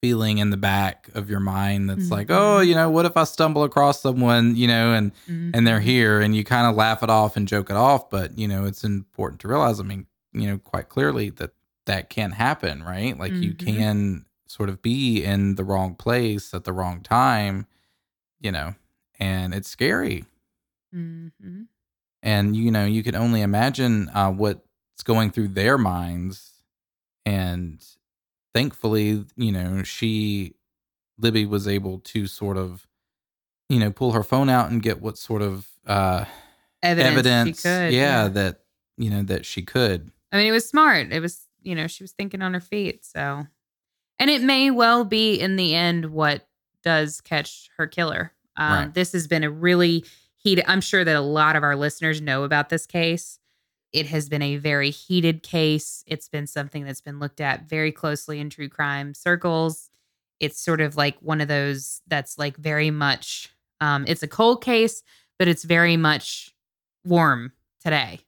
feeling 0.02 0.38
in 0.38 0.50
the 0.50 0.56
back 0.58 1.08
of 1.14 1.30
your 1.30 1.40
mind 1.40 1.88
that's 1.88 2.10
like, 2.10 2.28
oh, 2.30 2.60
you 2.60 2.74
know, 2.74 2.90
what 2.90 3.06
if 3.06 3.16
I 3.16 3.24
stumble 3.24 3.64
across 3.64 4.02
someone, 4.02 4.54
you 4.54 4.68
know, 4.68 4.92
and 4.92 5.10
and 5.54 5.66
they're 5.66 5.80
Mhm. 5.80 5.90
here 5.94 6.20
and 6.20 6.36
you 6.36 6.44
kind 6.44 6.66
of 6.68 6.76
laugh 6.76 7.02
it 7.02 7.08
off 7.10 7.36
and 7.36 7.48
joke 7.48 7.70
it 7.70 7.76
off 7.76 8.10
but 8.10 8.36
you 8.38 8.46
know 8.48 8.66
it's 8.66 8.84
important 8.84 9.40
to 9.40 9.48
realize 9.48 9.78
i 9.80 9.82
mean 9.84 10.04
you 10.34 10.46
know 10.48 10.58
quite 10.58 10.88
clearly 10.90 11.30
that 11.30 11.52
that 11.86 12.10
can 12.10 12.32
happen 12.32 12.82
right 12.82 13.16
like 13.18 13.32
you 13.40 13.52
Mhm. 13.54 13.58
can 13.58 14.26
sort 14.46 14.68
of 14.68 14.82
be 14.82 15.22
in 15.24 15.54
the 15.54 15.64
wrong 15.64 15.94
place 15.94 16.52
at 16.52 16.64
the 16.64 16.72
wrong 16.72 17.00
time 17.00 17.64
you 18.40 18.50
know 18.52 18.74
and 19.20 19.54
it's 19.54 19.70
scary 19.70 20.24
Mhm. 20.94 21.68
And 22.22 22.56
you 22.56 22.70
know 22.70 22.84
you 22.84 23.02
can 23.02 23.14
only 23.14 23.42
imagine 23.42 24.08
uh, 24.14 24.30
what's 24.30 25.02
going 25.04 25.30
through 25.30 25.48
their 25.48 25.78
minds 25.78 26.62
and 27.24 27.84
thankfully 28.54 29.24
you 29.36 29.52
know 29.52 29.82
she 29.82 30.54
libby 31.18 31.44
was 31.46 31.66
able 31.68 31.98
to 32.00 32.26
sort 32.26 32.56
of 32.56 32.86
you 33.68 33.78
know 33.78 33.90
pull 33.90 34.12
her 34.12 34.22
phone 34.22 34.48
out 34.48 34.70
and 34.70 34.82
get 34.82 35.00
what 35.00 35.18
sort 35.18 35.42
of 35.42 35.66
uh 35.86 36.24
Evidence, 36.82 37.12
evidence, 37.16 37.60
she 37.60 37.68
could. 37.68 37.92
yeah, 37.92 38.28
that 38.28 38.60
you 38.96 39.10
know 39.10 39.22
that 39.22 39.44
she 39.44 39.62
could 39.62 40.12
I 40.32 40.36
mean, 40.38 40.46
it 40.48 40.52
was 40.52 40.68
smart. 40.68 41.12
It 41.12 41.20
was, 41.20 41.46
you 41.62 41.74
know, 41.74 41.86
she 41.86 42.02
was 42.02 42.12
thinking 42.12 42.42
on 42.42 42.52
her 42.52 42.60
feet. 42.60 43.04
So, 43.04 43.46
and 44.18 44.30
it 44.30 44.42
may 44.42 44.70
well 44.70 45.04
be 45.04 45.40
in 45.40 45.56
the 45.56 45.74
end 45.74 46.06
what 46.10 46.46
does 46.82 47.20
catch 47.20 47.70
her 47.78 47.86
killer. 47.86 48.32
Um, 48.56 48.72
Right. 48.72 48.94
This 48.94 49.12
has 49.12 49.26
been 49.28 49.44
a 49.44 49.50
really 49.50 50.04
I'm 50.66 50.80
sure 50.80 51.04
that 51.04 51.16
a 51.16 51.20
lot 51.20 51.56
of 51.56 51.62
our 51.62 51.76
listeners 51.76 52.20
know 52.20 52.44
about 52.44 52.68
this 52.68 52.86
case. 52.86 53.38
It 53.92 54.06
has 54.06 54.28
been 54.28 54.42
a 54.42 54.56
very 54.56 54.90
heated 54.90 55.42
case. 55.42 56.04
It's 56.06 56.28
been 56.28 56.46
something 56.46 56.84
that's 56.84 57.00
been 57.00 57.18
looked 57.18 57.40
at 57.40 57.68
very 57.68 57.92
closely 57.92 58.40
in 58.40 58.50
true 58.50 58.68
crime 58.68 59.14
circles. 59.14 59.90
It's 60.38 60.60
sort 60.60 60.80
of 60.80 60.96
like 60.96 61.16
one 61.20 61.40
of 61.40 61.48
those 61.48 62.02
that's 62.06 62.38
like 62.38 62.56
very 62.56 62.90
much, 62.90 63.50
um, 63.80 64.04
it's 64.06 64.22
a 64.22 64.28
cold 64.28 64.62
case, 64.62 65.02
but 65.38 65.48
it's 65.48 65.64
very 65.64 65.96
much 65.96 66.54
warm 67.04 67.52
today 67.80 68.20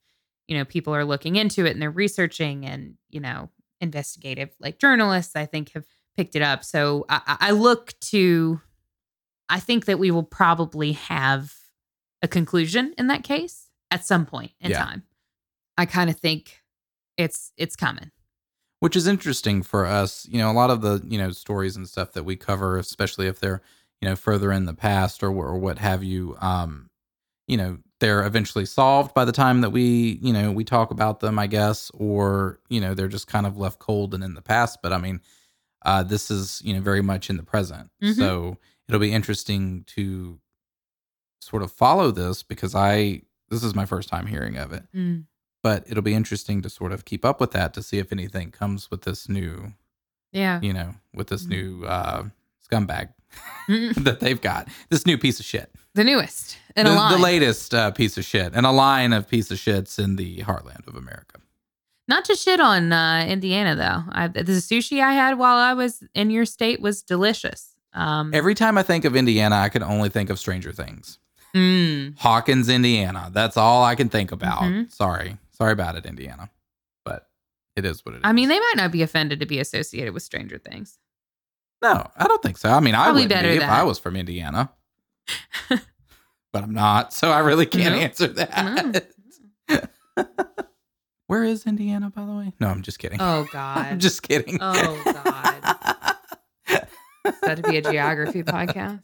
you 0.48 0.56
know 0.56 0.64
people 0.64 0.94
are 0.94 1.04
looking 1.04 1.36
into 1.36 1.66
it 1.66 1.72
and 1.72 1.80
they're 1.80 1.90
researching 1.90 2.66
and 2.66 2.94
you 3.10 3.20
know 3.20 3.50
investigative 3.80 4.50
like 4.58 4.78
journalists 4.78 5.36
i 5.36 5.46
think 5.46 5.72
have 5.72 5.84
picked 6.16 6.34
it 6.34 6.42
up 6.42 6.64
so 6.64 7.04
i, 7.08 7.36
I 7.40 7.50
look 7.52 7.94
to 8.00 8.60
i 9.48 9.60
think 9.60 9.84
that 9.84 9.98
we 9.98 10.10
will 10.10 10.24
probably 10.24 10.92
have 10.92 11.54
a 12.22 12.28
conclusion 12.28 12.94
in 12.98 13.06
that 13.08 13.24
case 13.24 13.68
at 13.90 14.04
some 14.04 14.26
point 14.26 14.52
in 14.60 14.70
Yeah. 14.70 14.84
time 14.84 15.02
i 15.76 15.86
kind 15.86 16.10
of 16.10 16.18
think 16.18 16.62
it's 17.16 17.52
it's 17.56 17.76
coming 17.76 18.10
which 18.80 18.94
is 18.96 19.06
interesting 19.06 19.62
for 19.62 19.86
us 19.86 20.26
you 20.30 20.38
know 20.38 20.50
a 20.50 20.52
lot 20.52 20.70
of 20.70 20.80
the 20.82 21.02
you 21.06 21.18
know 21.18 21.30
stories 21.30 21.76
and 21.76 21.88
stuff 21.88 22.12
that 22.12 22.24
we 22.24 22.36
cover 22.36 22.76
especially 22.78 23.26
if 23.26 23.40
they're 23.40 23.62
you 24.00 24.08
know 24.08 24.16
further 24.16 24.52
in 24.52 24.66
the 24.66 24.74
past 24.74 25.22
or, 25.22 25.28
or 25.30 25.58
what 25.58 25.78
have 25.78 26.02
you 26.04 26.36
um 26.40 26.88
you 27.46 27.56
know 27.56 27.78
they're 28.00 28.24
eventually 28.24 28.64
solved 28.66 29.12
by 29.14 29.24
the 29.24 29.32
time 29.32 29.60
that 29.62 29.70
we 29.70 30.18
you 30.22 30.32
know 30.32 30.52
we 30.52 30.64
talk 30.64 30.90
about 30.90 31.20
them 31.20 31.38
i 31.38 31.46
guess 31.46 31.90
or 31.94 32.60
you 32.68 32.80
know 32.80 32.94
they're 32.94 33.08
just 33.08 33.26
kind 33.26 33.46
of 33.46 33.56
left 33.56 33.78
cold 33.78 34.14
and 34.14 34.22
in 34.22 34.34
the 34.34 34.42
past 34.42 34.78
but 34.82 34.92
i 34.92 34.98
mean 34.98 35.20
uh 35.86 36.02
this 36.02 36.30
is 36.30 36.60
you 36.64 36.74
know 36.74 36.80
very 36.80 37.02
much 37.02 37.30
in 37.30 37.36
the 37.36 37.42
present 37.42 37.90
Mhm. 38.02 38.14
so 38.16 38.56
it'll 38.88 39.00
be 39.00 39.12
interesting 39.12 39.84
to 39.88 40.38
sort 41.40 41.62
of 41.62 41.70
follow 41.72 42.10
this 42.10 42.42
because 42.42 42.74
i 42.74 43.20
this 43.50 43.62
is 43.64 43.74
my 43.74 43.84
first 43.86 44.08
time 44.08 44.26
hearing 44.26 44.56
of 44.56 44.72
it 44.72 44.84
but 45.62 45.84
it'll 45.88 46.02
be 46.02 46.14
interesting 46.14 46.62
to 46.62 46.70
sort 46.70 46.92
of 46.92 47.04
keep 47.04 47.24
up 47.24 47.40
with 47.40 47.50
that 47.52 47.74
to 47.74 47.82
see 47.82 47.98
if 47.98 48.12
anything 48.12 48.50
comes 48.50 48.90
with 48.90 49.02
this 49.02 49.28
new 49.28 49.72
Yeah. 50.32 50.60
you 50.62 50.72
know, 50.72 50.94
with 51.14 51.28
this 51.28 51.44
Mhm. 51.46 51.48
new 51.48 51.84
uh, 51.86 52.24
scumbag 52.70 53.08
Mm, 53.68 53.94
that 54.04 54.20
they've 54.20 54.40
got. 54.40 54.68
This 54.88 55.04
new 55.04 55.18
piece 55.18 55.40
of 55.40 55.44
shit. 55.46 55.70
the 55.94 56.04
newest 56.04 56.58
in 56.76 56.86
the, 56.86 56.92
a 56.92 56.94
line. 56.94 57.12
the 57.12 57.18
latest 57.18 57.74
uh, 57.74 57.90
piece 57.90 58.16
of 58.16 58.24
shit 58.24 58.52
and 58.54 58.64
a 58.64 58.70
line 58.70 59.12
of 59.12 59.28
piece 59.28 59.50
of 59.50 59.58
shits 59.58 59.98
in 59.98 60.16
the 60.16 60.38
heartland 60.42 60.86
of 60.86 60.94
America. 60.94 61.40
Not 62.06 62.24
to 62.26 62.36
shit 62.36 62.60
on 62.60 62.92
uh, 62.92 63.26
Indiana 63.28 63.74
though. 63.74 64.04
I, 64.12 64.28
the 64.28 64.44
sushi 64.44 65.02
I 65.02 65.12
had 65.12 65.38
while 65.38 65.56
I 65.56 65.74
was 65.74 66.02
in 66.14 66.30
your 66.30 66.44
state 66.46 66.80
was 66.80 67.02
delicious. 67.02 67.74
Um, 67.92 68.30
Every 68.32 68.54
time 68.54 68.78
I 68.78 68.82
think 68.82 69.04
of 69.04 69.16
Indiana, 69.16 69.56
I 69.56 69.68
can 69.70 69.82
only 69.82 70.08
think 70.08 70.30
of 70.30 70.38
Stranger 70.38 70.72
Things. 70.72 71.18
Mm, 71.54 72.18
Hawkins, 72.18 72.68
Indiana. 72.68 73.30
That's 73.32 73.56
all 73.56 73.84
I 73.84 73.94
can 73.94 74.08
think 74.08 74.32
about. 74.32 74.62
Mhm. 74.62 74.90
Sorry. 74.92 75.38
Sorry 75.52 75.72
about 75.72 75.96
it, 75.96 76.06
Indiana. 76.06 76.50
But 77.04 77.28
it 77.76 77.84
is 77.84 78.04
what 78.04 78.14
it 78.14 78.18
is. 78.18 78.22
I 78.24 78.32
mean, 78.32 78.48
they 78.48 78.58
might 78.58 78.74
not 78.76 78.92
be 78.92 79.02
offended 79.02 79.40
to 79.40 79.46
be 79.46 79.58
associated 79.58 80.14
with 80.14 80.22
Stranger 80.22 80.58
Things. 80.58 80.98
No, 81.82 82.10
I 82.16 82.26
don't 82.26 82.42
think 82.42 82.58
so. 82.58 82.70
I 82.70 82.80
mean, 82.80 82.94
I 82.94 83.04
Probably 83.04 83.22
would 83.22 83.28
better 83.28 83.48
be 83.50 83.56
if. 83.56 83.62
I 83.62 83.82
was 83.84 83.98
from 83.98 84.16
Indiana. 84.16 84.70
but 85.68 86.62
I'm 86.64 86.72
not, 86.74 87.12
so 87.12 87.30
I 87.30 87.38
really 87.40 87.66
can't 87.66 87.94
No. 87.94 88.00
answer 88.00 88.26
that. 88.28 89.06
Where 91.26 91.44
is 91.44 91.66
Indiana, 91.66 92.10
by 92.10 92.24
the 92.24 92.32
way? 92.32 92.52
No, 92.58 92.68
I'm 92.68 92.82
just 92.82 92.98
kidding. 92.98 93.18
Oh 93.20 93.46
God. 93.52 93.78
I'm 93.86 93.98
just 93.98 94.22
kidding. 94.22 94.58
Oh, 94.60 95.02
God. 95.04 96.16
That'd 97.42 97.64
be 97.66 97.76
a 97.76 97.82
geography 97.82 98.42
podcast. 98.42 99.02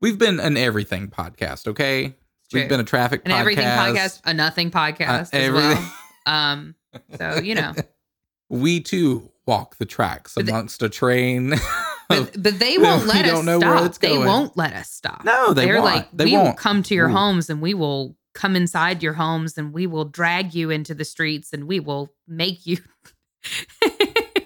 We've 0.00 0.18
been 0.18 0.40
an 0.40 0.56
everything 0.56 1.08
podcast, 1.08 1.66
okay? 1.68 2.14
We've 2.52 2.68
been 2.68 2.80
a 2.80 2.84
traffic 2.84 3.22
An 3.26 3.32
podcast. 3.32 3.38
everything 3.40 3.64
podcast, 3.66 4.20
a 4.24 4.34
nothing 4.34 4.70
podcast 4.70 5.08
as 5.08 5.30
everything. 5.32 5.84
well. 6.26 6.34
Um, 6.34 6.74
so 7.16 7.38
you 7.38 7.54
know, 7.54 7.74
we 8.48 8.80
too 8.80 9.30
walk 9.46 9.76
the 9.78 9.86
tracks 9.86 10.34
But 10.34 10.48
amongst 10.48 10.82
a 10.82 10.88
train. 10.88 11.50
but, 12.08 12.34
but 12.42 12.58
they 12.58 12.76
won't 12.78 13.06
let 13.06 13.24
us 13.24 13.30
don't 13.32 13.44
know 13.46 13.58
where 13.60 13.78
stop. 13.78 13.94
They 14.00 14.08
going. 14.14 14.26
won't 14.26 14.56
let 14.56 14.72
us 14.72 14.90
stop. 14.90 15.24
no, 15.24 15.52
they 15.52 15.66
They're 15.66 15.74
won't. 15.82 15.84
like, 15.94 16.08
they 16.12 16.24
we 16.24 16.32
won't. 16.32 16.46
will 16.48 16.52
come 16.54 16.82
to 16.84 16.94
your 16.94 17.08
Ooh. 17.08 17.12
homes 17.12 17.48
and 17.50 17.60
we 17.60 17.74
will 17.74 18.16
come 18.34 18.56
inside 18.56 19.02
your 19.02 19.12
homes 19.14 19.56
and 19.58 19.72
we 19.72 19.86
will 19.86 20.04
drag 20.04 20.54
you 20.54 20.70
into 20.70 20.94
the 20.94 21.04
streets 21.04 21.52
and 21.52 21.64
we 21.68 21.78
will 21.80 22.12
make 22.26 22.66
you 22.66 22.78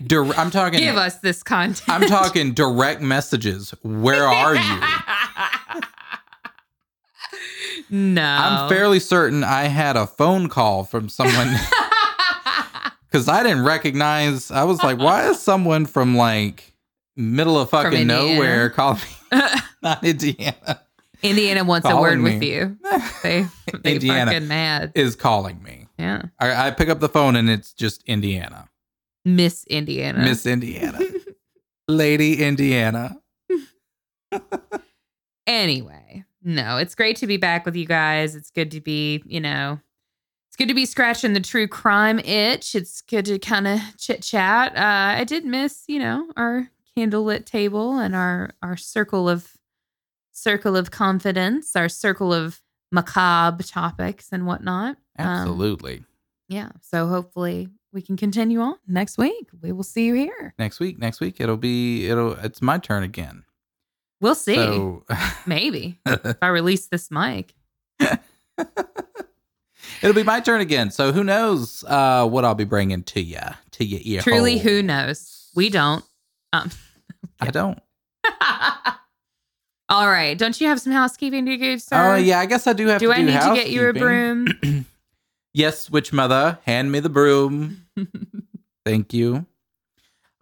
Dir- 0.06 0.24
I'm 0.34 0.50
talking. 0.50 0.80
give 0.80 0.96
us 0.96 1.18
this 1.20 1.42
content. 1.42 1.88
I'm 1.88 2.06
talking 2.06 2.52
direct 2.52 3.00
messages. 3.00 3.70
Where 3.82 4.24
are 4.26 4.54
you? 4.54 4.80
No. 7.90 8.22
I'm 8.22 8.68
fairly 8.68 9.00
certain 9.00 9.44
I 9.44 9.64
had 9.64 9.96
a 9.96 10.06
phone 10.06 10.48
call 10.48 10.84
from 10.84 11.08
someone 11.08 11.48
because 13.10 13.28
I 13.28 13.42
didn't 13.42 13.64
recognize. 13.64 14.50
I 14.50 14.64
was 14.64 14.82
like, 14.82 14.98
why 14.98 15.28
is 15.28 15.40
someone 15.40 15.86
from 15.86 16.16
like 16.16 16.74
middle 17.16 17.58
of 17.58 17.70
fucking 17.70 18.06
nowhere 18.06 18.70
calling 18.70 19.00
me? 19.32 19.40
Not 19.82 20.04
Indiana. 20.04 20.80
Indiana 21.22 21.64
wants 21.64 21.88
a 21.88 21.96
word 21.96 22.20
with 22.20 22.42
you. 22.42 22.76
They 23.22 23.46
they 23.82 23.94
Indiana 23.94 24.32
fucking 24.32 24.48
mad. 24.48 24.92
is 24.94 25.16
calling 25.16 25.62
me. 25.62 25.86
Yeah. 25.98 26.22
I, 26.38 26.66
I 26.68 26.70
pick 26.72 26.90
up 26.90 27.00
the 27.00 27.08
phone 27.08 27.36
and 27.36 27.48
it's 27.48 27.72
just 27.72 28.02
Indiana, 28.04 28.68
Miss 29.24 29.64
Indiana. 29.66 30.18
Miss 30.18 30.44
Indiana, 30.44 31.00
Lady 31.88 32.42
Indiana. 32.44 33.16
Anyway, 35.46 36.24
no, 36.42 36.76
it's 36.76 36.94
great 36.94 37.16
to 37.16 37.26
be 37.26 37.36
back 37.36 37.64
with 37.64 37.76
you 37.76 37.86
guys. 37.86 38.34
It's 38.34 38.50
good 38.50 38.70
to 38.72 38.80
be, 38.80 39.22
you 39.26 39.40
know, 39.40 39.80
it's 40.48 40.56
good 40.56 40.68
to 40.68 40.74
be 40.74 40.86
scratching 40.86 41.32
the 41.32 41.40
true 41.40 41.66
crime 41.66 42.20
itch. 42.20 42.74
It's 42.74 43.00
good 43.00 43.24
to 43.24 43.38
kind 43.38 43.66
of 43.66 43.80
chit 43.98 44.22
chat. 44.22 44.76
Uh, 44.76 45.18
I 45.18 45.24
did 45.24 45.44
miss, 45.44 45.84
you 45.88 45.98
know, 45.98 46.30
our 46.36 46.70
candlelit 46.96 47.44
table 47.44 47.98
and 47.98 48.14
our 48.14 48.50
our 48.62 48.76
circle 48.76 49.28
of 49.28 49.52
circle 50.30 50.76
of 50.76 50.90
confidence, 50.90 51.74
our 51.74 51.88
circle 51.88 52.32
of 52.32 52.60
macabre 52.92 53.64
topics 53.64 54.28
and 54.30 54.46
whatnot. 54.46 54.96
Um, 55.18 55.26
Absolutely. 55.26 56.04
yeah. 56.48 56.70
So 56.80 57.08
hopefully 57.08 57.68
we 57.92 58.02
can 58.02 58.16
continue 58.16 58.60
on 58.60 58.76
next 58.86 59.18
week. 59.18 59.48
We 59.60 59.72
will 59.72 59.82
see 59.82 60.06
you 60.06 60.14
here. 60.14 60.54
next 60.58 60.78
week, 60.78 60.98
next 60.98 61.20
week 61.20 61.40
it'll 61.40 61.56
be 61.56 62.06
it'll 62.08 62.32
it's 62.34 62.62
my 62.62 62.78
turn 62.78 63.02
again. 63.02 63.44
We'll 64.24 64.34
see. 64.34 64.54
So 64.54 65.04
Maybe 65.46 65.98
if 66.06 66.38
I 66.40 66.46
release 66.46 66.86
this 66.86 67.10
mic. 67.10 67.52
it'll 68.00 68.16
be 70.14 70.22
my 70.22 70.40
turn 70.40 70.62
again. 70.62 70.90
So 70.90 71.12
who 71.12 71.22
knows 71.22 71.84
uh, 71.86 72.26
what 72.26 72.42
I'll 72.42 72.54
be 72.54 72.64
bringing 72.64 73.02
to 73.02 73.20
you 73.20 73.42
to 73.72 73.84
your 73.84 74.00
ear. 74.02 74.22
Truly, 74.22 74.56
who 74.56 74.82
knows? 74.82 75.50
We 75.54 75.68
don't. 75.68 76.02
Um, 76.54 76.70
I 77.40 77.50
don't. 77.50 77.78
all 79.90 80.08
right. 80.08 80.38
Don't 80.38 80.58
you 80.58 80.68
have 80.68 80.80
some 80.80 80.94
housekeeping 80.94 81.44
to 81.44 81.58
do, 81.58 81.78
sir? 81.78 82.14
Oh 82.14 82.16
yeah, 82.16 82.40
I 82.40 82.46
guess 82.46 82.66
I 82.66 82.72
do 82.72 82.86
have 82.86 83.00
Do 83.00 83.08
to 83.08 83.12
I 83.12 83.18
do 83.18 83.26
need 83.26 83.38
to 83.38 83.54
get 83.54 83.68
you 83.68 83.90
a 83.90 83.92
broom? 83.92 84.46
Yes, 85.56 85.88
witch 85.88 86.12
mother, 86.12 86.58
hand 86.64 86.90
me 86.90 86.98
the 86.98 87.08
broom. 87.08 87.86
Thank 88.84 89.14
you. 89.14 89.46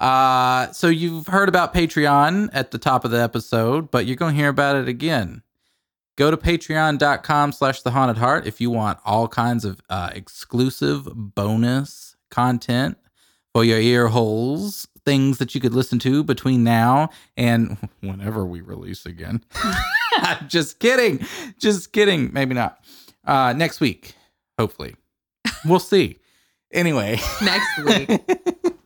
Uh, 0.03 0.73
so 0.73 0.89
you've 0.89 1.29
heard 1.29 1.49
about 1.49 1.73
Patreon 1.73 2.51
at 2.53 2.73
the 2.73 2.79
top 2.79 3.05
of 3.05 3.13
the 3.13 3.23
episode, 3.23 3.89
but 3.93 4.05
you're 4.05 4.17
going 4.17 4.35
to 4.35 4.41
hear 4.41 4.49
about 4.49 4.75
it 4.75 4.89
again. 4.89 5.43
Go 6.17 6.29
to 6.29 6.37
patreon.com 6.37 7.53
slash 7.53 7.83
the 7.83 7.93
haunted 7.93 8.19
heart 8.19 8.45
if 8.45 8.61
you 8.61 8.69
want 8.69 8.99
all 9.05 9.29
kinds 9.29 9.65
of 9.65 9.81
uh, 9.89 10.11
exclusive 10.13 11.09
bonus 11.15 12.17
content 12.33 12.99
for 13.55 13.65
your 13.65 13.79
ear 13.79 14.09
holes, 14.09 14.89
things 15.05 15.39
that 15.39 15.55
you 15.55 15.61
could 15.61 15.73
listen 15.73 16.01
to 16.01 16.25
between 16.25 16.65
now 16.65 17.09
and 17.37 17.79
whenever 18.01 18.45
we 18.45 18.61
release 18.61 19.07
again. 19.07 19.45
Just 20.49 20.81
kidding. 20.81 21.25
Just 21.59 21.93
kidding. 21.93 22.33
Maybe 22.33 22.55
not. 22.55 22.85
Uh, 23.25 23.53
next 23.57 23.79
week, 23.79 24.17
hopefully. 24.59 24.97
We'll 25.65 25.79
see. 25.79 26.19
Anyway. 26.73 27.21
Next 27.41 27.85
week. 27.85 28.21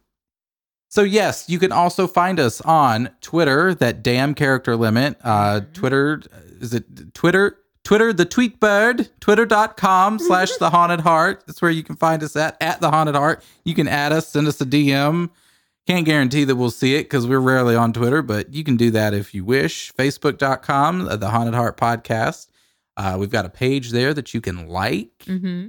So 0.96 1.02
yes, 1.02 1.44
you 1.46 1.58
can 1.58 1.72
also 1.72 2.06
find 2.06 2.40
us 2.40 2.62
on 2.62 3.10
Twitter. 3.20 3.74
That 3.74 4.02
damn 4.02 4.32
character 4.32 4.76
limit. 4.76 5.18
Uh, 5.22 5.60
Mhm. 5.60 5.72
Twitter 5.74 6.22
is 6.58 6.72
it 6.72 7.12
Twitter? 7.12 7.58
Twitter 7.84 8.14
the 8.14 8.24
tweet 8.24 8.58
bird. 8.60 9.10
Twitter.com 9.20 10.18
slash 10.26 10.52
the 10.56 10.70
haunted 10.70 11.00
heart. 11.00 11.44
That's 11.46 11.60
where 11.60 11.70
you 11.70 11.82
can 11.82 11.96
find 11.96 12.22
us 12.22 12.34
at 12.34 12.56
at 12.62 12.80
the 12.80 12.90
haunted 12.90 13.14
heart. 13.14 13.44
You 13.62 13.74
can 13.74 13.88
add 13.88 14.10
us, 14.12 14.28
send 14.28 14.48
us 14.48 14.58
a 14.62 14.64
DM. 14.64 15.28
Can't 15.86 16.06
guarantee 16.06 16.44
that 16.44 16.56
we'll 16.56 16.70
see 16.70 16.94
it 16.94 17.02
because 17.04 17.26
we're 17.26 17.40
rarely 17.40 17.76
on 17.76 17.92
Twitter, 17.92 18.22
but 18.22 18.54
you 18.54 18.64
can 18.64 18.78
do 18.78 18.90
that 18.92 19.12
if 19.12 19.34
you 19.34 19.44
wish. 19.44 19.92
Facebook.com, 19.98 21.08
uh, 21.08 21.16
the 21.16 21.28
haunted 21.28 21.54
heart 21.54 21.76
podcast. 21.76 22.46
Uh, 22.96 23.16
we've 23.20 23.28
got 23.28 23.44
a 23.44 23.50
page 23.50 23.90
there 23.90 24.14
that 24.14 24.32
you 24.32 24.40
can 24.40 24.66
like. 24.66 25.10
hmm 25.26 25.66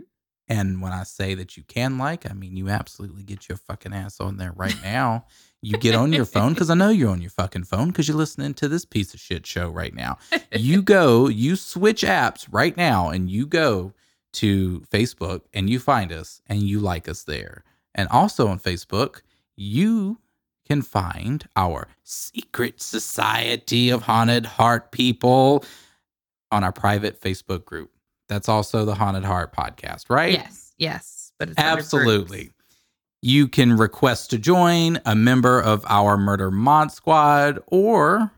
And 0.50 0.82
when 0.82 0.94
I 0.94 1.04
say 1.04 1.34
that 1.36 1.58
you 1.58 1.64
can 1.64 1.98
like, 1.98 2.30
I 2.30 2.34
mean 2.34 2.56
you 2.56 2.70
absolutely 2.70 3.24
get 3.24 3.50
your 3.50 3.58
fucking 3.58 3.94
ass 3.94 4.20
on 4.20 4.38
there 4.38 4.54
right 4.56 4.78
now. 4.84 5.26
You 5.62 5.78
get 5.78 5.96
on 5.96 6.14
your 6.14 6.26
phone 6.26 6.54
because 6.54 6.70
I 6.70 6.76
know 6.76 6.90
you're 6.90 7.10
on 7.10 7.22
your 7.22 7.32
fucking 7.32 7.64
phone 7.64 7.88
because 7.88 8.08
you're 8.08 8.16
listening 8.16 8.54
to 8.56 8.68
this 8.68 8.86
piece 8.86 9.14
of 9.14 9.20
shit 9.20 9.46
show 9.46 9.70
right 9.70 9.94
now. 9.94 10.18
You 10.52 10.82
go, 10.84 11.28
you 11.28 11.56
switch 11.56 12.04
apps 12.04 12.48
right 12.52 12.78
now, 12.78 13.10
and 13.10 13.30
you 13.30 13.48
go 13.48 13.94
to 14.34 14.82
Facebook 14.82 15.42
and 15.54 15.70
you 15.70 15.80
find 15.80 16.12
us 16.12 16.42
and 16.46 16.62
you 16.62 16.80
like 16.80 17.10
us 17.10 17.24
there. 17.24 17.64
And 17.96 18.08
also 18.10 18.48
on 18.48 18.60
Facebook, 18.60 19.22
you 19.56 20.20
can 20.68 20.84
find 20.84 21.48
our 21.56 21.88
secret 22.04 22.80
society 22.82 23.90
of 23.90 24.04
haunted 24.04 24.46
heart 24.46 24.92
people 24.92 25.66
on 26.52 26.64
our 26.64 26.72
private 26.72 27.20
Facebook 27.20 27.66
group. 27.66 27.90
That's 28.30 28.50
also 28.50 28.86
the 28.86 28.96
Haunted 28.96 29.24
Heart 29.24 29.56
podcast, 29.56 30.10
right? 30.10 30.34
Yes. 30.34 30.74
Yes. 30.78 31.32
But 31.40 31.50
it's 31.50 31.58
Absolutely. 31.60 32.52
You 33.22 33.48
can 33.48 33.78
request 33.78 34.30
to 34.32 34.38
join 34.38 35.00
a 35.06 35.16
member 35.16 35.60
of 35.62 35.86
our 35.88 36.18
Murder 36.18 36.52
Mod 36.52 36.92
Squad 36.92 37.60
or 37.68 38.32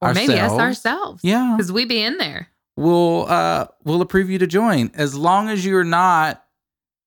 Or 0.00 0.14
maybe 0.14 0.34
us 0.34 0.50
ourselves. 0.52 0.60
ourselves. 0.60 1.24
Yeah. 1.24 1.54
Because 1.56 1.72
we 1.72 1.84
be 1.84 2.02
in 2.02 2.18
there. 2.18 2.48
We'll 2.76 3.26
uh 3.28 3.66
we'll 3.84 4.00
approve 4.00 4.30
you 4.30 4.38
to 4.38 4.46
join 4.46 4.90
as 4.94 5.14
long 5.14 5.48
as 5.48 5.64
you're 5.66 5.84
not 5.84 6.44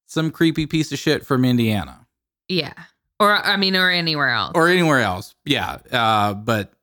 some 0.07 0.29
creepy 0.31 0.65
piece 0.67 0.91
of 0.91 0.99
shit 0.99 1.25
from 1.25 1.43
Indiana 1.45 2.05
Yeah. 2.47 2.73
Or 3.19 3.31
I 3.33 3.55
mean, 3.57 3.75
or 3.75 3.89
anywhere 3.89 4.29
else. 4.29 4.51
or 4.55 4.67
anywhere 4.67 4.99
else. 4.99 5.33
Yeah. 5.45 5.77
Uh 5.91 6.33
but 6.35 6.73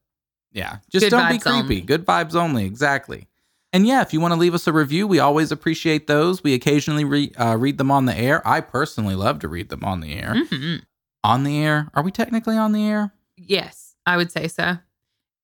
yeah, 0.52 0.78
just 0.90 1.04
Good 1.04 1.10
don't 1.10 1.28
be 1.30 1.38
creepy. 1.38 1.56
only. 1.58 1.80
Good 1.82 2.04
vibes 2.06 2.34
only, 2.34 2.64
exactly. 2.64 3.28
And 3.72 3.86
yeah, 3.86 4.00
if 4.02 4.12
you 4.12 4.20
want 4.20 4.34
to 4.34 4.40
leave 4.40 4.54
us 4.54 4.66
a 4.66 4.72
review, 4.72 5.06
we 5.06 5.20
always 5.20 5.52
appreciate 5.52 6.06
those. 6.08 6.42
We 6.42 6.54
occasionally 6.54 7.04
re- 7.04 7.32
uh, 7.36 7.56
read 7.56 7.78
them 7.78 7.90
on 7.90 8.06
the 8.06 8.16
air. 8.16 8.46
I 8.46 8.60
personally 8.60 9.14
love 9.14 9.38
to 9.40 9.48
read 9.48 9.68
them 9.68 9.84
on 9.84 10.00
the 10.00 10.12
air. 10.14 10.34
Mhm. 10.34 10.82
On 11.22 11.44
the 11.44 11.58
air? 11.62 11.88
Are 11.94 12.02
we 12.02 12.10
technically 12.10 12.56
on 12.56 12.72
the 12.72 12.84
air? 12.86 13.12
Yes, 13.36 13.94
I 14.06 14.16
would 14.16 14.32
say 14.32 14.48
so. 14.48 14.78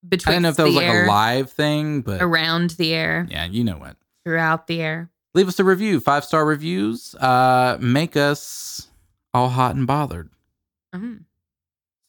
Between 0.07 0.31
I 0.31 0.35
don't 0.35 0.41
know 0.43 0.49
if 0.49 0.55
that 0.57 0.65
was 0.65 0.75
like 0.75 0.87
a 1.05 1.07
live 1.07 1.51
thing, 1.51 2.01
but 2.01 2.21
around 2.21 2.71
the 2.71 2.93
air, 2.93 3.27
yeah, 3.29 3.45
you 3.45 3.63
know 3.63 3.77
what. 3.77 3.95
throughout 4.25 4.67
the 4.67 4.81
air. 4.81 5.09
Leave 5.33 5.47
us 5.47 5.59
a 5.59 5.63
review. 5.63 5.99
Five 5.99 6.25
star 6.25 6.45
reviews 6.45 7.15
uh, 7.15 7.77
make 7.79 8.17
us 8.17 8.89
all 9.33 9.49
hot 9.49 9.75
and 9.75 9.87
bothered. 9.87 10.29
Mhm. 10.93 11.23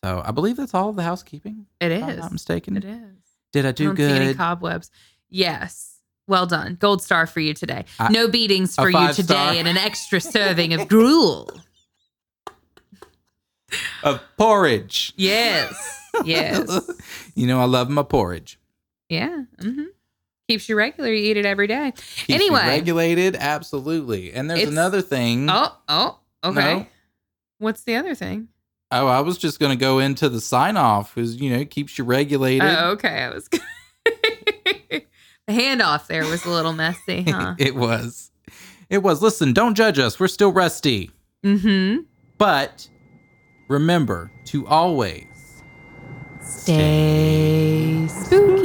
So 0.05 0.23
I 0.25 0.31
believe 0.33 0.57
that's 0.57 0.75
all 0.75 0.89
of 0.91 0.97
the 0.97 1.03
housekeeping. 1.03 1.66
It 1.81 1.93
is. 1.93 2.03
If 2.03 2.09
I'm 2.09 2.16
not 2.19 2.33
mistaken. 2.33 2.77
It 2.77 2.85
is. 2.85 3.01
Did 3.53 3.66
I 3.66 3.69
I 3.69 3.73
do 3.73 3.85
don't 3.87 3.97
see 3.97 4.03
any 4.05 4.35
cobwebs. 4.35 4.91
Yes. 5.29 5.97
Well 6.29 6.47
done. 6.47 6.76
Gold 6.79 7.03
star 7.03 7.26
for 7.26 7.41
you 7.41 7.55
today. 7.55 7.85
I- 7.99 8.11
no 8.11 8.29
beatings 8.29 8.74
for 8.76 8.89
you 8.91 9.12
today 9.12 9.22
star. 9.35 9.55
and 9.55 9.66
an 9.66 9.76
extra 9.76 10.20
serving 10.20 10.74
of 10.74 10.87
gruel. 10.87 11.51
Of 14.03 14.22
porridge. 14.37 15.12
Yes. 15.16 16.01
Yes. 16.24 16.91
you 17.35 17.47
know 17.47 17.61
I 17.61 17.64
love 17.64 17.91
my 17.91 18.03
porridge. 18.03 18.59
yeah. 19.09 19.45
Mm-hmm. 19.61 19.85
Keeps 20.49 20.66
you 20.68 20.76
regular. 20.76 21.11
You 21.12 21.31
eat 21.31 21.37
it 21.37 21.45
every 21.45 21.66
day. 21.66 21.93
Keeps 21.95 22.29
you 22.29 22.35
anyway. 22.35 22.66
regulated, 22.66 23.37
absolutely. 23.37 24.33
And 24.33 24.49
there's 24.51 24.66
another 24.66 25.03
thing. 25.03 25.47
Oh, 25.51 25.76
oh, 25.89 26.18
okay. 26.43 26.74
No. 26.74 26.87
What's 27.59 27.83
the 27.83 27.97
other 27.97 28.14
thing? 28.14 28.49
Oh, 28.91 29.07
I 29.07 29.20
was 29.20 29.37
just 29.37 29.61
going 29.61 29.72
to 29.72 29.76
go 29.76 29.99
into 29.99 30.31
the 30.31 30.41
sign 30.41 30.79
off 30.79 31.14
because, 31.14 31.37
you 31.37 31.51
know, 31.51 31.59
it 31.59 31.70
keeps 31.70 31.99
you 31.99 32.05
regulated. 32.05 32.62
Oh, 32.66 32.93
okay. 32.93 33.24
I 33.24 33.29
was. 33.35 33.47
The 35.49 35.55
handoff 35.55 36.07
there 36.07 36.24
was 36.26 36.44
a 36.44 36.51
little 36.51 36.72
messy, 36.74 37.22
huh? 37.28 37.55
it 37.59 37.74
was. 37.74 38.30
It 38.90 38.99
was. 39.03 39.20
Listen, 39.22 39.53
don't 39.53 39.74
judge 39.74 39.99
us. 39.99 40.20
We're 40.20 40.28
still 40.28 40.53
rusty. 40.53 41.11
mm-hmm. 41.44 42.03
But 42.36 42.88
remember 43.68 44.30
to 44.46 44.66
always 44.66 45.24
Stay 46.40 48.07
spooky. 48.09 48.57